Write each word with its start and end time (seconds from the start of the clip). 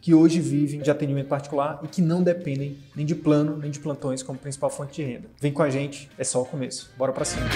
que 0.00 0.14
hoje 0.14 0.40
vivem 0.40 0.80
de 0.80 0.90
atendimento 0.90 1.28
particular 1.28 1.80
e 1.82 1.88
que 1.88 2.00
não 2.00 2.22
dependem 2.22 2.78
nem 2.96 3.04
de 3.04 3.14
plano 3.14 3.56
nem 3.56 3.70
de 3.70 3.80
plantões 3.80 4.22
como 4.22 4.38
principal 4.38 4.70
fonte 4.70 5.02
de 5.02 5.02
renda. 5.02 5.28
Vem 5.40 5.52
com 5.52 5.62
a 5.62 5.70
gente, 5.70 6.10
é 6.18 6.24
só 6.24 6.42
o 6.42 6.44
começo. 6.44 6.90
Bora 6.96 7.12
para 7.12 7.24
cima. 7.24 7.46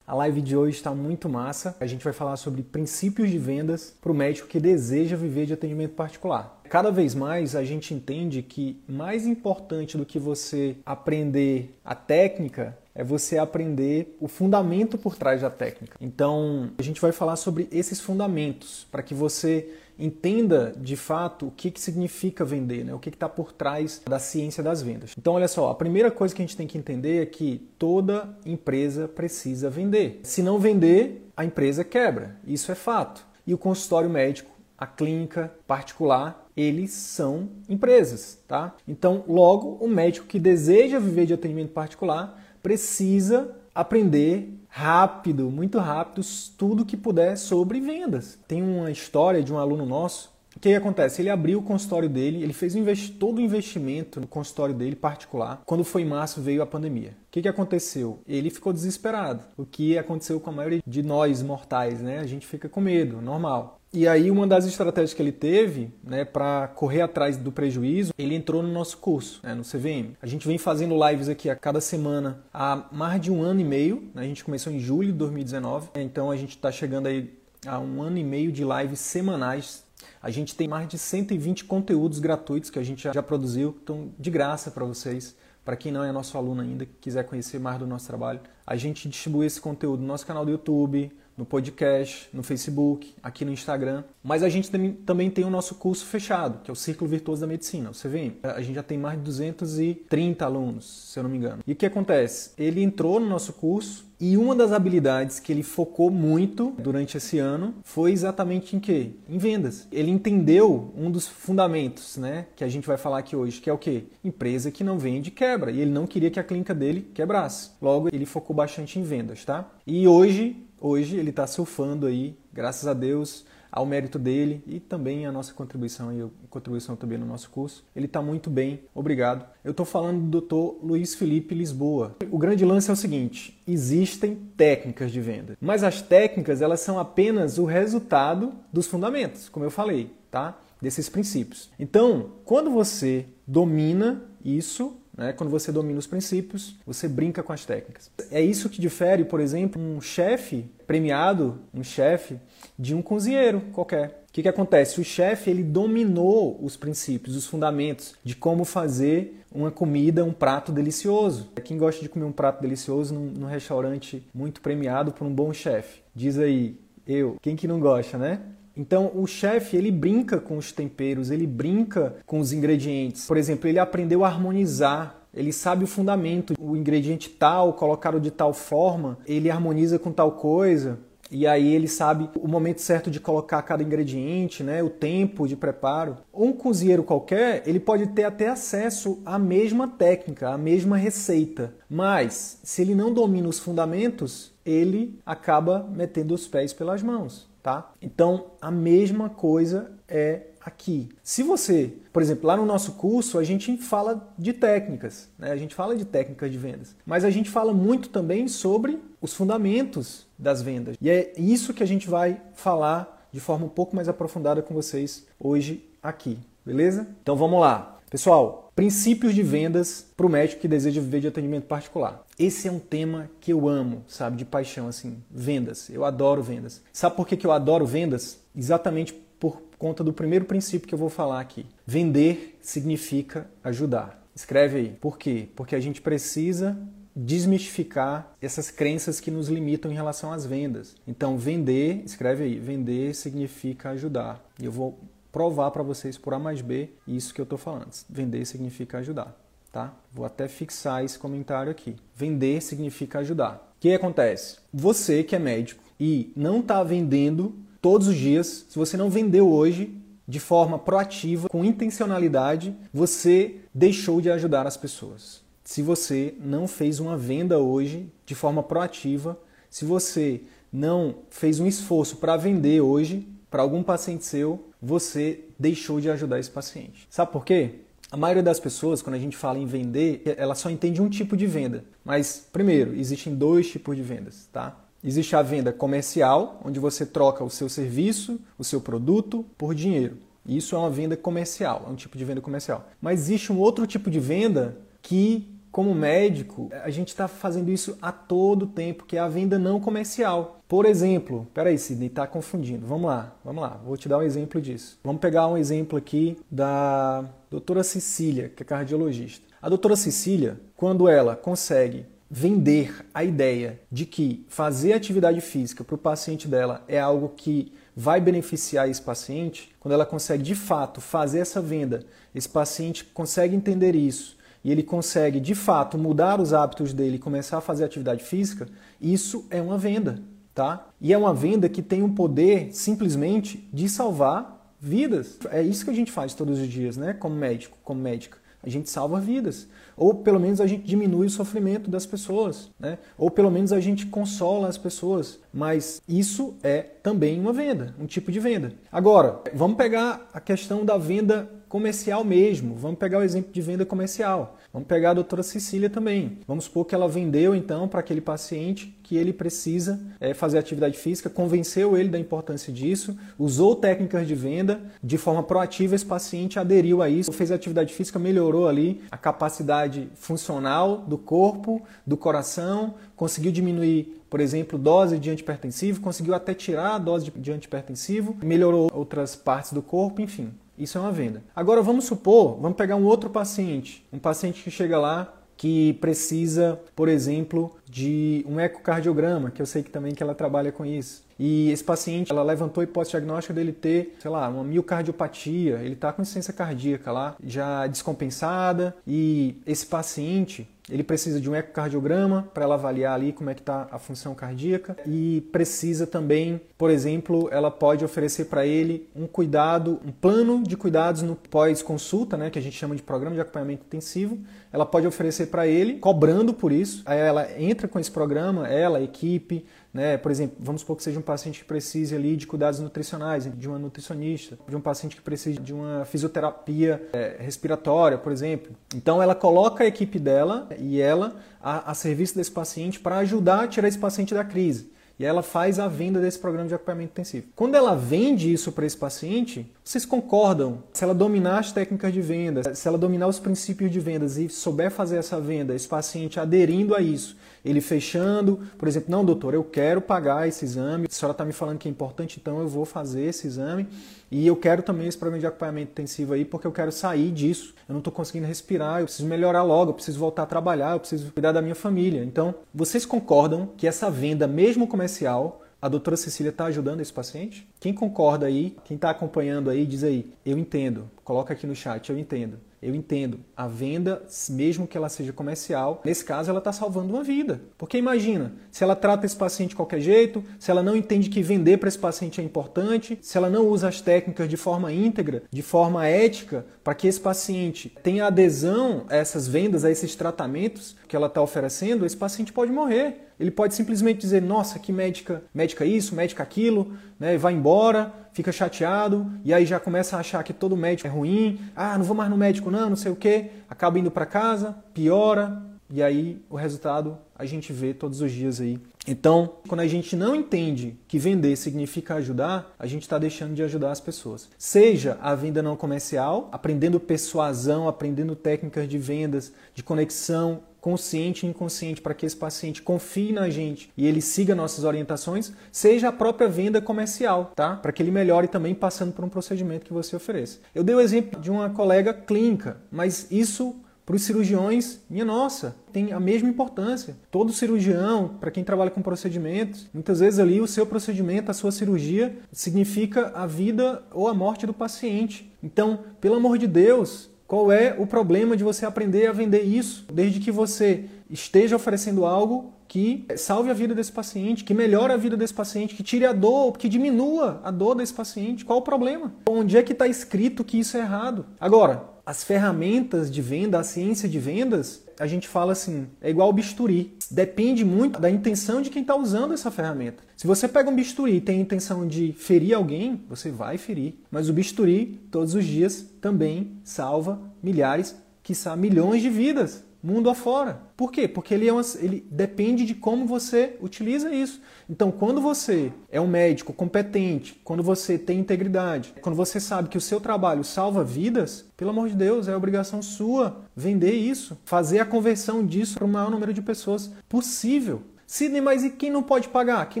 A 0.06 0.14
live 0.14 0.42
de 0.42 0.54
hoje 0.54 0.76
está 0.76 0.94
muito 0.94 1.26
massa. 1.26 1.74
A 1.80 1.86
gente 1.86 2.04
vai 2.04 2.12
falar 2.12 2.36
sobre 2.36 2.62
princípios 2.62 3.30
de 3.30 3.38
vendas 3.38 3.96
para 3.98 4.12
o 4.12 4.14
médico 4.14 4.46
que 4.46 4.60
deseja 4.60 5.16
viver 5.16 5.46
de 5.46 5.54
atendimento 5.54 5.94
particular. 5.94 6.60
Cada 6.68 6.90
vez 6.90 7.14
mais 7.14 7.56
a 7.56 7.64
gente 7.64 7.94
entende 7.94 8.42
que 8.42 8.82
mais 8.86 9.26
importante 9.26 9.96
do 9.96 10.04
que 10.04 10.18
você 10.18 10.76
aprender 10.84 11.78
a 11.84 11.94
técnica 11.94 12.76
é 12.94 13.02
você 13.02 13.38
aprender 13.38 14.16
o 14.20 14.28
fundamento 14.28 14.98
por 14.98 15.16
trás 15.16 15.40
da 15.40 15.50
técnica. 15.50 15.96
Então, 16.00 16.70
a 16.78 16.82
gente 16.82 17.00
vai 17.00 17.12
falar 17.12 17.36
sobre 17.36 17.68
esses 17.70 18.00
fundamentos 18.00 18.86
para 18.90 19.02
que 19.02 19.14
você 19.14 19.70
entenda 19.98 20.72
de 20.76 20.96
fato 20.96 21.46
o 21.46 21.50
que, 21.50 21.70
que 21.70 21.80
significa 21.80 22.44
vender, 22.44 22.84
né? 22.84 22.94
o 22.94 22.98
que 22.98 23.08
está 23.08 23.28
por 23.28 23.52
trás 23.52 24.02
da 24.06 24.18
ciência 24.18 24.62
das 24.62 24.82
vendas. 24.82 25.14
Então, 25.16 25.34
olha 25.34 25.48
só, 25.48 25.70
a 25.70 25.74
primeira 25.74 26.10
coisa 26.10 26.34
que 26.34 26.42
a 26.42 26.44
gente 26.44 26.56
tem 26.56 26.66
que 26.66 26.78
entender 26.78 27.22
é 27.22 27.26
que 27.26 27.68
toda 27.78 28.36
empresa 28.44 29.06
precisa 29.06 29.70
vender. 29.70 30.20
Se 30.22 30.42
não 30.42 30.58
vender, 30.58 31.30
a 31.36 31.44
empresa 31.44 31.84
quebra. 31.84 32.36
Isso 32.46 32.72
é 32.72 32.74
fato. 32.74 33.24
E 33.46 33.54
o 33.54 33.58
consultório 33.58 34.10
médico, 34.10 34.50
a 34.76 34.86
clínica 34.86 35.52
particular, 35.66 36.46
eles 36.56 36.90
são 36.90 37.48
empresas, 37.68 38.38
tá? 38.46 38.74
Então, 38.86 39.24
logo, 39.26 39.78
o 39.80 39.88
médico 39.88 40.26
que 40.26 40.38
deseja 40.38 40.98
viver 40.98 41.26
de 41.26 41.34
atendimento 41.34 41.72
particular 41.72 42.41
precisa 42.62 43.50
aprender 43.74 44.58
rápido, 44.68 45.50
muito 45.50 45.78
rápido, 45.78 46.26
tudo 46.56 46.84
que 46.84 46.96
puder 46.96 47.36
sobre 47.36 47.80
vendas. 47.80 48.38
Tem 48.48 48.62
uma 48.62 48.90
história 48.90 49.42
de 49.42 49.52
um 49.52 49.58
aluno 49.58 49.84
nosso. 49.84 50.32
O 50.56 50.60
que, 50.60 50.74
acontece? 50.74 51.22
Ele 51.22 51.30
abriu 51.30 51.58
o 51.58 51.62
consultório 51.62 52.08
dele, 52.08 52.42
ele 52.42 52.52
fez 52.52 52.74
todo 53.08 53.38
o 53.38 53.40
investimento 53.40 54.20
no 54.20 54.26
consultório 54.26 54.74
dele 54.74 54.94
particular. 54.94 55.62
Quando 55.64 55.82
foi 55.82 56.02
em 56.02 56.06
março, 56.06 56.42
veio 56.42 56.62
a 56.62 56.66
pandemia. 56.66 57.10
O 57.10 57.30
que, 57.30 57.42
que 57.42 57.48
aconteceu? 57.48 58.20
Ele 58.26 58.50
ficou 58.50 58.72
desesperado. 58.72 59.44
O 59.56 59.64
que 59.64 59.96
aconteceu 59.96 60.38
com 60.38 60.50
a 60.50 60.52
maioria 60.52 60.82
de 60.86 61.02
nós 61.02 61.42
mortais, 61.42 62.02
né? 62.02 62.18
A 62.18 62.26
gente 62.26 62.46
fica 62.46 62.68
com 62.68 62.80
medo, 62.80 63.22
normal. 63.22 63.80
E 63.94 64.08
aí 64.08 64.30
uma 64.30 64.46
das 64.46 64.64
estratégias 64.64 65.12
que 65.12 65.20
ele 65.20 65.32
teve, 65.32 65.92
né, 66.02 66.24
para 66.24 66.66
correr 66.68 67.02
atrás 67.02 67.36
do 67.36 67.52
prejuízo, 67.52 68.14
ele 68.16 68.34
entrou 68.34 68.62
no 68.62 68.72
nosso 68.72 68.96
curso, 68.96 69.38
né, 69.42 69.54
no 69.54 69.62
CVM. 69.62 70.16
A 70.22 70.26
gente 70.26 70.48
vem 70.48 70.56
fazendo 70.56 70.96
lives 71.08 71.28
aqui 71.28 71.50
a 71.50 71.54
cada 71.54 71.78
semana 71.78 72.42
há 72.54 72.86
mais 72.90 73.20
de 73.20 73.30
um 73.30 73.42
ano 73.42 73.60
e 73.60 73.64
meio. 73.64 74.10
Né, 74.14 74.22
a 74.22 74.24
gente 74.24 74.42
começou 74.42 74.72
em 74.72 74.80
julho 74.80 75.12
de 75.12 75.18
2019, 75.18 75.90
então 75.96 76.30
a 76.30 76.36
gente 76.36 76.56
está 76.56 76.72
chegando 76.72 77.06
aí 77.06 77.34
a 77.66 77.78
um 77.78 78.00
ano 78.00 78.16
e 78.16 78.24
meio 78.24 78.50
de 78.50 78.64
lives 78.64 78.98
semanais. 78.98 79.84
A 80.22 80.30
gente 80.30 80.56
tem 80.56 80.66
mais 80.66 80.88
de 80.88 80.96
120 80.96 81.64
conteúdos 81.64 82.18
gratuitos 82.18 82.70
que 82.70 82.78
a 82.78 82.82
gente 82.82 83.02
já 83.12 83.22
produziu, 83.22 83.76
então 83.82 84.10
de 84.18 84.30
graça 84.30 84.70
para 84.70 84.86
vocês. 84.86 85.36
Para 85.64 85.76
quem 85.76 85.92
não 85.92 86.02
é 86.02 86.10
nosso 86.10 86.36
aluno 86.38 86.62
ainda, 86.62 86.88
quiser 87.00 87.24
conhecer 87.24 87.60
mais 87.60 87.78
do 87.78 87.86
nosso 87.86 88.06
trabalho, 88.06 88.40
a 88.66 88.74
gente 88.74 89.08
distribui 89.08 89.46
esse 89.46 89.60
conteúdo 89.60 90.00
no 90.00 90.08
nosso 90.08 90.26
canal 90.26 90.44
do 90.44 90.50
YouTube, 90.50 91.12
no 91.36 91.44
podcast, 91.44 92.28
no 92.32 92.42
Facebook, 92.42 93.14
aqui 93.22 93.44
no 93.44 93.52
Instagram. 93.52 94.04
Mas 94.22 94.42
a 94.42 94.48
gente 94.48 94.70
também 95.04 95.30
tem 95.30 95.44
o 95.44 95.50
nosso 95.50 95.74
curso 95.76 96.06
fechado, 96.06 96.60
que 96.62 96.70
é 96.70 96.72
o 96.72 96.76
Círculo 96.76 97.10
Virtuoso 97.10 97.40
da 97.40 97.46
Medicina, 97.46 97.90
o 97.90 97.92
CVM. 97.92 98.36
A 98.42 98.60
gente 98.60 98.74
já 98.74 98.82
tem 98.82 98.98
mais 98.98 99.18
de 99.18 99.24
230 99.24 100.44
alunos, 100.44 101.10
se 101.12 101.18
eu 101.18 101.22
não 101.22 101.30
me 101.30 101.38
engano. 101.38 101.62
E 101.66 101.72
o 101.72 101.76
que 101.76 101.86
acontece? 101.86 102.50
Ele 102.56 102.82
entrou 102.82 103.18
no 103.18 103.28
nosso 103.28 103.52
curso 103.54 104.12
e 104.24 104.36
uma 104.36 104.54
das 104.54 104.70
habilidades 104.70 105.40
que 105.40 105.50
ele 105.50 105.64
focou 105.64 106.08
muito 106.08 106.72
durante 106.78 107.16
esse 107.16 107.40
ano 107.40 107.74
foi 107.82 108.12
exatamente 108.12 108.76
em 108.76 108.78
quê? 108.78 109.10
Em 109.28 109.36
vendas. 109.36 109.88
Ele 109.90 110.12
entendeu 110.12 110.92
um 110.96 111.10
dos 111.10 111.26
fundamentos, 111.26 112.16
né, 112.16 112.46
que 112.54 112.62
a 112.62 112.68
gente 112.68 112.86
vai 112.86 112.96
falar 112.96 113.18
aqui 113.18 113.34
hoje, 113.34 113.60
que 113.60 113.68
é 113.68 113.72
o 113.72 113.78
quê? 113.78 114.04
Empresa 114.22 114.70
que 114.70 114.84
não 114.84 114.96
vende 114.96 115.32
quebra. 115.32 115.72
E 115.72 115.80
ele 115.80 115.90
não 115.90 116.06
queria 116.06 116.30
que 116.30 116.38
a 116.38 116.44
clínica 116.44 116.72
dele 116.72 117.10
quebrasse. 117.12 117.70
Logo, 117.82 118.08
ele 118.12 118.24
focou 118.24 118.54
bastante 118.54 118.96
em 118.96 119.02
vendas, 119.02 119.44
tá? 119.44 119.68
E 119.84 120.06
hoje 120.06 120.56
hoje 120.82 121.16
ele 121.16 121.30
está 121.30 121.46
surfando 121.46 122.06
aí, 122.06 122.36
graças 122.52 122.86
a 122.86 122.92
Deus, 122.92 123.46
ao 123.72 123.86
mérito 123.86 124.18
dele 124.18 124.62
e 124.66 124.78
também 124.78 125.24
a 125.24 125.32
nossa 125.32 125.54
contribuição 125.54 126.12
e 126.12 126.30
contribuição 126.50 126.94
também 126.94 127.16
no 127.16 127.24
nosso 127.24 127.48
curso. 127.48 127.82
Ele 127.96 128.04
está 128.04 128.20
muito 128.20 128.50
bem, 128.50 128.82
obrigado. 128.94 129.46
Eu 129.64 129.70
estou 129.70 129.86
falando 129.86 130.20
do 130.20 130.40
Dr. 130.42 130.84
Luiz 130.84 131.14
Felipe 131.14 131.54
Lisboa. 131.54 132.16
O 132.30 132.36
grande 132.36 132.66
lance 132.66 132.90
é 132.90 132.92
o 132.92 132.96
seguinte: 132.96 133.58
existem 133.66 134.36
técnicas 134.56 135.10
de 135.10 135.20
venda, 135.22 135.56
mas 135.58 135.82
as 135.82 136.02
técnicas 136.02 136.60
elas 136.60 136.80
são 136.80 136.98
apenas 136.98 137.56
o 137.56 137.64
resultado 137.64 138.52
dos 138.70 138.86
fundamentos, 138.86 139.48
como 139.48 139.64
eu 139.64 139.70
falei, 139.70 140.10
tá? 140.30 140.58
Desses 140.80 141.08
princípios. 141.08 141.70
Então, 141.78 142.32
quando 142.44 142.70
você 142.70 143.24
domina 143.46 144.22
isso, 144.44 144.96
né? 145.16 145.32
Quando 145.32 145.50
você 145.50 145.70
domina 145.70 145.98
os 145.98 146.06
princípios, 146.06 146.76
você 146.86 147.08
brinca 147.08 147.42
com 147.42 147.52
as 147.52 147.64
técnicas. 147.64 148.10
É 148.30 148.40
isso 148.40 148.68
que 148.68 148.80
difere, 148.80 149.24
por 149.24 149.40
exemplo, 149.40 149.80
um 149.80 150.00
chefe 150.00 150.66
premiado, 150.86 151.60
um 151.72 151.82
chefe, 151.82 152.38
de 152.78 152.94
um 152.94 153.02
cozinheiro 153.02 153.60
qualquer. 153.72 154.24
O 154.28 154.32
que, 154.32 154.42
que 154.42 154.48
acontece? 154.48 155.00
O 155.00 155.04
chefe 155.04 155.50
ele 155.50 155.62
dominou 155.62 156.58
os 156.62 156.76
princípios, 156.76 157.36
os 157.36 157.46
fundamentos 157.46 158.14
de 158.24 158.34
como 158.34 158.64
fazer 158.64 159.42
uma 159.54 159.70
comida, 159.70 160.24
um 160.24 160.32
prato 160.32 160.72
delicioso. 160.72 161.48
Quem 161.62 161.76
gosta 161.76 162.00
de 162.00 162.08
comer 162.08 162.24
um 162.24 162.32
prato 162.32 162.62
delicioso 162.62 163.14
num, 163.14 163.26
num 163.26 163.46
restaurante 163.46 164.26
muito 164.34 164.62
premiado 164.62 165.12
por 165.12 165.26
um 165.26 165.34
bom 165.34 165.52
chefe? 165.52 166.00
Diz 166.14 166.38
aí, 166.38 166.78
eu. 167.06 167.36
Quem 167.42 167.56
que 167.56 167.68
não 167.68 167.78
gosta, 167.78 168.16
né? 168.16 168.40
Então, 168.76 169.10
o 169.14 169.26
chefe, 169.26 169.76
ele 169.76 169.90
brinca 169.90 170.38
com 170.38 170.56
os 170.56 170.72
temperos, 170.72 171.30
ele 171.30 171.46
brinca 171.46 172.16
com 172.26 172.38
os 172.38 172.52
ingredientes. 172.52 173.26
Por 173.26 173.36
exemplo, 173.36 173.68
ele 173.68 173.78
aprendeu 173.78 174.24
a 174.24 174.28
harmonizar 174.28 175.22
ele 175.34 175.52
sabe 175.52 175.84
o 175.84 175.86
fundamento, 175.86 176.54
o 176.60 176.76
ingrediente 176.76 177.30
tal, 177.30 177.72
colocado 177.72 178.20
de 178.20 178.30
tal 178.30 178.52
forma, 178.52 179.18
ele 179.26 179.50
harmoniza 179.50 179.98
com 179.98 180.12
tal 180.12 180.32
coisa. 180.32 180.98
E 181.30 181.46
aí 181.46 181.74
ele 181.74 181.88
sabe 181.88 182.28
o 182.38 182.46
momento 182.46 182.82
certo 182.82 183.10
de 183.10 183.18
colocar 183.18 183.62
cada 183.62 183.82
ingrediente, 183.82 184.62
né, 184.62 184.82
o 184.82 184.90
tempo 184.90 185.48
de 185.48 185.56
preparo. 185.56 186.18
Um 186.34 186.52
cozinheiro 186.52 187.02
qualquer, 187.02 187.62
ele 187.64 187.80
pode 187.80 188.08
ter 188.08 188.24
até 188.24 188.48
acesso 188.48 189.22
à 189.24 189.38
mesma 189.38 189.88
técnica, 189.88 190.50
à 190.50 190.58
mesma 190.58 190.98
receita, 190.98 191.74
mas 191.88 192.60
se 192.62 192.82
ele 192.82 192.94
não 192.94 193.14
domina 193.14 193.48
os 193.48 193.58
fundamentos, 193.58 194.52
ele 194.66 195.18
acaba 195.24 195.88
metendo 195.90 196.34
os 196.34 196.46
pés 196.46 196.74
pelas 196.74 197.02
mãos 197.02 197.50
tá? 197.62 197.92
Então, 198.00 198.46
a 198.60 198.70
mesma 198.70 199.28
coisa 199.30 199.92
é 200.08 200.46
aqui. 200.64 201.08
Se 201.22 201.42
você, 201.42 201.92
por 202.12 202.22
exemplo, 202.22 202.46
lá 202.46 202.56
no 202.56 202.64
nosso 202.64 202.92
curso, 202.92 203.38
a 203.38 203.44
gente 203.44 203.76
fala 203.76 204.32
de 204.38 204.52
técnicas, 204.52 205.28
né? 205.38 205.50
a 205.50 205.56
gente 205.56 205.74
fala 205.74 205.96
de 205.96 206.04
técnicas 206.04 206.50
de 206.50 206.58
vendas, 206.58 206.94
mas 207.04 207.24
a 207.24 207.30
gente 207.30 207.50
fala 207.50 207.72
muito 207.72 208.08
também 208.08 208.48
sobre 208.48 208.98
os 209.20 209.34
fundamentos 209.34 210.26
das 210.38 210.62
vendas. 210.62 210.96
E 211.00 211.10
é 211.10 211.32
isso 211.36 211.74
que 211.74 211.82
a 211.82 211.86
gente 211.86 212.08
vai 212.08 212.40
falar 212.54 213.26
de 213.32 213.40
forma 213.40 213.66
um 213.66 213.70
pouco 213.70 213.96
mais 213.96 214.08
aprofundada 214.08 214.62
com 214.62 214.74
vocês 214.74 215.26
hoje 215.40 215.84
aqui, 216.02 216.38
beleza? 216.64 217.06
Então 217.22 217.36
vamos 217.36 217.60
lá. 217.60 217.98
Pessoal, 218.10 218.70
princípios 218.76 219.34
de 219.34 219.42
vendas 219.42 220.06
para 220.14 220.26
o 220.26 220.28
médico 220.28 220.60
que 220.60 220.68
deseja 220.68 221.00
viver 221.00 221.20
de 221.20 221.28
atendimento 221.28 221.64
particular. 221.64 222.22
Esse 222.42 222.66
é 222.66 222.72
um 222.72 222.80
tema 222.80 223.30
que 223.40 223.52
eu 223.52 223.68
amo, 223.68 224.02
sabe, 224.08 224.36
de 224.36 224.44
paixão, 224.44 224.88
assim, 224.88 225.22
vendas. 225.30 225.88
Eu 225.88 226.04
adoro 226.04 226.42
vendas. 226.42 226.82
Sabe 226.92 227.14
por 227.14 227.24
que, 227.24 227.46
eu 227.46 227.52
adoro 227.52 227.86
vendas? 227.86 228.40
Exatamente 228.52 229.12
por 229.38 229.62
conta 229.78 230.02
do 230.02 230.12
primeiro 230.12 230.44
princípio 230.44 230.88
que 230.88 230.92
eu 230.92 230.98
vou 230.98 231.08
falar 231.08 231.38
aqui. 231.38 231.64
Vender 231.86 232.58
significa 232.60 233.48
ajudar. 233.62 234.26
Escreve 234.34 234.78
aí. 234.78 234.88
Por 235.00 235.18
quê? 235.18 235.50
Porque 235.54 235.76
a 235.76 235.80
gente 235.80 236.00
precisa 236.00 236.76
desmistificar 237.14 238.34
essas 238.42 238.72
crenças 238.72 239.20
que 239.20 239.30
nos 239.30 239.48
limitam 239.48 239.92
em 239.92 239.94
relação 239.94 240.32
às 240.32 240.44
vendas. 240.44 240.96
Então, 241.06 241.38
vender, 241.38 242.02
escreve 242.04 242.42
aí, 242.42 242.58
vender 242.58 243.14
significa 243.14 243.90
ajudar. 243.90 244.44
E 244.58 244.64
eu 244.64 244.72
vou 244.72 244.98
provar 245.30 245.70
para 245.70 245.82
vocês 245.82 246.18
por 246.18 246.34
A 246.34 246.40
mais 246.40 246.60
B 246.60 246.90
isso 247.06 247.32
que 247.32 247.40
eu 247.40 247.44
estou 247.44 247.58
falando. 247.58 247.90
Vender 248.08 248.44
significa 248.44 248.98
ajudar, 248.98 249.34
tá? 249.72 249.94
Vou 250.12 250.26
até 250.26 250.46
fixar 250.46 251.02
esse 251.02 251.18
comentário 251.18 251.72
aqui. 251.72 251.96
Vender 252.14 252.60
significa 252.60 253.20
ajudar. 253.20 253.72
O 253.76 253.80
que 253.80 253.92
acontece? 253.92 254.58
Você 254.72 255.24
que 255.24 255.34
é 255.34 255.38
médico 255.38 255.82
e 255.98 256.30
não 256.36 256.60
está 256.60 256.84
vendendo 256.84 257.54
todos 257.80 258.06
os 258.06 258.14
dias, 258.14 258.66
se 258.68 258.78
você 258.78 258.96
não 258.96 259.10
vendeu 259.10 259.50
hoje, 259.50 259.98
de 260.28 260.38
forma 260.38 260.78
proativa, 260.78 261.48
com 261.48 261.64
intencionalidade, 261.64 262.76
você 262.92 263.56
deixou 263.74 264.20
de 264.20 264.30
ajudar 264.30 264.66
as 264.66 264.76
pessoas. 264.76 265.42
Se 265.64 265.82
você 265.82 266.34
não 266.38 266.68
fez 266.68 267.00
uma 267.00 267.16
venda 267.16 267.58
hoje 267.58 268.12
de 268.24 268.34
forma 268.34 268.62
proativa, 268.62 269.38
se 269.68 269.84
você 269.84 270.42
não 270.72 271.16
fez 271.30 271.58
um 271.58 271.66
esforço 271.66 272.16
para 272.16 272.36
vender 272.36 272.80
hoje 272.80 273.26
para 273.50 273.62
algum 273.62 273.82
paciente 273.82 274.24
seu, 274.24 274.68
você 274.80 275.40
deixou 275.58 276.00
de 276.00 276.10
ajudar 276.10 276.38
esse 276.38 276.50
paciente. 276.50 277.06
Sabe 277.10 277.32
por 277.32 277.44
quê? 277.44 277.81
A 278.12 278.16
maioria 278.18 278.42
das 278.42 278.60
pessoas, 278.60 279.00
quando 279.00 279.16
a 279.16 279.18
gente 279.18 279.34
fala 279.34 279.58
em 279.58 279.64
vender, 279.64 280.22
ela 280.36 280.54
só 280.54 280.68
entende 280.68 281.00
um 281.00 281.08
tipo 281.08 281.34
de 281.34 281.46
venda. 281.46 281.82
Mas, 282.04 282.46
primeiro, 282.52 282.94
existem 282.94 283.34
dois 283.34 283.70
tipos 283.70 283.96
de 283.96 284.02
vendas, 284.02 284.50
tá? 284.52 284.78
Existe 285.02 285.34
a 285.34 285.40
venda 285.40 285.72
comercial, 285.72 286.60
onde 286.62 286.78
você 286.78 287.06
troca 287.06 287.42
o 287.42 287.48
seu 287.48 287.70
serviço, 287.70 288.38
o 288.58 288.64
seu 288.64 288.82
produto 288.82 289.46
por 289.56 289.74
dinheiro. 289.74 290.18
Isso 290.46 290.76
é 290.76 290.78
uma 290.78 290.90
venda 290.90 291.16
comercial, 291.16 291.84
é 291.86 291.90
um 291.90 291.94
tipo 291.94 292.18
de 292.18 292.24
venda 292.26 292.42
comercial. 292.42 292.86
Mas 293.00 293.20
existe 293.20 293.50
um 293.50 293.58
outro 293.58 293.86
tipo 293.86 294.10
de 294.10 294.20
venda 294.20 294.76
que, 295.00 295.48
como 295.72 295.94
médico, 295.94 296.70
a 296.84 296.90
gente 296.90 297.08
está 297.08 297.26
fazendo 297.26 297.70
isso 297.70 297.96
a 298.02 298.12
todo 298.12 298.66
tempo, 298.66 299.06
que 299.06 299.16
é 299.16 299.20
a 299.20 299.26
venda 299.26 299.58
não 299.58 299.80
comercial. 299.80 300.60
Por 300.68 300.84
exemplo, 300.84 301.48
peraí, 301.54 301.78
Sidney, 301.78 302.08
está 302.08 302.26
confundindo. 302.26 302.86
Vamos 302.86 303.06
lá, 303.06 303.34
vamos 303.42 303.62
lá, 303.62 303.80
vou 303.82 303.96
te 303.96 304.06
dar 304.06 304.18
um 304.18 304.22
exemplo 304.22 304.60
disso. 304.60 304.98
Vamos 305.02 305.20
pegar 305.22 305.48
um 305.48 305.56
exemplo 305.56 305.96
aqui 305.96 306.36
da 306.50 307.24
doutora 307.50 307.82
Cecília, 307.82 308.52
que 308.54 308.62
é 308.62 308.66
cardiologista. 308.66 309.46
A 309.62 309.68
doutora 309.70 309.96
Cecília, 309.96 310.60
quando 310.76 311.08
ela 311.08 311.34
consegue 311.34 312.04
vender 312.30 313.04
a 313.14 313.24
ideia 313.24 313.80
de 313.90 314.04
que 314.04 314.44
fazer 314.48 314.92
atividade 314.92 315.40
física 315.40 315.82
para 315.82 315.94
o 315.94 315.98
paciente 315.98 316.48
dela 316.48 316.84
é 316.86 317.00
algo 317.00 317.30
que 317.34 317.72
vai 317.94 318.20
beneficiar 318.20 318.88
esse 318.88 319.00
paciente, 319.00 319.74
quando 319.78 319.92
ela 319.92 320.06
consegue 320.06 320.42
de 320.42 320.54
fato 320.54 321.00
fazer 321.00 321.40
essa 321.40 321.60
venda, 321.60 322.04
esse 322.34 322.48
paciente 322.48 323.04
consegue 323.04 323.54
entender 323.54 323.94
isso 323.94 324.36
e 324.64 324.70
ele 324.70 324.82
consegue 324.82 325.40
de 325.40 325.54
fato 325.54 325.98
mudar 325.98 326.40
os 326.40 326.52
hábitos 326.52 326.92
dele 326.92 327.16
e 327.16 327.18
começar 327.18 327.58
a 327.58 327.60
fazer 327.60 327.84
atividade 327.84 328.22
física, 328.22 328.68
isso 329.00 329.46
é 329.50 329.60
uma 329.60 329.78
venda, 329.78 330.20
tá? 330.54 330.88
E 331.00 331.12
é 331.12 331.18
uma 331.18 331.34
venda 331.34 331.68
que 331.68 331.82
tem 331.82 332.02
um 332.02 332.14
poder 332.14 332.72
simplesmente 332.72 333.68
de 333.72 333.88
salvar 333.88 334.74
vidas. 334.80 335.38
É 335.50 335.62
isso 335.62 335.84
que 335.84 335.90
a 335.90 335.94
gente 335.94 336.10
faz 336.10 336.34
todos 336.34 336.58
os 336.58 336.68
dias, 336.68 336.96
né? 336.96 337.12
Como 337.12 337.34
médico, 337.34 337.76
como 337.82 338.00
médica 338.00 338.41
a 338.62 338.68
gente 338.68 338.88
salva 338.88 339.20
vidas. 339.20 339.68
Ou 339.96 340.14
pelo 340.14 340.40
menos 340.40 340.60
a 340.60 340.66
gente 340.66 340.84
diminui 340.84 341.26
o 341.26 341.30
sofrimento 341.30 341.90
das 341.90 342.06
pessoas, 342.06 342.70
né? 342.78 342.98
Ou 343.18 343.30
pelo 343.30 343.50
menos 343.50 343.72
a 343.72 343.80
gente 343.80 344.06
consola 344.06 344.68
as 344.68 344.78
pessoas. 344.78 345.38
Mas 345.52 346.00
isso 346.08 346.54
é 346.62 346.80
também 346.80 347.40
uma 347.40 347.52
venda, 347.52 347.94
um 347.98 348.06
tipo 348.06 348.32
de 348.32 348.40
venda. 348.40 348.72
Agora, 348.90 349.40
vamos 349.54 349.76
pegar 349.76 350.28
a 350.32 350.40
questão 350.40 350.84
da 350.84 350.96
venda 350.96 351.48
comercial 351.68 352.22
mesmo. 352.22 352.74
Vamos 352.74 352.98
pegar 352.98 353.18
o 353.18 353.22
exemplo 353.22 353.50
de 353.50 353.62
venda 353.62 353.86
comercial. 353.86 354.58
Vamos 354.72 354.86
pegar 354.86 355.10
a 355.10 355.14
doutora 355.14 355.42
Cecília 355.42 355.88
também. 355.88 356.38
Vamos 356.46 356.64
supor 356.64 356.84
que 356.84 356.94
ela 356.94 357.08
vendeu 357.08 357.54
então 357.54 357.88
para 357.88 358.00
aquele 358.00 358.20
paciente 358.20 358.94
que 359.12 359.16
ele 359.18 359.30
precisa 359.30 360.00
é, 360.18 360.32
fazer 360.32 360.56
atividade 360.56 360.96
física, 360.96 361.28
convenceu 361.28 361.98
ele 361.98 362.08
da 362.08 362.18
importância 362.18 362.72
disso, 362.72 363.14
usou 363.38 363.76
técnicas 363.76 364.26
de 364.26 364.34
venda 364.34 364.80
de 365.04 365.18
forma 365.18 365.42
proativa, 365.42 365.94
esse 365.94 366.06
paciente 366.06 366.58
aderiu 366.58 367.02
a 367.02 367.10
isso, 367.10 367.30
fez 367.30 367.52
atividade 367.52 367.92
física, 367.92 368.18
melhorou 368.18 368.66
ali 368.66 369.02
a 369.10 369.18
capacidade 369.18 370.08
funcional 370.14 371.04
do 371.06 371.18
corpo, 371.18 371.82
do 372.06 372.16
coração, 372.16 372.94
conseguiu 373.14 373.52
diminuir 373.52 374.18
por 374.30 374.40
exemplo, 374.40 374.78
dose 374.78 375.18
de 375.18 375.28
antipertensivo, 375.28 376.00
conseguiu 376.00 376.34
até 376.34 376.54
tirar 376.54 376.94
a 376.94 376.98
dose 376.98 377.30
de 377.30 377.52
antipertensivo, 377.52 378.34
melhorou 378.42 378.90
outras 378.94 379.36
partes 379.36 379.74
do 379.74 379.82
corpo, 379.82 380.22
enfim. 380.22 380.54
Isso 380.78 380.96
é 380.96 381.02
uma 381.02 381.12
venda. 381.12 381.42
Agora 381.54 381.82
vamos 381.82 382.06
supor, 382.06 382.58
vamos 382.58 382.78
pegar 382.78 382.96
um 382.96 383.04
outro 383.04 383.28
paciente, 383.28 384.02
um 384.10 384.18
paciente 384.18 384.62
que 384.62 384.70
chega 384.70 384.98
lá 384.98 385.34
que 385.62 385.92
precisa, 386.00 386.80
por 386.96 387.08
exemplo, 387.08 387.76
de 387.92 388.42
um 388.48 388.58
ecocardiograma, 388.58 389.50
que 389.50 389.60
eu 389.60 389.66
sei 389.66 389.82
que 389.82 389.90
também 389.90 390.14
que 390.14 390.22
ela 390.22 390.34
trabalha 390.34 390.72
com 390.72 390.82
isso. 390.82 391.22
E 391.38 391.70
esse 391.70 391.84
paciente, 391.84 392.32
ela 392.32 392.42
levantou 392.42 392.80
a 392.80 392.84
hipótese 392.84 393.10
diagnóstica 393.10 393.52
dele 393.52 393.70
ter, 393.70 394.16
sei 394.18 394.30
lá, 394.30 394.48
uma 394.48 394.64
miocardiopatia, 394.64 395.74
ele 395.82 395.92
está 395.92 396.10
com 396.10 396.22
insuficiência 396.22 396.54
cardíaca 396.54 397.12
lá, 397.12 397.36
já 397.44 397.86
descompensada, 397.86 398.96
e 399.06 399.60
esse 399.66 399.84
paciente, 399.84 400.66
ele 400.92 401.02
precisa 401.02 401.40
de 401.40 401.48
um 401.48 401.56
ecocardiograma 401.56 402.50
para 402.52 402.64
ela 402.64 402.74
avaliar 402.74 403.14
ali 403.14 403.32
como 403.32 403.48
é 403.48 403.54
que 403.54 403.62
está 403.62 403.88
a 403.90 403.98
função 403.98 404.34
cardíaca 404.34 404.94
e 405.06 405.40
precisa 405.50 406.06
também, 406.06 406.60
por 406.76 406.90
exemplo, 406.90 407.48
ela 407.50 407.70
pode 407.70 408.04
oferecer 408.04 408.44
para 408.44 408.66
ele 408.66 409.08
um 409.16 409.26
cuidado, 409.26 409.98
um 410.04 410.12
plano 410.12 410.62
de 410.62 410.76
cuidados 410.76 411.22
no 411.22 411.34
pós-consulta, 411.34 412.36
né, 412.36 412.50
que 412.50 412.58
a 412.58 412.62
gente 412.62 412.76
chama 412.76 412.94
de 412.94 413.02
programa 413.02 413.34
de 413.34 413.40
acompanhamento 413.40 413.86
intensivo. 413.86 414.38
Ela 414.70 414.84
pode 414.84 415.06
oferecer 415.06 415.46
para 415.46 415.66
ele, 415.66 415.94
cobrando 415.94 416.52
por 416.52 416.72
isso. 416.72 417.02
Aí 417.06 417.18
ela 417.18 417.48
entra 417.58 417.88
com 417.88 417.98
esse 417.98 418.10
programa, 418.10 418.68
ela, 418.68 418.98
a 418.98 419.02
equipe, 419.02 419.64
né? 419.92 420.16
Por 420.16 420.30
exemplo, 420.30 420.56
vamos 420.58 420.80
supor 420.80 420.96
que 420.96 421.02
seja 421.02 421.18
um 421.18 421.22
paciente 421.22 421.60
que 421.60 421.64
precise 421.66 422.14
ali 422.14 422.36
de 422.36 422.46
cuidados 422.46 422.80
nutricionais, 422.80 423.48
de 423.54 423.68
uma 423.68 423.78
nutricionista, 423.78 424.58
de 424.66 424.74
um 424.74 424.80
paciente 424.80 425.14
que 425.14 425.22
precise 425.22 425.58
de 425.58 425.74
uma 425.74 426.04
fisioterapia 426.06 427.06
é, 427.12 427.36
respiratória, 427.38 428.16
por 428.16 428.32
exemplo. 428.32 428.72
Então 428.94 429.22
ela 429.22 429.34
coloca 429.34 429.84
a 429.84 429.86
equipe 429.86 430.18
dela 430.18 430.66
e 430.82 431.00
ela 431.00 431.36
a, 431.62 431.90
a 431.90 431.94
serviço 431.94 432.34
desse 432.34 432.50
paciente 432.50 433.00
para 433.00 433.18
ajudar 433.18 433.64
a 433.64 433.68
tirar 433.68 433.88
esse 433.88 433.98
paciente 433.98 434.34
da 434.34 434.44
crise. 434.44 434.90
E 435.18 435.24
ela 435.24 435.42
faz 435.42 435.78
a 435.78 435.86
venda 435.86 436.20
desse 436.20 436.38
programa 436.38 436.68
de 436.68 436.74
acompanhamento 436.74 437.12
intensivo. 437.12 437.46
Quando 437.54 437.74
ela 437.74 437.94
vende 437.94 438.52
isso 438.52 438.72
para 438.72 438.86
esse 438.86 438.96
paciente, 438.96 439.70
vocês 439.84 440.04
concordam? 440.04 440.82
Se 440.92 441.04
ela 441.04 441.14
dominar 441.14 441.58
as 441.58 441.70
técnicas 441.70 442.12
de 442.12 442.20
venda, 442.20 442.74
se 442.74 442.88
ela 442.88 442.98
dominar 442.98 443.28
os 443.28 443.38
princípios 443.38 443.90
de 443.90 444.00
vendas 444.00 444.36
e 444.36 444.48
souber 444.48 444.90
fazer 444.90 445.18
essa 445.18 445.40
venda, 445.40 445.74
esse 445.74 445.86
paciente 445.86 446.40
aderindo 446.40 446.94
a 446.94 447.00
isso, 447.00 447.36
ele 447.64 447.80
fechando, 447.80 448.60
por 448.76 448.88
exemplo, 448.88 449.10
não, 449.10 449.24
doutor, 449.24 449.54
eu 449.54 449.62
quero 449.62 450.00
pagar 450.00 450.48
esse 450.48 450.64
exame, 450.64 451.06
a 451.08 451.12
senhora 451.12 451.32
está 451.32 451.44
me 451.44 451.52
falando 451.52 451.78
que 451.78 451.88
é 451.88 451.90
importante, 451.90 452.38
então 452.40 452.60
eu 452.60 452.68
vou 452.68 452.84
fazer 452.84 453.22
esse 453.22 453.46
exame 453.46 453.86
e 454.30 454.46
eu 454.46 454.56
quero 454.56 454.82
também 454.82 455.06
esse 455.06 455.16
programa 455.16 455.40
de 455.40 455.46
acompanhamento 455.46 455.92
intensivo 455.92 456.32
aí 456.32 456.44
porque 456.44 456.66
eu 456.66 456.72
quero 456.72 456.90
sair 456.90 457.30
disso, 457.30 457.74
eu 457.88 457.92
não 457.92 457.98
estou 458.00 458.12
conseguindo 458.12 458.46
respirar, 458.46 459.00
eu 459.00 459.04
preciso 459.04 459.28
melhorar 459.28 459.62
logo, 459.62 459.90
eu 459.90 459.94
preciso 459.94 460.18
voltar 460.18 460.42
a 460.42 460.46
trabalhar, 460.46 460.92
eu 460.92 461.00
preciso 461.00 461.30
cuidar 461.30 461.52
da 461.52 461.62
minha 461.62 461.74
família. 461.74 462.24
Então, 462.24 462.54
vocês 462.74 463.06
concordam 463.06 463.70
que 463.76 463.86
essa 463.86 464.10
venda, 464.10 464.46
mesmo 464.46 464.86
comercial, 464.86 465.62
a 465.80 465.88
doutora 465.88 466.16
Cecília 466.16 466.50
está 466.50 466.66
ajudando 466.66 467.00
esse 467.00 467.12
paciente? 467.12 467.68
Quem 467.80 467.92
concorda 467.92 468.46
aí, 468.46 468.76
quem 468.84 468.94
está 468.94 469.10
acompanhando 469.10 469.68
aí, 469.68 469.84
diz 469.84 470.04
aí, 470.04 470.32
eu 470.46 470.56
entendo. 470.56 471.10
Coloca 471.24 471.52
aqui 471.52 471.66
no 471.66 471.74
chat, 471.74 472.08
eu 472.08 472.18
entendo. 472.18 472.58
Eu 472.82 472.96
entendo. 472.96 473.38
A 473.56 473.68
venda, 473.68 474.22
mesmo 474.50 474.88
que 474.88 474.96
ela 474.96 475.08
seja 475.08 475.32
comercial, 475.32 476.02
nesse 476.04 476.24
caso 476.24 476.50
ela 476.50 476.58
está 476.58 476.72
salvando 476.72 477.14
uma 477.14 477.22
vida. 477.22 477.60
Porque 477.78 477.96
imagina, 477.96 478.52
se 478.72 478.82
ela 478.82 478.96
trata 478.96 479.24
esse 479.24 479.36
paciente 479.36 479.70
de 479.70 479.76
qualquer 479.76 480.00
jeito, 480.00 480.42
se 480.58 480.68
ela 480.68 480.82
não 480.82 480.96
entende 480.96 481.30
que 481.30 481.42
vender 481.42 481.78
para 481.78 481.88
esse 481.88 481.98
paciente 481.98 482.40
é 482.40 482.44
importante, 482.44 483.16
se 483.22 483.38
ela 483.38 483.48
não 483.48 483.68
usa 483.68 483.86
as 483.86 484.00
técnicas 484.00 484.48
de 484.48 484.56
forma 484.56 484.92
íntegra, 484.92 485.44
de 485.48 485.62
forma 485.62 486.06
ética, 486.08 486.66
para 486.82 486.94
que 486.94 487.06
esse 487.06 487.20
paciente 487.20 487.88
tenha 488.02 488.26
adesão 488.26 489.06
a 489.08 489.14
essas 489.14 489.46
vendas, 489.46 489.84
a 489.84 489.90
esses 489.90 490.16
tratamentos 490.16 490.96
que 491.06 491.14
ela 491.14 491.28
está 491.28 491.40
oferecendo, 491.40 492.04
esse 492.04 492.16
paciente 492.16 492.52
pode 492.52 492.72
morrer. 492.72 493.28
Ele 493.38 493.50
pode 493.50 493.74
simplesmente 493.74 494.20
dizer, 494.20 494.42
nossa, 494.42 494.78
que 494.78 494.92
médica, 494.92 495.42
médica 495.54 495.84
isso, 495.84 496.14
médica 496.14 496.42
aquilo, 496.42 496.92
né? 497.18 497.36
vai 497.36 497.52
embora, 497.52 498.12
fica 498.32 498.50
chateado, 498.50 499.30
e 499.44 499.52
aí 499.52 499.66
já 499.66 499.78
começa 499.78 500.16
a 500.16 500.20
achar 500.20 500.42
que 500.42 500.52
todo 500.52 500.76
médico 500.76 501.06
é 501.06 501.10
ruim, 501.10 501.60
ah, 501.76 501.96
não 501.98 502.04
vou 502.04 502.16
mais 502.16 502.30
no 502.30 502.36
médico 502.36 502.70
não, 502.70 502.90
não 502.90 502.96
sei 502.96 503.12
o 503.12 503.16
quê, 503.16 503.50
acaba 503.68 503.98
indo 503.98 504.10
para 504.10 504.26
casa, 504.26 504.76
piora, 504.94 505.62
e 505.90 506.02
aí 506.02 506.42
o 506.48 506.56
resultado 506.56 507.18
a 507.34 507.44
gente 507.44 507.72
vê 507.72 507.92
todos 507.92 508.22
os 508.22 508.32
dias 508.32 508.60
aí. 508.60 508.78
Então, 509.06 509.56
quando 509.68 509.80
a 509.80 509.86
gente 509.86 510.14
não 510.14 510.34
entende 510.34 510.96
que 511.06 511.18
vender 511.18 511.56
significa 511.56 512.14
ajudar, 512.14 512.72
a 512.78 512.86
gente 512.86 513.02
está 513.02 513.18
deixando 513.18 513.52
de 513.52 513.62
ajudar 513.62 513.90
as 513.90 514.00
pessoas. 514.00 514.48
Seja 514.56 515.18
a 515.20 515.34
venda 515.34 515.60
não 515.60 515.76
comercial, 515.76 516.48
aprendendo 516.52 517.00
persuasão, 517.00 517.88
aprendendo 517.88 518.36
técnicas 518.36 518.88
de 518.88 518.96
vendas, 518.96 519.52
de 519.74 519.82
conexão, 519.82 520.62
consciente 520.82 521.46
e 521.46 521.48
inconsciente 521.48 522.02
para 522.02 522.12
que 522.12 522.26
esse 522.26 522.36
paciente 522.36 522.82
confie 522.82 523.32
na 523.32 523.48
gente 523.48 523.90
e 523.96 524.04
ele 524.04 524.20
siga 524.20 524.52
nossas 524.52 524.82
orientações, 524.84 525.52
seja 525.70 526.08
a 526.08 526.12
própria 526.12 526.48
venda 526.48 526.82
comercial, 526.82 527.52
tá? 527.54 527.76
Para 527.76 527.92
que 527.92 528.02
ele 528.02 528.10
melhore 528.10 528.48
também 528.48 528.74
passando 528.74 529.12
por 529.12 529.24
um 529.24 529.28
procedimento 529.28 529.86
que 529.86 529.92
você 529.92 530.16
ofereça. 530.16 530.58
Eu 530.74 530.82
dei 530.82 530.94
o 530.94 531.00
exemplo 531.00 531.40
de 531.40 531.52
uma 531.52 531.70
colega 531.70 532.12
clínica, 532.12 532.78
mas 532.90 533.28
isso 533.30 533.76
Para 534.04 534.16
os 534.16 534.24
cirurgiões, 534.24 534.98
minha 535.08 535.24
nossa, 535.24 535.76
tem 535.92 536.12
a 536.12 536.18
mesma 536.18 536.48
importância. 536.48 537.16
Todo 537.30 537.52
cirurgião, 537.52 538.36
para 538.40 538.50
quem 538.50 538.64
trabalha 538.64 538.90
com 538.90 539.00
procedimentos, 539.00 539.88
muitas 539.94 540.18
vezes 540.18 540.40
ali 540.40 540.60
o 540.60 540.66
seu 540.66 540.84
procedimento, 540.84 541.50
a 541.50 541.54
sua 541.54 541.70
cirurgia, 541.70 542.36
significa 542.50 543.30
a 543.32 543.46
vida 543.46 544.02
ou 544.10 544.26
a 544.26 544.34
morte 544.34 544.66
do 544.66 544.74
paciente. 544.74 545.52
Então, 545.62 546.00
pelo 546.20 546.34
amor 546.34 546.58
de 546.58 546.66
Deus, 546.66 547.30
qual 547.52 547.70
é 547.70 547.94
o 547.98 548.06
problema 548.06 548.56
de 548.56 548.64
você 548.64 548.86
aprender 548.86 549.26
a 549.26 549.32
vender 549.32 549.60
isso? 549.60 550.06
Desde 550.10 550.40
que 550.40 550.50
você 550.50 551.04
esteja 551.28 551.76
oferecendo 551.76 552.24
algo 552.24 552.72
que 552.88 553.26
salve 553.36 553.68
a 553.70 553.74
vida 553.74 553.94
desse 553.94 554.10
paciente, 554.10 554.64
que 554.64 554.72
melhore 554.72 555.12
a 555.12 555.18
vida 555.18 555.36
desse 555.36 555.52
paciente, 555.52 555.94
que 555.94 556.02
tire 556.02 556.24
a 556.24 556.32
dor, 556.32 556.78
que 556.78 556.88
diminua 556.88 557.60
a 557.62 557.70
dor 557.70 557.94
desse 557.94 558.14
paciente. 558.14 558.64
Qual 558.64 558.78
o 558.78 558.82
problema? 558.82 559.34
Onde 559.46 559.76
é 559.76 559.82
que 559.82 559.92
está 559.92 560.06
escrito 560.06 560.64
que 560.64 560.78
isso 560.78 560.96
é 560.96 561.00
errado? 561.00 561.44
Agora, 561.60 562.11
as 562.24 562.44
ferramentas 562.44 563.30
de 563.30 563.42
venda, 563.42 563.78
a 563.78 563.84
ciência 563.84 564.28
de 564.28 564.38
vendas, 564.38 565.02
a 565.18 565.26
gente 565.26 565.48
fala 565.48 565.72
assim, 565.72 566.06
é 566.20 566.30
igual 566.30 566.48
ao 566.48 566.52
bisturi. 566.52 567.16
Depende 567.30 567.84
muito 567.84 568.20
da 568.20 568.30
intenção 568.30 568.80
de 568.80 568.90
quem 568.90 569.02
está 569.02 569.16
usando 569.16 569.54
essa 569.54 569.70
ferramenta. 569.70 570.22
Se 570.36 570.46
você 570.46 570.66
pega 570.66 570.90
um 570.90 570.94
bisturi 570.94 571.36
e 571.36 571.40
tem 571.40 571.58
a 571.58 571.62
intenção 571.62 572.06
de 572.06 572.32
ferir 572.32 572.74
alguém, 572.74 573.22
você 573.28 573.50
vai 573.50 573.78
ferir. 573.78 574.14
Mas 574.30 574.48
o 574.48 574.52
bisturi, 574.52 575.20
todos 575.30 575.54
os 575.54 575.64
dias, 575.64 576.06
também 576.20 576.78
salva 576.84 577.40
milhares, 577.62 578.16
quiçá 578.42 578.74
milhões 578.76 579.22
de 579.22 579.30
vidas 579.30 579.84
mundo 580.02 580.28
afora. 580.28 580.80
Por 580.96 581.12
quê? 581.12 581.28
Porque 581.28 581.54
ele, 581.54 581.68
é 581.68 581.72
uma, 581.72 581.82
ele 582.00 582.26
depende 582.30 582.84
de 582.84 582.94
como 582.94 583.26
você 583.26 583.76
utiliza 583.80 584.32
isso. 584.34 584.60
Então, 584.88 585.10
quando 585.10 585.40
você 585.40 585.92
é 586.10 586.20
um 586.20 586.26
médico 586.26 586.72
competente, 586.72 587.60
quando 587.62 587.82
você 587.82 588.18
tem 588.18 588.40
integridade, 588.40 589.14
quando 589.20 589.36
você 589.36 589.60
sabe 589.60 589.88
que 589.88 589.98
o 589.98 590.00
seu 590.00 590.20
trabalho 590.20 590.64
salva 590.64 591.04
vidas, 591.04 591.64
pelo 591.76 591.90
amor 591.90 592.08
de 592.08 592.16
Deus, 592.16 592.48
é 592.48 592.56
obrigação 592.56 593.00
sua 593.00 593.62
vender 593.76 594.12
isso, 594.12 594.58
fazer 594.64 595.00
a 595.00 595.06
conversão 595.06 595.64
disso 595.64 595.94
para 595.94 596.04
o 596.04 596.08
maior 596.08 596.30
número 596.30 596.52
de 596.52 596.62
pessoas 596.62 597.10
possível. 597.28 598.02
Sidney, 598.26 598.60
mas 598.60 598.82
e 598.82 598.90
quem 598.90 599.10
não 599.10 599.22
pode 599.22 599.48
pagar? 599.48 599.86
Quem 599.86 600.00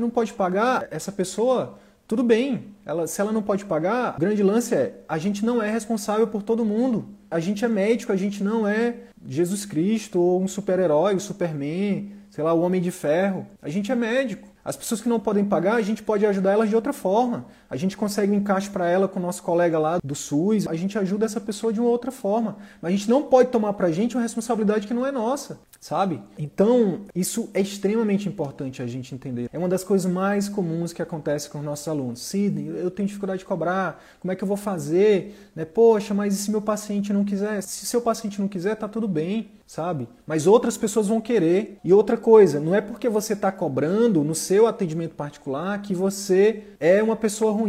não 0.00 0.10
pode 0.10 0.32
pagar, 0.32 0.88
essa 0.90 1.12
pessoa 1.12 1.78
tudo 2.12 2.22
bem, 2.22 2.66
ela, 2.84 3.06
se 3.06 3.20
ela 3.22 3.32
não 3.32 3.42
pode 3.42 3.64
pagar, 3.64 4.16
o 4.16 4.20
grande 4.20 4.42
lance 4.42 4.74
é 4.74 5.00
a 5.08 5.16
gente 5.16 5.44
não 5.44 5.62
é 5.62 5.70
responsável 5.70 6.26
por 6.26 6.42
todo 6.42 6.62
mundo. 6.62 7.06
A 7.30 7.40
gente 7.40 7.64
é 7.64 7.68
médico, 7.68 8.12
a 8.12 8.16
gente 8.16 8.44
não 8.44 8.68
é 8.68 8.94
Jesus 9.26 9.64
Cristo 9.64 10.20
ou 10.20 10.42
um 10.42 10.48
super-herói, 10.48 11.14
o 11.14 11.20
Superman, 11.20 12.12
sei 12.30 12.42
lá, 12.42 12.52
o 12.52 12.60
Homem 12.60 12.80
de 12.80 12.90
Ferro. 12.90 13.46
A 13.60 13.68
gente 13.68 13.92
é 13.92 13.94
médico. 13.94 14.48
As 14.64 14.76
pessoas 14.76 15.00
que 15.00 15.08
não 15.08 15.18
podem 15.18 15.44
pagar, 15.44 15.74
a 15.74 15.82
gente 15.82 16.02
pode 16.02 16.24
ajudar 16.24 16.52
elas 16.52 16.68
de 16.68 16.76
outra 16.76 16.92
forma. 16.92 17.46
A 17.72 17.76
gente 17.76 17.96
consegue 17.96 18.30
um 18.30 18.34
encaixe 18.34 18.68
para 18.68 18.86
ela 18.86 19.08
com 19.08 19.18
o 19.18 19.22
nosso 19.22 19.42
colega 19.42 19.78
lá 19.78 19.98
do 20.04 20.14
SUS, 20.14 20.68
a 20.68 20.74
gente 20.74 20.98
ajuda 20.98 21.24
essa 21.24 21.40
pessoa 21.40 21.72
de 21.72 21.80
uma 21.80 21.88
outra 21.88 22.12
forma. 22.12 22.58
Mas 22.82 22.92
a 22.92 22.96
gente 22.98 23.08
não 23.08 23.22
pode 23.22 23.48
tomar 23.48 23.72
para 23.72 23.86
a 23.86 23.90
gente 23.90 24.14
uma 24.14 24.20
responsabilidade 24.20 24.86
que 24.86 24.92
não 24.92 25.06
é 25.06 25.10
nossa, 25.10 25.58
sabe? 25.80 26.20
Então, 26.38 27.00
isso 27.14 27.48
é 27.54 27.62
extremamente 27.62 28.28
importante 28.28 28.82
a 28.82 28.86
gente 28.86 29.14
entender. 29.14 29.48
É 29.50 29.58
uma 29.58 29.70
das 29.70 29.82
coisas 29.82 30.12
mais 30.12 30.50
comuns 30.50 30.92
que 30.92 31.00
acontece 31.00 31.48
com 31.48 31.60
os 31.60 31.64
nossos 31.64 31.88
alunos. 31.88 32.20
Sidney, 32.20 32.68
eu 32.78 32.90
tenho 32.90 33.06
dificuldade 33.06 33.38
de 33.38 33.46
cobrar, 33.46 34.04
como 34.20 34.30
é 34.30 34.36
que 34.36 34.44
eu 34.44 34.48
vou 34.48 34.58
fazer? 34.58 35.50
Né? 35.56 35.64
Poxa, 35.64 36.12
mas 36.12 36.34
e 36.34 36.36
se 36.36 36.50
meu 36.50 36.60
paciente 36.60 37.10
não 37.10 37.24
quiser? 37.24 37.62
Se 37.62 37.86
seu 37.86 38.02
paciente 38.02 38.38
não 38.38 38.48
quiser, 38.48 38.74
tá 38.74 38.86
tudo 38.86 39.08
bem 39.08 39.50
sabe? 39.72 40.06
Mas 40.26 40.46
outras 40.46 40.76
pessoas 40.76 41.08
vão 41.08 41.18
querer. 41.18 41.78
E 41.82 41.94
outra 41.94 42.18
coisa, 42.18 42.60
não 42.60 42.74
é 42.74 42.80
porque 42.82 43.08
você 43.08 43.32
está 43.32 43.50
cobrando 43.50 44.22
no 44.22 44.34
seu 44.34 44.66
atendimento 44.66 45.14
particular 45.14 45.80
que 45.80 45.94
você 45.94 46.64
é 46.78 47.02
uma 47.02 47.16
pessoa 47.16 47.52
ruim, 47.52 47.61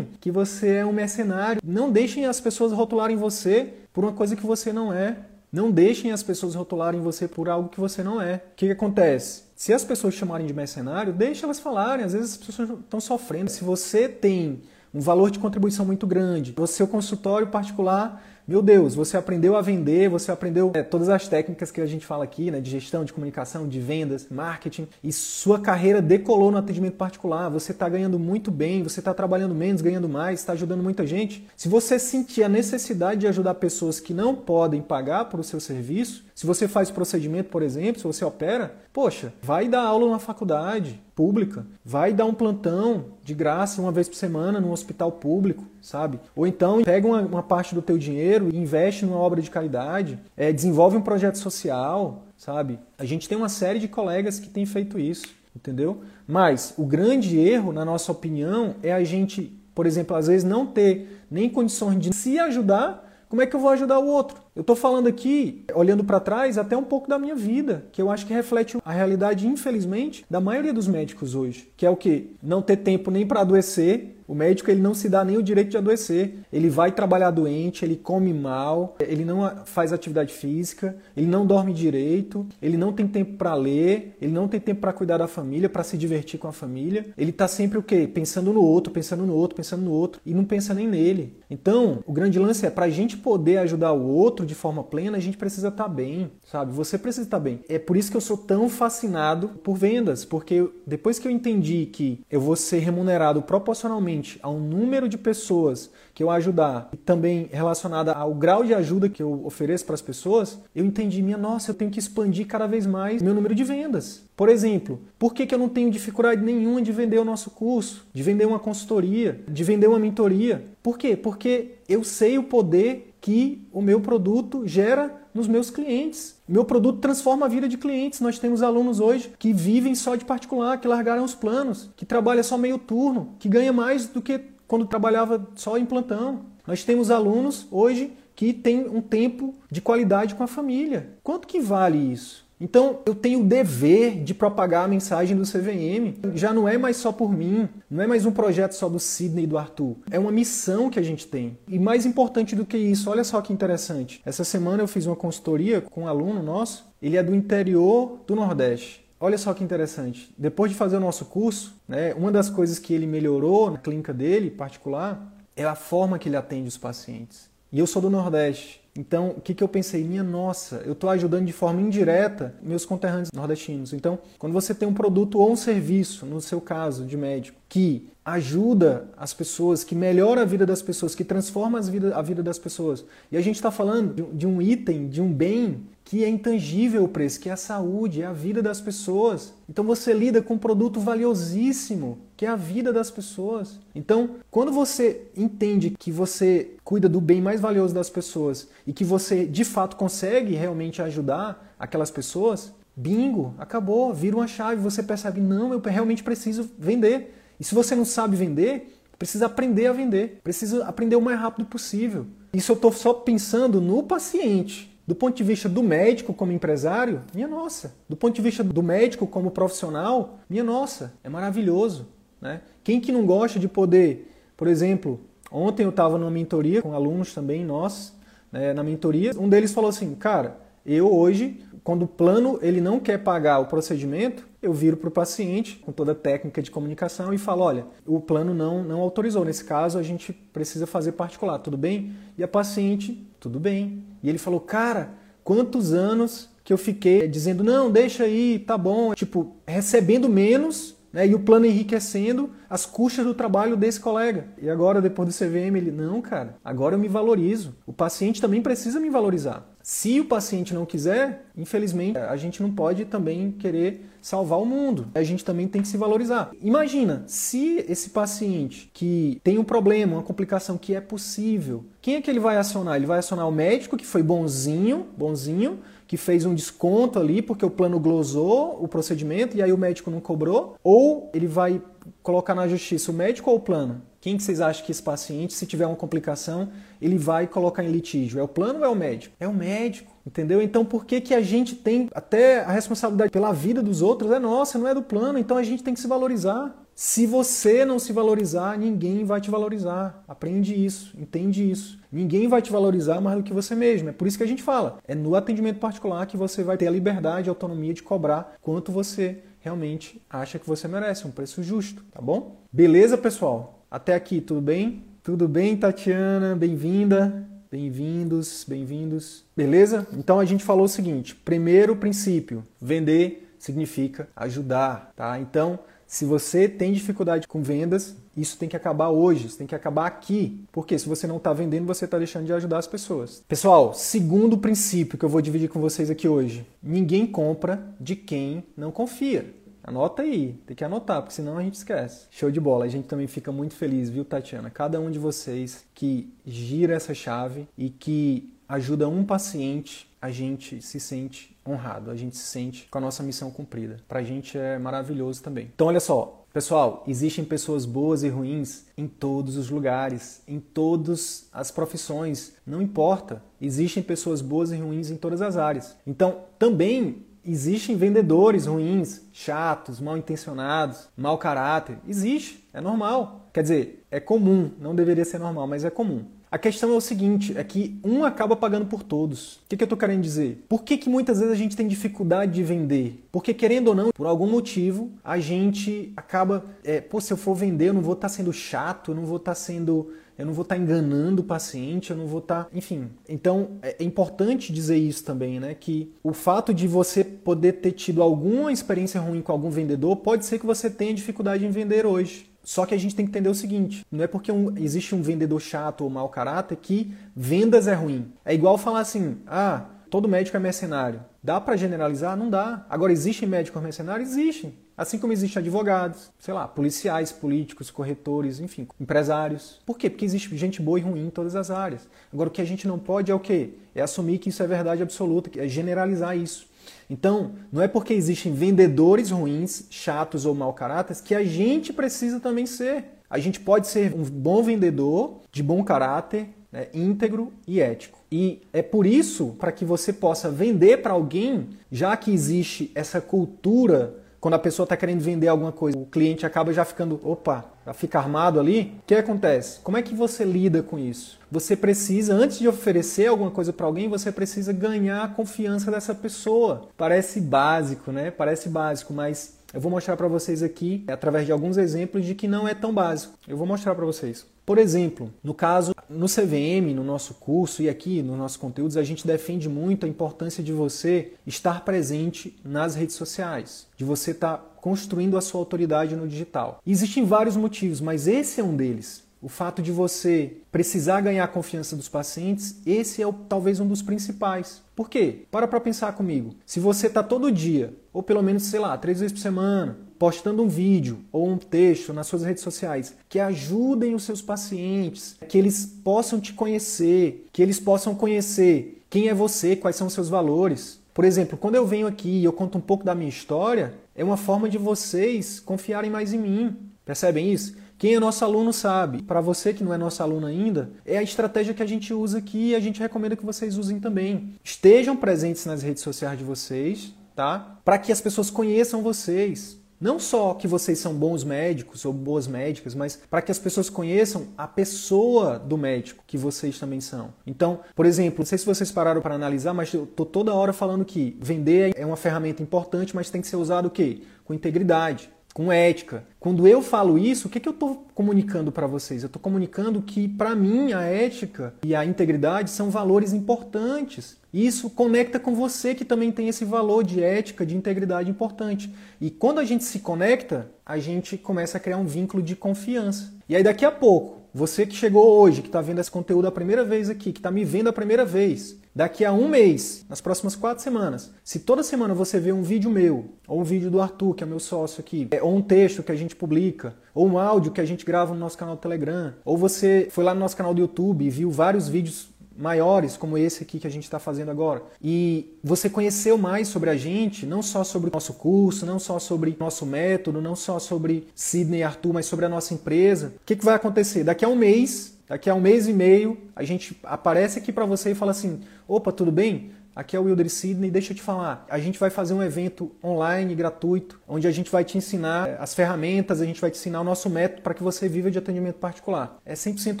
que 0.20 0.30
você 0.30 0.76
é 0.76 0.86
um 0.86 0.92
mercenário. 0.92 1.60
Não 1.64 1.90
deixem 1.90 2.26
as 2.26 2.40
pessoas 2.40 2.72
rotularem 2.72 3.16
você 3.16 3.72
por 3.92 4.04
uma 4.04 4.12
coisa 4.12 4.36
que 4.36 4.46
você 4.46 4.72
não 4.72 4.92
é. 4.92 5.16
Não 5.52 5.70
deixem 5.70 6.12
as 6.12 6.22
pessoas 6.22 6.54
rotularem 6.54 7.00
você 7.00 7.28
por 7.28 7.48
algo 7.48 7.68
que 7.68 7.78
você 7.78 8.02
não 8.02 8.20
é. 8.22 8.36
O 8.36 8.56
que, 8.56 8.66
que 8.66 8.72
acontece? 8.72 9.42
Se 9.54 9.72
as 9.72 9.84
pessoas 9.84 10.14
chamarem 10.14 10.46
de 10.46 10.54
mercenário, 10.54 11.12
deixe 11.12 11.44
elas 11.44 11.60
falarem. 11.60 12.04
Às 12.04 12.14
vezes 12.14 12.32
as 12.32 12.36
pessoas 12.38 12.70
estão 12.70 13.00
sofrendo. 13.00 13.50
Se 13.50 13.62
você 13.62 14.08
tem 14.08 14.62
um 14.94 15.00
valor 15.00 15.30
de 15.30 15.38
contribuição 15.38 15.84
muito 15.84 16.06
grande, 16.06 16.54
o 16.58 16.66
seu 16.66 16.86
consultório 16.86 17.48
particular 17.48 18.22
meu 18.52 18.60
Deus, 18.60 18.94
você 18.94 19.16
aprendeu 19.16 19.56
a 19.56 19.62
vender, 19.62 20.10
você 20.10 20.30
aprendeu 20.30 20.72
é, 20.74 20.82
todas 20.82 21.08
as 21.08 21.26
técnicas 21.26 21.70
que 21.70 21.80
a 21.80 21.86
gente 21.86 22.04
fala 22.04 22.22
aqui, 22.22 22.50
né, 22.50 22.60
de 22.60 22.70
gestão, 22.70 23.02
de 23.02 23.10
comunicação, 23.10 23.66
de 23.66 23.80
vendas, 23.80 24.26
marketing, 24.30 24.86
e 25.02 25.10
sua 25.10 25.58
carreira 25.58 26.02
decolou 26.02 26.50
no 26.50 26.58
atendimento 26.58 26.96
particular. 26.96 27.48
Você 27.48 27.72
está 27.72 27.88
ganhando 27.88 28.18
muito 28.18 28.50
bem, 28.50 28.82
você 28.82 29.00
está 29.00 29.14
trabalhando 29.14 29.54
menos, 29.54 29.80
ganhando 29.80 30.06
mais, 30.06 30.40
está 30.40 30.52
ajudando 30.52 30.82
muita 30.82 31.06
gente. 31.06 31.48
Se 31.56 31.66
você 31.66 31.98
sentir 31.98 32.42
a 32.42 32.48
necessidade 32.48 33.22
de 33.22 33.26
ajudar 33.26 33.54
pessoas 33.54 33.98
que 33.98 34.12
não 34.12 34.34
podem 34.34 34.82
pagar 34.82 35.30
por 35.30 35.40
o 35.40 35.44
seu 35.44 35.58
serviço, 35.58 36.22
se 36.34 36.46
você 36.46 36.68
faz 36.68 36.90
procedimento, 36.90 37.48
por 37.48 37.62
exemplo, 37.62 38.02
se 38.02 38.06
você 38.06 38.22
opera, 38.22 38.74
poxa, 38.92 39.32
vai 39.40 39.66
dar 39.66 39.80
aula 39.80 40.04
numa 40.04 40.18
faculdade 40.18 41.00
pública, 41.14 41.64
vai 41.82 42.12
dar 42.12 42.26
um 42.26 42.34
plantão 42.34 43.06
de 43.24 43.32
graça 43.32 43.80
uma 43.80 43.92
vez 43.92 44.10
por 44.10 44.16
semana 44.16 44.60
num 44.60 44.72
hospital 44.72 45.12
público, 45.12 45.64
sabe? 45.82 46.18
Ou 46.34 46.46
então 46.46 46.82
pega 46.82 47.06
uma, 47.06 47.20
uma 47.20 47.42
parte 47.42 47.74
do 47.74 47.82
teu 47.82 47.98
dinheiro 47.98 48.48
e 48.50 48.56
investe 48.56 49.04
numa 49.04 49.18
obra 49.18 49.42
de 49.42 49.50
caridade, 49.50 50.18
é, 50.36 50.52
desenvolve 50.52 50.96
um 50.96 51.02
projeto 51.02 51.36
social, 51.36 52.22
sabe? 52.36 52.78
A 52.96 53.04
gente 53.04 53.28
tem 53.28 53.36
uma 53.36 53.48
série 53.48 53.78
de 53.78 53.88
colegas 53.88 54.38
que 54.38 54.48
têm 54.48 54.64
feito 54.64 54.98
isso, 54.98 55.26
entendeu? 55.54 56.00
Mas 56.26 56.72
o 56.78 56.86
grande 56.86 57.36
erro, 57.38 57.72
na 57.72 57.84
nossa 57.84 58.12
opinião, 58.12 58.76
é 58.82 58.92
a 58.92 59.02
gente, 59.02 59.52
por 59.74 59.84
exemplo, 59.84 60.16
às 60.16 60.28
vezes 60.28 60.44
não 60.44 60.64
ter 60.64 61.24
nem 61.30 61.50
condições 61.50 61.98
de 61.98 62.14
se 62.14 62.38
ajudar 62.38 63.10
como 63.32 63.40
é 63.40 63.46
que 63.46 63.56
eu 63.56 63.60
vou 63.60 63.70
ajudar 63.70 63.98
o 63.98 64.06
outro? 64.08 64.36
Eu 64.54 64.60
estou 64.60 64.76
falando 64.76 65.06
aqui, 65.06 65.64
olhando 65.74 66.04
para 66.04 66.20
trás, 66.20 66.58
até 66.58 66.76
um 66.76 66.82
pouco 66.84 67.08
da 67.08 67.18
minha 67.18 67.34
vida, 67.34 67.86
que 67.90 68.02
eu 68.02 68.10
acho 68.10 68.26
que 68.26 68.34
reflete 68.34 68.76
a 68.84 68.92
realidade, 68.92 69.48
infelizmente, 69.48 70.22
da 70.28 70.38
maioria 70.38 70.70
dos 70.70 70.86
médicos 70.86 71.34
hoje, 71.34 71.72
que 71.74 71.86
é 71.86 71.88
o 71.88 71.96
que 71.96 72.36
não 72.42 72.60
ter 72.60 72.76
tempo 72.76 73.10
nem 73.10 73.26
para 73.26 73.40
adoecer 73.40 74.18
o 74.32 74.34
médico 74.34 74.70
ele 74.70 74.80
não 74.80 74.94
se 74.94 75.10
dá 75.10 75.22
nem 75.22 75.36
o 75.36 75.42
direito 75.42 75.68
de 75.68 75.76
adoecer. 75.76 76.38
Ele 76.50 76.70
vai 76.70 76.90
trabalhar 76.90 77.30
doente, 77.30 77.84
ele 77.84 77.96
come 77.96 78.32
mal, 78.32 78.96
ele 78.98 79.26
não 79.26 79.56
faz 79.66 79.92
atividade 79.92 80.32
física, 80.32 80.96
ele 81.14 81.26
não 81.26 81.44
dorme 81.44 81.74
direito, 81.74 82.46
ele 82.62 82.78
não 82.78 82.94
tem 82.94 83.06
tempo 83.06 83.34
para 83.34 83.54
ler, 83.54 84.16
ele 84.22 84.32
não 84.32 84.48
tem 84.48 84.58
tempo 84.58 84.80
para 84.80 84.92
cuidar 84.94 85.18
da 85.18 85.28
família, 85.28 85.68
para 85.68 85.84
se 85.84 85.98
divertir 85.98 86.40
com 86.40 86.48
a 86.48 86.52
família. 86.52 87.08
Ele 87.18 87.28
está 87.28 87.46
sempre 87.46 87.76
o 87.76 87.82
quê? 87.82 88.08
Pensando 88.08 88.54
no 88.54 88.62
outro, 88.62 88.90
pensando 88.90 89.26
no 89.26 89.34
outro, 89.34 89.54
pensando 89.54 89.82
no 89.82 89.92
outro 89.92 90.18
e 90.24 90.32
não 90.32 90.46
pensa 90.46 90.72
nem 90.72 90.88
nele. 90.88 91.36
Então, 91.50 92.02
o 92.06 92.12
grande 92.12 92.38
lance 92.38 92.64
é 92.64 92.70
para 92.70 92.86
a 92.86 92.90
gente 92.90 93.18
poder 93.18 93.58
ajudar 93.58 93.92
o 93.92 94.06
outro 94.06 94.46
de 94.46 94.54
forma 94.54 94.82
plena, 94.82 95.18
a 95.18 95.20
gente 95.20 95.36
precisa 95.36 95.68
estar 95.68 95.84
tá 95.84 95.90
bem, 95.90 96.30
sabe? 96.46 96.72
Você 96.72 96.96
precisa 96.96 97.26
estar 97.26 97.36
tá 97.36 97.44
bem. 97.44 97.60
É 97.68 97.78
por 97.78 97.98
isso 97.98 98.10
que 98.10 98.16
eu 98.16 98.20
sou 98.22 98.38
tão 98.38 98.70
fascinado 98.70 99.48
por 99.62 99.76
vendas, 99.76 100.24
porque 100.24 100.66
depois 100.86 101.18
que 101.18 101.28
eu 101.28 101.32
entendi 101.32 101.84
que 101.84 102.24
eu 102.30 102.40
vou 102.40 102.56
ser 102.56 102.78
remunerado 102.78 103.42
proporcionalmente 103.42 104.21
ao 104.42 104.58
número 104.58 105.08
de 105.08 105.18
pessoas 105.18 105.90
que 106.14 106.22
eu 106.22 106.30
ajudar 106.30 106.88
e 106.92 106.96
também 106.96 107.48
relacionada 107.52 108.12
ao 108.12 108.34
grau 108.34 108.64
de 108.64 108.74
ajuda 108.74 109.08
que 109.08 109.22
eu 109.22 109.44
ofereço 109.44 109.84
para 109.84 109.94
as 109.94 110.02
pessoas, 110.02 110.58
eu 110.74 110.84
entendi, 110.84 111.22
minha 111.22 111.38
nossa, 111.38 111.70
eu 111.70 111.74
tenho 111.74 111.90
que 111.90 111.98
expandir 111.98 112.46
cada 112.46 112.66
vez 112.66 112.86
mais 112.86 113.22
meu 113.22 113.34
número 113.34 113.54
de 113.54 113.64
vendas. 113.64 114.22
Por 114.36 114.48
exemplo, 114.48 115.00
por 115.18 115.34
que, 115.34 115.46
que 115.46 115.54
eu 115.54 115.58
não 115.58 115.68
tenho 115.68 115.90
dificuldade 115.90 116.42
nenhuma 116.42 116.82
de 116.82 116.92
vender 116.92 117.18
o 117.18 117.24
nosso 117.24 117.50
curso, 117.50 118.06
de 118.12 118.22
vender 118.22 118.46
uma 118.46 118.58
consultoria, 118.58 119.40
de 119.46 119.62
vender 119.64 119.86
uma 119.86 119.98
mentoria? 119.98 120.64
Por 120.82 120.98
quê? 120.98 121.16
Porque 121.16 121.76
eu 121.88 122.02
sei 122.02 122.38
o 122.38 122.42
poder 122.42 123.11
que 123.22 123.64
o 123.72 123.80
meu 123.80 124.00
produto 124.00 124.66
gera 124.66 125.22
nos 125.32 125.46
meus 125.46 125.70
clientes. 125.70 126.42
Meu 126.46 126.64
produto 126.64 126.98
transforma 126.98 127.46
a 127.46 127.48
vida 127.48 127.68
de 127.68 127.78
clientes. 127.78 128.20
Nós 128.20 128.36
temos 128.36 128.62
alunos 128.62 128.98
hoje 128.98 129.32
que 129.38 129.52
vivem 129.52 129.94
só 129.94 130.16
de 130.16 130.24
particular, 130.24 130.80
que 130.80 130.88
largaram 130.88 131.24
os 131.24 131.34
planos, 131.34 131.88
que 131.96 132.04
trabalham 132.04 132.42
só 132.42 132.58
meio 132.58 132.78
turno, 132.78 133.36
que 133.38 133.48
ganha 133.48 133.72
mais 133.72 134.08
do 134.08 134.20
que 134.20 134.40
quando 134.66 134.86
trabalhava 134.86 135.48
só 135.54 135.78
em 135.78 135.86
plantão. 135.86 136.46
Nós 136.66 136.82
temos 136.82 137.12
alunos 137.12 137.66
hoje 137.70 138.12
que 138.34 138.52
têm 138.52 138.88
um 138.88 139.00
tempo 139.00 139.54
de 139.70 139.80
qualidade 139.80 140.34
com 140.34 140.42
a 140.42 140.48
família. 140.48 141.10
Quanto 141.22 141.46
que 141.46 141.60
vale 141.60 141.98
isso? 141.98 142.41
Então 142.60 143.00
eu 143.04 143.14
tenho 143.14 143.40
o 143.40 143.44
dever 143.44 144.22
de 144.22 144.32
propagar 144.32 144.84
a 144.84 144.88
mensagem 144.88 145.36
do 145.36 145.42
CVM. 145.42 146.34
Já 146.34 146.52
não 146.52 146.68
é 146.68 146.78
mais 146.78 146.96
só 146.96 147.10
por 147.10 147.32
mim, 147.32 147.68
não 147.90 148.02
é 148.02 148.06
mais 148.06 148.24
um 148.24 148.32
projeto 148.32 148.72
só 148.72 148.88
do 148.88 149.00
Sidney 149.00 149.44
e 149.44 149.46
do 149.46 149.58
Arthur. 149.58 149.96
É 150.10 150.18
uma 150.18 150.30
missão 150.30 150.88
que 150.88 150.98
a 150.98 151.02
gente 151.02 151.26
tem. 151.26 151.58
E 151.66 151.78
mais 151.78 152.06
importante 152.06 152.54
do 152.54 152.64
que 152.64 152.76
isso, 152.76 153.10
olha 153.10 153.24
só 153.24 153.40
que 153.40 153.52
interessante. 153.52 154.20
Essa 154.24 154.44
semana 154.44 154.82
eu 154.82 154.88
fiz 154.88 155.06
uma 155.06 155.16
consultoria 155.16 155.80
com 155.80 156.02
um 156.02 156.08
aluno 156.08 156.42
nosso, 156.42 156.86
ele 157.00 157.16
é 157.16 157.22
do 157.22 157.34
interior 157.34 158.20
do 158.26 158.36
Nordeste. 158.36 159.02
Olha 159.18 159.38
só 159.38 159.54
que 159.54 159.62
interessante. 159.62 160.34
Depois 160.36 160.72
de 160.72 160.76
fazer 160.76 160.96
o 160.96 161.00
nosso 161.00 161.26
curso, 161.26 161.76
né, 161.86 162.12
uma 162.14 162.32
das 162.32 162.50
coisas 162.50 162.80
que 162.80 162.92
ele 162.92 163.06
melhorou 163.06 163.70
na 163.70 163.78
clínica 163.78 164.12
dele, 164.12 164.50
particular, 164.50 165.32
é 165.54 165.64
a 165.64 165.76
forma 165.76 166.18
que 166.18 166.28
ele 166.28 166.36
atende 166.36 166.68
os 166.68 166.76
pacientes. 166.76 167.48
E 167.70 167.78
eu 167.78 167.86
sou 167.86 168.02
do 168.02 168.10
Nordeste. 168.10 168.81
Então, 168.94 169.30
o 169.30 169.40
que, 169.40 169.54
que 169.54 169.64
eu 169.64 169.68
pensei? 169.68 170.04
Minha 170.04 170.22
nossa, 170.22 170.82
eu 170.84 170.92
estou 170.92 171.08
ajudando 171.08 171.46
de 171.46 171.52
forma 171.52 171.80
indireta 171.80 172.54
meus 172.62 172.84
conterrâneos 172.84 173.30
nordestinos. 173.32 173.94
Então, 173.94 174.18
quando 174.38 174.52
você 174.52 174.74
tem 174.74 174.86
um 174.86 174.92
produto 174.92 175.38
ou 175.38 175.50
um 175.50 175.56
serviço, 175.56 176.26
no 176.26 176.42
seu 176.42 176.60
caso 176.60 177.06
de 177.06 177.16
médico, 177.16 177.58
que 177.70 178.06
ajuda 178.22 179.08
as 179.16 179.32
pessoas, 179.32 179.82
que 179.82 179.94
melhora 179.94 180.42
a 180.42 180.44
vida 180.44 180.66
das 180.66 180.82
pessoas, 180.82 181.14
que 181.14 181.24
transforma 181.24 181.80
vida, 181.80 182.14
a 182.14 182.20
vida 182.20 182.42
das 182.42 182.58
pessoas, 182.58 183.04
e 183.30 183.36
a 183.36 183.40
gente 183.40 183.56
está 183.56 183.70
falando 183.70 184.14
de, 184.14 184.22
de 184.36 184.46
um 184.46 184.60
item, 184.60 185.08
de 185.08 185.22
um 185.22 185.32
bem 185.32 185.80
que 186.04 186.24
é 186.24 186.28
intangível 186.28 187.04
o 187.04 187.08
preço, 187.08 187.40
que 187.40 187.48
é 187.48 187.52
a 187.52 187.56
saúde, 187.56 188.22
é 188.22 188.26
a 188.26 188.32
vida 188.32 188.62
das 188.62 188.80
pessoas. 188.80 189.54
Então 189.68 189.84
você 189.84 190.12
lida 190.12 190.42
com 190.42 190.54
um 190.54 190.58
produto 190.58 191.00
valiosíssimo, 191.00 192.18
que 192.36 192.44
é 192.44 192.48
a 192.48 192.56
vida 192.56 192.92
das 192.92 193.10
pessoas. 193.10 193.78
Então, 193.94 194.36
quando 194.50 194.72
você 194.72 195.22
entende 195.36 195.94
que 195.98 196.10
você 196.10 196.72
cuida 196.84 197.08
do 197.08 197.20
bem 197.20 197.40
mais 197.40 197.60
valioso 197.60 197.94
das 197.94 198.10
pessoas 198.10 198.68
e 198.86 198.92
que 198.92 199.04
você 199.04 199.46
de 199.46 199.64
fato 199.64 199.96
consegue 199.96 200.54
realmente 200.54 201.00
ajudar 201.00 201.74
aquelas 201.78 202.10
pessoas, 202.10 202.72
bingo, 202.94 203.54
acabou, 203.58 204.12
vira 204.12 204.36
uma 204.36 204.46
chave, 204.46 204.80
você 204.80 205.02
percebe, 205.02 205.40
não, 205.40 205.72
eu 205.72 205.80
realmente 205.80 206.22
preciso 206.22 206.70
vender. 206.78 207.34
E 207.58 207.64
se 207.64 207.74
você 207.74 207.94
não 207.94 208.04
sabe 208.04 208.36
vender, 208.36 208.98
precisa 209.18 209.46
aprender 209.46 209.86
a 209.86 209.92
vender, 209.92 210.40
precisa 210.42 210.84
aprender 210.84 211.16
o 211.16 211.22
mais 211.22 211.38
rápido 211.38 211.64
possível. 211.66 212.26
Isso 212.52 212.72
eu 212.72 212.76
estou 212.76 212.92
só 212.92 213.14
pensando 213.14 213.80
no 213.80 214.02
paciente. 214.02 214.91
Do 215.06 215.14
ponto 215.14 215.36
de 215.36 215.42
vista 215.42 215.68
do 215.68 215.82
médico 215.82 216.32
como 216.32 216.52
empresário, 216.52 217.22
minha 217.34 217.48
nossa. 217.48 217.94
Do 218.08 218.16
ponto 218.16 218.34
de 218.34 218.42
vista 218.42 218.62
do 218.62 218.82
médico 218.82 219.26
como 219.26 219.50
profissional, 219.50 220.38
minha 220.48 220.62
nossa, 220.62 221.14
é 221.24 221.28
maravilhoso. 221.28 222.06
Né? 222.40 222.60
Quem 222.84 223.00
que 223.00 223.10
não 223.10 223.26
gosta 223.26 223.58
de 223.58 223.68
poder, 223.68 224.30
por 224.56 224.68
exemplo, 224.68 225.20
ontem 225.50 225.82
eu 225.82 225.90
estava 225.90 226.18
numa 226.18 226.30
mentoria 226.30 226.82
com 226.82 226.94
alunos 226.94 227.34
também, 227.34 227.64
nós, 227.64 228.14
né, 228.50 228.72
na 228.72 228.82
mentoria, 228.82 229.32
um 229.36 229.48
deles 229.48 229.72
falou 229.72 229.90
assim, 229.90 230.14
cara, 230.14 230.56
eu 230.84 231.12
hoje, 231.12 231.60
quando 231.84 232.02
o 232.02 232.08
plano 232.08 232.58
ele 232.62 232.80
não 232.80 232.98
quer 232.98 233.18
pagar 233.18 233.58
o 233.58 233.66
procedimento, 233.66 234.46
eu 234.62 234.72
viro 234.72 234.96
para 234.96 235.08
o 235.08 235.12
paciente 235.12 235.76
com 235.84 235.90
toda 235.90 236.12
a 236.12 236.14
técnica 236.14 236.62
de 236.62 236.70
comunicação 236.70 237.34
e 237.34 237.38
falo, 237.38 237.62
olha, 237.62 237.86
o 238.06 238.20
plano 238.20 238.54
não, 238.54 238.82
não 238.82 239.00
autorizou, 239.00 239.44
nesse 239.44 239.64
caso 239.64 239.98
a 239.98 240.02
gente 240.02 240.32
precisa 240.32 240.86
fazer 240.86 241.12
particular, 241.12 241.58
tudo 241.58 241.76
bem? 241.76 242.14
E 242.38 242.42
a 242.44 242.48
paciente, 242.48 243.26
tudo 243.40 243.58
bem. 243.58 244.04
E 244.22 244.28
ele 244.28 244.38
falou, 244.38 244.60
cara, 244.60 245.10
quantos 245.42 245.92
anos 245.92 246.48
que 246.64 246.72
eu 246.72 246.78
fiquei 246.78 247.26
dizendo, 247.26 247.64
não, 247.64 247.90
deixa 247.90 248.24
aí, 248.24 248.60
tá 248.60 248.78
bom, 248.78 249.14
tipo, 249.14 249.56
recebendo 249.66 250.28
menos 250.28 250.96
né, 251.12 251.26
e 251.26 251.34
o 251.34 251.40
plano 251.40 251.66
enriquecendo 251.66 252.50
as 252.70 252.86
custas 252.86 253.24
do 253.24 253.34
trabalho 253.34 253.76
desse 253.76 254.00
colega. 254.00 254.46
E 254.60 254.70
agora, 254.70 255.00
depois 255.00 255.28
do 255.28 255.34
CVM, 255.34 255.76
ele, 255.76 255.90
não, 255.90 256.22
cara, 256.22 256.56
agora 256.64 256.94
eu 256.94 256.98
me 256.98 257.08
valorizo. 257.08 257.74
O 257.86 257.92
paciente 257.92 258.40
também 258.40 258.62
precisa 258.62 258.98
me 258.98 259.10
valorizar. 259.10 259.68
Se 259.82 260.20
o 260.20 260.24
paciente 260.24 260.72
não 260.72 260.86
quiser, 260.86 261.46
infelizmente, 261.56 262.18
a 262.18 262.36
gente 262.36 262.62
não 262.62 262.70
pode 262.70 263.04
também 263.04 263.50
querer 263.52 264.06
salvar 264.20 264.60
o 264.60 264.64
mundo. 264.64 265.08
A 265.14 265.22
gente 265.22 265.44
também 265.44 265.66
tem 265.66 265.82
que 265.82 265.88
se 265.88 265.96
valorizar. 265.96 266.52
Imagina, 266.62 267.24
se 267.26 267.84
esse 267.88 268.10
paciente 268.10 268.88
que 268.94 269.40
tem 269.42 269.58
um 269.58 269.64
problema, 269.64 270.14
uma 270.14 270.22
complicação 270.22 270.78
que 270.78 270.94
é 270.94 271.00
possível, 271.00 271.84
quem 272.00 272.14
é 272.14 272.22
que 272.22 272.30
ele 272.30 272.38
vai 272.38 272.56
acionar? 272.56 272.96
Ele 272.96 273.06
vai 273.06 273.18
acionar 273.18 273.48
o 273.48 273.52
médico 273.52 273.96
que 273.96 274.06
foi 274.06 274.22
bonzinho, 274.22 275.06
bonzinho, 275.16 275.80
que 276.06 276.16
fez 276.16 276.44
um 276.44 276.54
desconto 276.54 277.18
ali 277.18 277.42
porque 277.42 277.64
o 277.64 277.70
plano 277.70 277.98
glosou 277.98 278.82
o 278.82 278.86
procedimento 278.86 279.56
e 279.56 279.62
aí 279.62 279.72
o 279.72 279.78
médico 279.78 280.10
não 280.10 280.20
cobrou? 280.20 280.76
Ou 280.84 281.30
ele 281.34 281.46
vai 281.46 281.82
colocar 282.22 282.54
na 282.54 282.68
justiça 282.68 283.10
o 283.10 283.14
médico 283.14 283.50
ou 283.50 283.56
o 283.56 283.60
plano? 283.60 284.02
Quem 284.22 284.36
que 284.36 284.42
vocês 284.44 284.60
acham 284.60 284.86
que 284.86 284.92
esse 284.92 285.02
paciente, 285.02 285.52
se 285.52 285.66
tiver 285.66 285.84
uma 285.84 285.96
complicação, 285.96 286.68
ele 287.00 287.18
vai 287.18 287.44
colocar 287.48 287.82
em 287.82 287.90
litígio? 287.90 288.38
É 288.38 288.42
o 288.42 288.46
plano 288.46 288.78
ou 288.78 288.84
é 288.84 288.88
o 288.88 288.94
médico? 288.94 289.34
É 289.40 289.48
o 289.48 289.52
médico. 289.52 290.12
Entendeu? 290.24 290.62
Então 290.62 290.84
por 290.84 291.04
que, 291.04 291.20
que 291.20 291.34
a 291.34 291.42
gente 291.42 291.74
tem 291.74 292.08
até 292.14 292.60
a 292.60 292.70
responsabilidade 292.70 293.32
pela 293.32 293.52
vida 293.52 293.82
dos 293.82 294.00
outros 294.00 294.30
é 294.30 294.38
nossa, 294.38 294.78
não 294.78 294.86
é 294.86 294.94
do 294.94 295.02
plano, 295.02 295.40
então 295.40 295.56
a 295.56 295.64
gente 295.64 295.82
tem 295.82 295.92
que 295.92 295.98
se 295.98 296.06
valorizar. 296.06 296.72
Se 296.94 297.26
você 297.26 297.84
não 297.84 297.98
se 297.98 298.12
valorizar, 298.12 298.78
ninguém 298.78 299.24
vai 299.24 299.40
te 299.40 299.50
valorizar. 299.50 300.22
Aprende 300.28 300.72
isso, 300.72 301.12
entende 301.18 301.68
isso. 301.68 301.98
Ninguém 302.12 302.46
vai 302.46 302.62
te 302.62 302.70
valorizar 302.70 303.20
mais 303.20 303.38
do 303.38 303.42
que 303.42 303.52
você 303.52 303.74
mesmo. 303.74 304.10
É 304.10 304.12
por 304.12 304.28
isso 304.28 304.38
que 304.38 304.44
a 304.44 304.46
gente 304.46 304.62
fala. 304.62 304.98
É 305.04 305.16
no 305.16 305.34
atendimento 305.34 305.80
particular 305.80 306.26
que 306.26 306.36
você 306.36 306.62
vai 306.62 306.76
ter 306.76 306.86
a 306.86 306.92
liberdade 306.92 307.48
a 307.48 307.50
autonomia 307.50 307.92
de 307.92 308.04
cobrar 308.04 308.54
quanto 308.62 308.92
você 308.92 309.38
realmente 309.58 310.22
acha 310.30 310.60
que 310.60 310.66
você 310.66 310.86
merece, 310.86 311.26
um 311.26 311.32
preço 311.32 311.60
justo, 311.60 312.04
tá 312.12 312.20
bom? 312.20 312.62
Beleza, 312.72 313.18
pessoal? 313.18 313.81
Até 313.92 314.14
aqui, 314.14 314.40
tudo 314.40 314.62
bem? 314.62 315.04
Tudo 315.22 315.46
bem, 315.46 315.76
Tatiana? 315.76 316.56
Bem-vinda. 316.56 317.46
Bem-vindos, 317.70 318.64
bem-vindos. 318.66 319.44
Beleza? 319.54 320.08
Então 320.14 320.40
a 320.40 320.46
gente 320.46 320.64
falou 320.64 320.86
o 320.86 320.88
seguinte: 320.88 321.34
primeiro 321.34 321.94
princípio, 321.94 322.66
vender 322.80 323.54
significa 323.58 324.30
ajudar, 324.34 325.12
tá? 325.14 325.38
Então, 325.38 325.78
se 326.06 326.24
você 326.24 326.66
tem 326.70 326.94
dificuldade 326.94 327.46
com 327.46 327.62
vendas, 327.62 328.16
isso 328.34 328.56
tem 328.56 328.66
que 328.66 328.76
acabar 328.76 329.10
hoje, 329.10 329.48
isso 329.48 329.58
tem 329.58 329.66
que 329.66 329.74
acabar 329.74 330.06
aqui. 330.06 330.64
Porque 330.72 330.98
se 330.98 331.06
você 331.06 331.26
não 331.26 331.36
está 331.36 331.52
vendendo, 331.52 331.86
você 331.86 332.06
está 332.06 332.16
deixando 332.16 332.46
de 332.46 332.52
ajudar 332.54 332.78
as 332.78 332.86
pessoas. 332.86 333.44
Pessoal, 333.46 333.92
segundo 333.92 334.56
princípio 334.56 335.18
que 335.18 335.24
eu 335.26 335.28
vou 335.28 335.42
dividir 335.42 335.68
com 335.68 335.80
vocês 335.82 336.08
aqui 336.08 336.26
hoje: 336.26 336.66
ninguém 336.82 337.26
compra 337.26 337.94
de 338.00 338.16
quem 338.16 338.64
não 338.74 338.90
confia. 338.90 339.54
Anota 339.84 340.22
aí, 340.22 340.60
tem 340.66 340.76
que 340.76 340.84
anotar, 340.84 341.20
porque 341.22 341.34
senão 341.34 341.58
a 341.58 341.62
gente 341.62 341.74
esquece. 341.74 342.26
Show 342.30 342.50
de 342.50 342.60
bola, 342.60 342.84
a 342.84 342.88
gente 342.88 343.08
também 343.08 343.26
fica 343.26 343.50
muito 343.50 343.74
feliz, 343.74 344.08
viu, 344.08 344.24
Tatiana? 344.24 344.70
Cada 344.70 345.00
um 345.00 345.10
de 345.10 345.18
vocês 345.18 345.84
que 345.94 346.32
gira 346.46 346.94
essa 346.94 347.14
chave 347.14 347.68
e 347.76 347.90
que 347.90 348.52
ajuda 348.68 349.08
um 349.08 349.24
paciente, 349.24 350.08
a 350.20 350.30
gente 350.30 350.80
se 350.80 350.98
sente 351.00 351.56
honrado, 351.66 352.10
a 352.10 352.16
gente 352.16 352.36
se 352.36 352.44
sente 352.44 352.88
com 352.90 352.98
a 352.98 353.00
nossa 353.00 353.22
missão 353.22 353.50
cumprida. 353.50 353.98
Pra 354.08 354.22
gente 354.22 354.56
é 354.56 354.78
maravilhoso 354.78 355.42
também. 355.42 355.70
Então, 355.74 355.88
olha 355.88 356.00
só, 356.00 356.42
Pessoal, 356.52 357.02
existem 357.08 357.46
pessoas 357.46 357.86
boas 357.86 358.22
e 358.22 358.28
ruins 358.28 358.84
em 358.94 359.08
todos 359.08 359.56
os 359.56 359.70
lugares, 359.70 360.42
em 360.46 360.60
todas 360.60 361.48
as 361.50 361.70
profissões, 361.70 362.52
não 362.66 362.82
importa. 362.82 363.42
Existem 363.58 364.02
pessoas 364.02 364.42
boas 364.42 364.70
e 364.70 364.76
ruins 364.76 365.10
em 365.10 365.16
todas 365.16 365.40
as 365.40 365.56
áreas. 365.56 365.96
Então, 366.06 366.42
também 366.58 367.24
Existem 367.44 367.96
vendedores 367.96 368.66
ruins, 368.66 369.22
chatos, 369.32 370.00
mal 370.00 370.16
intencionados, 370.16 371.08
mau 371.16 371.36
caráter. 371.38 371.98
Existe, 372.06 372.68
é 372.72 372.80
normal. 372.80 373.48
Quer 373.52 373.62
dizer, 373.62 374.04
é 374.10 374.20
comum, 374.20 374.70
não 374.78 374.94
deveria 374.94 375.24
ser 375.24 375.38
normal, 375.38 375.66
mas 375.66 375.84
é 375.84 375.90
comum. 375.90 376.24
A 376.52 376.58
questão 376.58 376.92
é 376.92 376.94
o 376.94 377.00
seguinte, 377.00 377.56
é 377.56 377.64
que 377.64 377.98
um 378.04 378.24
acaba 378.24 378.54
pagando 378.54 378.84
por 378.84 379.02
todos. 379.02 379.56
O 379.56 379.60
que, 379.70 379.76
que 379.76 379.82
eu 379.82 379.86
estou 379.86 379.96
querendo 379.96 380.20
dizer? 380.20 380.66
Por 380.68 380.82
que, 380.82 380.98
que 380.98 381.08
muitas 381.08 381.38
vezes 381.38 381.50
a 381.50 381.56
gente 381.56 381.74
tem 381.74 381.88
dificuldade 381.88 382.52
de 382.52 382.62
vender? 382.62 383.26
Porque, 383.32 383.54
querendo 383.54 383.88
ou 383.88 383.94
não, 383.94 384.10
por 384.10 384.26
algum 384.26 384.46
motivo, 384.46 385.10
a 385.24 385.38
gente 385.38 386.12
acaba... 386.14 386.62
É, 386.84 387.00
Pô, 387.00 387.22
se 387.22 387.32
eu 387.32 387.38
for 387.38 387.54
vender, 387.54 387.88
eu 387.88 387.94
não 387.94 388.02
vou 388.02 388.12
estar 388.12 388.28
tá 388.28 388.34
sendo 388.34 388.52
chato, 388.52 389.12
eu 389.12 389.14
não 389.14 389.24
vou 389.24 389.38
estar 389.38 389.52
tá 389.52 389.54
sendo 389.54 390.12
eu 390.42 390.46
não 390.46 390.52
vou 390.52 390.64
estar 390.64 390.74
tá 390.74 390.80
enganando 390.80 391.40
o 391.40 391.44
paciente, 391.44 392.10
eu 392.10 392.16
não 392.16 392.26
vou 392.26 392.40
estar. 392.40 392.64
Tá... 392.64 392.70
Enfim. 392.74 393.08
Então 393.28 393.78
é 393.80 394.02
importante 394.02 394.72
dizer 394.72 394.96
isso 394.96 395.24
também, 395.24 395.60
né? 395.60 395.72
Que 395.72 396.12
o 396.20 396.32
fato 396.32 396.74
de 396.74 396.88
você 396.88 397.22
poder 397.22 397.74
ter 397.74 397.92
tido 397.92 398.20
alguma 398.20 398.72
experiência 398.72 399.20
ruim 399.20 399.40
com 399.40 399.52
algum 399.52 399.70
vendedor 399.70 400.16
pode 400.16 400.44
ser 400.44 400.58
que 400.58 400.66
você 400.66 400.90
tenha 400.90 401.14
dificuldade 401.14 401.64
em 401.64 401.70
vender 401.70 402.04
hoje. 402.04 402.50
Só 402.64 402.84
que 402.84 402.92
a 402.92 402.98
gente 402.98 403.14
tem 403.14 403.24
que 403.24 403.30
entender 403.30 403.48
o 403.48 403.54
seguinte: 403.54 404.04
não 404.10 404.24
é 404.24 404.26
porque 404.26 404.50
um, 404.50 404.76
existe 404.76 405.14
um 405.14 405.22
vendedor 405.22 405.60
chato 405.60 406.02
ou 406.02 406.10
mau 406.10 406.28
caráter 406.28 406.76
que 406.76 407.14
vendas 407.36 407.86
é 407.86 407.94
ruim. 407.94 408.32
É 408.44 408.52
igual 408.52 408.76
falar 408.76 409.00
assim: 409.00 409.38
ah, 409.46 409.86
todo 410.10 410.28
médico 410.28 410.56
é 410.56 410.60
mercenário. 410.60 411.20
Dá 411.40 411.60
para 411.60 411.76
generalizar? 411.76 412.36
Não 412.36 412.50
dá. 412.50 412.84
Agora, 412.90 413.12
existem 413.12 413.48
médicos 413.48 413.80
mercenários? 413.80 414.30
Existem. 414.30 414.74
Assim 414.96 415.18
como 415.18 415.32
existem 415.32 415.60
advogados, 415.60 416.30
sei 416.38 416.52
lá, 416.52 416.68
policiais, 416.68 417.32
políticos, 417.32 417.90
corretores, 417.90 418.60
enfim, 418.60 418.86
empresários. 419.00 419.80
Por 419.86 419.96
quê? 419.96 420.10
Porque 420.10 420.24
existe 420.24 420.54
gente 420.56 420.82
boa 420.82 420.98
e 420.98 421.02
ruim 421.02 421.26
em 421.26 421.30
todas 421.30 421.56
as 421.56 421.70
áreas. 421.70 422.08
Agora, 422.32 422.48
o 422.48 422.52
que 422.52 422.60
a 422.60 422.64
gente 422.64 422.86
não 422.86 422.98
pode 422.98 423.30
é 423.30 423.34
o 423.34 423.40
quê? 423.40 423.70
É 423.94 424.02
assumir 424.02 424.38
que 424.38 424.50
isso 424.50 424.62
é 424.62 424.66
verdade 424.66 425.02
absoluta, 425.02 425.50
é 425.58 425.66
generalizar 425.66 426.36
isso. 426.36 426.66
Então, 427.08 427.52
não 427.70 427.82
é 427.82 427.88
porque 427.88 428.12
existem 428.12 428.52
vendedores 428.52 429.30
ruins, 429.30 429.86
chatos 429.90 430.44
ou 430.44 430.54
mau 430.54 430.72
caráter 430.72 431.16
que 431.22 431.34
a 431.34 431.44
gente 431.44 431.92
precisa 431.92 432.40
também 432.40 432.66
ser. 432.66 433.04
A 433.28 433.38
gente 433.38 433.60
pode 433.60 433.86
ser 433.86 434.14
um 434.14 434.22
bom 434.22 434.62
vendedor, 434.62 435.40
de 435.50 435.62
bom 435.62 435.82
caráter, 435.82 436.48
né, 436.70 436.88
íntegro 436.92 437.52
e 437.66 437.80
ético. 437.80 438.18
E 438.30 438.62
é 438.72 438.82
por 438.82 439.06
isso, 439.06 439.54
para 439.58 439.72
que 439.72 439.84
você 439.84 440.12
possa 440.12 440.50
vender 440.50 441.02
para 441.02 441.12
alguém, 441.12 441.68
já 441.90 442.16
que 442.16 442.30
existe 442.30 442.90
essa 442.94 443.20
cultura 443.20 444.21
quando 444.42 444.54
a 444.54 444.58
pessoa 444.58 444.82
está 444.82 444.96
querendo 444.96 445.20
vender 445.20 445.46
alguma 445.46 445.70
coisa, 445.70 445.96
o 445.96 446.04
cliente 446.04 446.44
acaba 446.44 446.72
já 446.72 446.84
ficando, 446.84 447.20
opa, 447.22 447.64
já 447.86 447.94
fica 447.94 448.18
armado 448.18 448.58
ali. 448.58 448.92
O 448.98 449.06
que 449.06 449.14
acontece? 449.14 449.78
Como 449.84 449.96
é 449.96 450.02
que 450.02 450.16
você 450.16 450.44
lida 450.44 450.82
com 450.82 450.98
isso? 450.98 451.38
Você 451.48 451.76
precisa, 451.76 452.34
antes 452.34 452.58
de 452.58 452.66
oferecer 452.66 453.28
alguma 453.28 453.52
coisa 453.52 453.72
para 453.72 453.86
alguém, 453.86 454.08
você 454.08 454.32
precisa 454.32 454.72
ganhar 454.72 455.22
a 455.22 455.28
confiança 455.28 455.92
dessa 455.92 456.12
pessoa. 456.12 456.88
Parece 456.96 457.40
básico, 457.40 458.10
né? 458.10 458.32
Parece 458.32 458.68
básico, 458.68 459.12
mas 459.12 459.58
eu 459.72 459.80
vou 459.80 459.90
mostrar 459.90 460.16
para 460.16 460.28
vocês 460.28 460.62
aqui, 460.62 461.04
através 461.08 461.46
de 461.46 461.52
alguns 461.52 461.76
exemplos, 461.76 462.24
de 462.24 462.34
que 462.34 462.46
não 462.46 462.68
é 462.68 462.74
tão 462.74 462.92
básico. 462.92 463.34
Eu 463.48 463.56
vou 463.56 463.66
mostrar 463.66 463.94
para 463.94 464.04
vocês. 464.04 464.46
Por 464.64 464.78
exemplo, 464.78 465.32
no 465.42 465.54
caso, 465.54 465.92
no 466.08 466.26
CVM, 466.26 466.94
no 466.94 467.02
nosso 467.02 467.34
curso 467.34 467.82
e 467.82 467.88
aqui 467.88 468.22
nos 468.22 468.38
nossos 468.38 468.56
conteúdos, 468.56 468.96
a 468.96 469.02
gente 469.02 469.26
defende 469.26 469.68
muito 469.68 470.06
a 470.06 470.08
importância 470.08 470.62
de 470.62 470.72
você 470.72 471.32
estar 471.46 471.84
presente 471.84 472.56
nas 472.64 472.94
redes 472.94 473.16
sociais, 473.16 473.88
de 473.96 474.04
você 474.04 474.30
estar 474.30 474.58
tá 474.58 474.64
construindo 474.80 475.36
a 475.36 475.40
sua 475.40 475.60
autoridade 475.60 476.14
no 476.14 476.28
digital. 476.28 476.80
existem 476.86 477.24
vários 477.24 477.56
motivos, 477.56 478.00
mas 478.00 478.28
esse 478.28 478.60
é 478.60 478.64
um 478.64 478.76
deles. 478.76 479.24
o 479.40 479.48
fato 479.48 479.82
de 479.82 479.90
você 479.90 480.58
precisar 480.70 481.20
ganhar 481.20 481.42
a 481.42 481.48
confiança 481.48 481.96
dos 481.96 482.08
pacientes, 482.08 482.80
esse 482.86 483.20
é 483.20 483.26
o, 483.26 483.32
talvez 483.32 483.80
um 483.80 483.88
dos 483.88 484.00
principais. 484.00 484.80
Por 484.94 485.10
quê? 485.10 485.46
Para 485.50 485.66
para 485.66 485.80
pensar 485.80 486.12
comigo. 486.12 486.54
Se 486.64 486.78
você 486.78 487.08
está 487.08 487.24
todo 487.24 487.50
dia, 487.50 487.92
ou 488.12 488.22
pelo 488.22 488.42
menos, 488.42 488.64
sei 488.64 488.80
lá, 488.80 488.96
três 488.96 489.20
vezes 489.20 489.32
por 489.32 489.40
semana, 489.40 489.96
postando 490.18 490.62
um 490.62 490.68
vídeo 490.68 491.18
ou 491.32 491.48
um 491.48 491.56
texto 491.56 492.12
nas 492.12 492.26
suas 492.26 492.44
redes 492.44 492.62
sociais 492.62 493.14
que 493.28 493.40
ajudem 493.40 494.14
os 494.14 494.22
seus 494.22 494.42
pacientes, 494.42 495.36
que 495.48 495.58
eles 495.58 495.86
possam 496.04 496.40
te 496.40 496.52
conhecer, 496.52 497.48
que 497.52 497.62
eles 497.62 497.80
possam 497.80 498.14
conhecer 498.14 499.02
quem 499.10 499.28
é 499.28 499.34
você, 499.34 499.74
quais 499.74 499.96
são 499.96 500.06
os 500.06 500.12
seus 500.12 500.28
valores. 500.28 501.00
Por 501.12 501.24
exemplo, 501.24 501.58
quando 501.58 501.74
eu 501.74 501.86
venho 501.86 502.06
aqui 502.06 502.30
e 502.30 502.44
eu 502.44 502.52
conto 502.52 502.78
um 502.78 502.80
pouco 502.80 503.04
da 503.04 503.14
minha 503.14 503.28
história, 503.28 503.94
é 504.14 504.22
uma 504.22 504.36
forma 504.36 504.68
de 504.68 504.78
vocês 504.78 505.60
confiarem 505.60 506.10
mais 506.10 506.32
em 506.32 506.38
mim. 506.38 506.76
Percebem 507.04 507.52
isso? 507.52 507.74
Quem 507.98 508.14
é 508.14 508.20
nosso 508.20 508.44
aluno 508.44 508.72
sabe. 508.72 509.22
Para 509.22 509.40
você 509.40 509.72
que 509.72 509.84
não 509.84 509.94
é 509.94 509.98
nosso 509.98 510.22
aluno 510.22 510.46
ainda, 510.46 510.90
é 511.04 511.18
a 511.18 511.22
estratégia 511.22 511.74
que 511.74 511.82
a 511.82 511.86
gente 511.86 512.12
usa 512.12 512.38
aqui 512.38 512.70
e 512.70 512.74
a 512.74 512.80
gente 512.80 513.00
recomenda 513.00 513.36
que 513.36 513.44
vocês 513.44 513.78
usem 513.78 514.00
também. 514.00 514.54
Estejam 514.64 515.16
presentes 515.16 515.66
nas 515.66 515.82
redes 515.82 516.02
sociais 516.02 516.38
de 516.38 516.44
vocês, 516.44 517.14
tá? 517.34 517.78
Para 517.84 517.98
que 517.98 518.12
as 518.12 518.20
pessoas 518.20 518.50
conheçam 518.50 519.02
vocês. 519.02 519.80
Não 520.02 520.18
só 520.18 520.54
que 520.54 520.66
vocês 520.66 520.98
são 520.98 521.14
bons 521.14 521.44
médicos 521.44 522.04
ou 522.04 522.12
boas 522.12 522.48
médicas, 522.48 522.92
mas 522.92 523.14
para 523.30 523.40
que 523.40 523.52
as 523.52 523.58
pessoas 523.60 523.88
conheçam 523.88 524.48
a 524.58 524.66
pessoa 524.66 525.60
do 525.60 525.78
médico 525.78 526.24
que 526.26 526.36
vocês 526.36 526.76
também 526.76 527.00
são. 527.00 527.32
Então, 527.46 527.78
por 527.94 528.04
exemplo, 528.04 528.40
não 528.40 528.46
sei 528.46 528.58
se 528.58 528.66
vocês 528.66 528.90
pararam 528.90 529.20
para 529.20 529.36
analisar, 529.36 529.72
mas 529.72 529.94
eu 529.94 530.04
tô 530.04 530.26
toda 530.26 530.52
hora 530.52 530.72
falando 530.72 531.04
que 531.04 531.36
vender 531.40 531.92
é 531.96 532.04
uma 532.04 532.16
ferramenta 532.16 532.60
importante, 532.64 533.14
mas 533.14 533.30
tem 533.30 533.40
que 533.40 533.46
ser 533.46 533.54
usado 533.54 533.86
o 533.86 533.90
quê? 533.90 534.22
Com 534.44 534.52
integridade 534.52 535.30
com 535.52 535.70
ética. 535.70 536.24
Quando 536.40 536.66
eu 536.66 536.82
falo 536.82 537.18
isso, 537.18 537.46
o 537.46 537.50
que, 537.50 537.60
que 537.60 537.68
eu 537.68 537.72
estou 537.72 538.06
comunicando 538.14 538.72
para 538.72 538.86
vocês? 538.86 539.22
Eu 539.22 539.26
estou 539.26 539.40
comunicando 539.40 540.02
que, 540.02 540.26
para 540.26 540.54
mim, 540.54 540.92
a 540.92 541.02
ética 541.02 541.74
e 541.84 541.94
a 541.94 542.04
integridade 542.04 542.70
são 542.70 542.90
valores 542.90 543.32
importantes. 543.32 544.36
Isso 544.52 544.90
conecta 544.90 545.38
com 545.38 545.54
você 545.54 545.94
que 545.94 546.04
também 546.04 546.30
tem 546.30 546.48
esse 546.48 546.64
valor 546.64 547.02
de 547.04 547.22
ética, 547.22 547.64
de 547.64 547.76
integridade 547.76 548.30
importante. 548.30 548.92
E 549.20 549.30
quando 549.30 549.60
a 549.60 549.64
gente 549.64 549.84
se 549.84 550.00
conecta, 550.00 550.70
a 550.84 550.98
gente 550.98 551.38
começa 551.38 551.78
a 551.78 551.80
criar 551.80 551.96
um 551.96 552.06
vínculo 552.06 552.42
de 552.42 552.56
confiança. 552.56 553.32
E 553.48 553.56
aí, 553.56 553.62
daqui 553.62 553.84
a 553.84 553.90
pouco, 553.90 554.41
você 554.54 554.84
que 554.84 554.94
chegou 554.94 555.40
hoje, 555.40 555.62
que 555.62 555.68
está 555.68 555.80
vendo 555.80 556.00
esse 556.00 556.10
conteúdo 556.10 556.46
a 556.46 556.52
primeira 556.52 556.84
vez 556.84 557.08
aqui, 557.08 557.32
que 557.32 557.38
está 557.38 557.50
me 557.50 557.64
vendo 557.64 557.88
a 557.88 557.92
primeira 557.92 558.24
vez, 558.24 558.76
daqui 558.94 559.24
a 559.24 559.32
um 559.32 559.48
mês, 559.48 560.04
nas 560.08 560.20
próximas 560.20 560.54
quatro 560.54 560.82
semanas, 560.82 561.32
se 561.42 561.60
toda 561.60 561.82
semana 561.82 562.12
você 562.12 562.38
vê 562.38 562.52
um 562.52 562.62
vídeo 562.62 562.90
meu, 562.90 563.30
ou 563.48 563.60
um 563.60 563.64
vídeo 563.64 563.90
do 563.90 564.00
Arthur, 564.00 564.34
que 564.34 564.44
é 564.44 564.46
meu 564.46 564.60
sócio 564.60 565.00
aqui, 565.00 565.28
é, 565.30 565.42
ou 565.42 565.56
um 565.56 565.62
texto 565.62 566.02
que 566.02 566.12
a 566.12 566.16
gente 566.16 566.36
publica, 566.36 566.94
ou 567.14 567.26
um 567.26 567.38
áudio 567.38 567.72
que 567.72 567.80
a 567.80 567.84
gente 567.84 568.04
grava 568.04 568.34
no 568.34 568.40
nosso 568.40 568.58
canal 568.58 568.76
do 568.76 568.80
Telegram, 568.80 569.32
ou 569.44 569.56
você 569.56 570.08
foi 570.10 570.24
lá 570.24 570.34
no 570.34 570.40
nosso 570.40 570.56
canal 570.56 570.74
do 570.74 570.80
YouTube 570.80 571.24
e 571.24 571.30
viu 571.30 571.50
vários 571.50 571.88
vídeos 571.88 572.28
maiores, 572.56 573.16
como 573.16 573.38
esse 573.38 573.62
aqui 573.62 573.78
que 573.78 573.86
a 573.86 573.90
gente 573.90 574.04
está 574.04 574.18
fazendo 574.18 574.50
agora. 574.50 574.82
E 575.02 575.56
você 575.62 575.88
conheceu 575.88 576.36
mais 576.36 576.68
sobre 576.68 576.90
a 576.90 576.96
gente, 576.96 577.46
não 577.46 577.62
só 577.62 577.84
sobre 577.84 578.10
o 578.10 578.12
nosso 578.12 578.34
curso, 578.34 578.86
não 578.86 578.98
só 578.98 579.18
sobre 579.18 579.56
nosso 579.58 579.86
método, 579.86 580.40
não 580.40 580.56
só 580.56 580.78
sobre 580.78 581.26
Sidney 581.34 581.80
e 581.80 581.82
Arthur, 581.82 582.12
mas 582.12 582.26
sobre 582.26 582.44
a 582.44 582.48
nossa 582.48 582.74
empresa. 582.74 583.34
O 583.42 583.46
que, 583.46 583.56
que 583.56 583.64
vai 583.64 583.74
acontecer? 583.74 584.24
Daqui 584.24 584.44
a 584.44 584.48
um 584.48 584.56
mês, 584.56 585.16
daqui 585.28 585.48
a 585.48 585.54
um 585.54 585.60
mês 585.60 585.88
e 585.88 585.92
meio, 585.92 586.36
a 586.54 586.62
gente 586.62 586.98
aparece 587.02 587.58
aqui 587.58 587.72
para 587.72 587.86
você 587.86 588.10
e 588.10 588.14
fala 588.14 588.32
assim: 588.32 588.60
opa, 588.86 589.12
tudo 589.12 589.32
bem? 589.32 589.72
Aqui 589.94 590.16
é 590.16 590.18
o 590.20 590.24
Wilder 590.24 590.48
Sidney. 590.48 590.90
Deixa 590.90 591.12
eu 591.12 591.16
te 591.16 591.22
falar, 591.22 591.66
a 591.68 591.78
gente 591.78 591.98
vai 591.98 592.08
fazer 592.08 592.32
um 592.34 592.42
evento 592.42 592.90
online 593.04 593.54
gratuito, 593.54 594.20
onde 594.26 594.46
a 594.46 594.50
gente 594.50 594.70
vai 594.70 594.84
te 594.84 594.96
ensinar 594.96 595.48
eh, 595.48 595.56
as 595.60 595.74
ferramentas, 595.74 596.40
a 596.40 596.46
gente 596.46 596.60
vai 596.60 596.70
te 596.70 596.78
ensinar 596.78 597.00
o 597.00 597.04
nosso 597.04 597.28
método 597.28 597.62
para 597.62 597.74
que 597.74 597.82
você 597.82 598.08
viva 598.08 598.30
de 598.30 598.38
atendimento 598.38 598.76
particular. 598.76 599.38
É 599.44 599.54
100% 599.54 600.00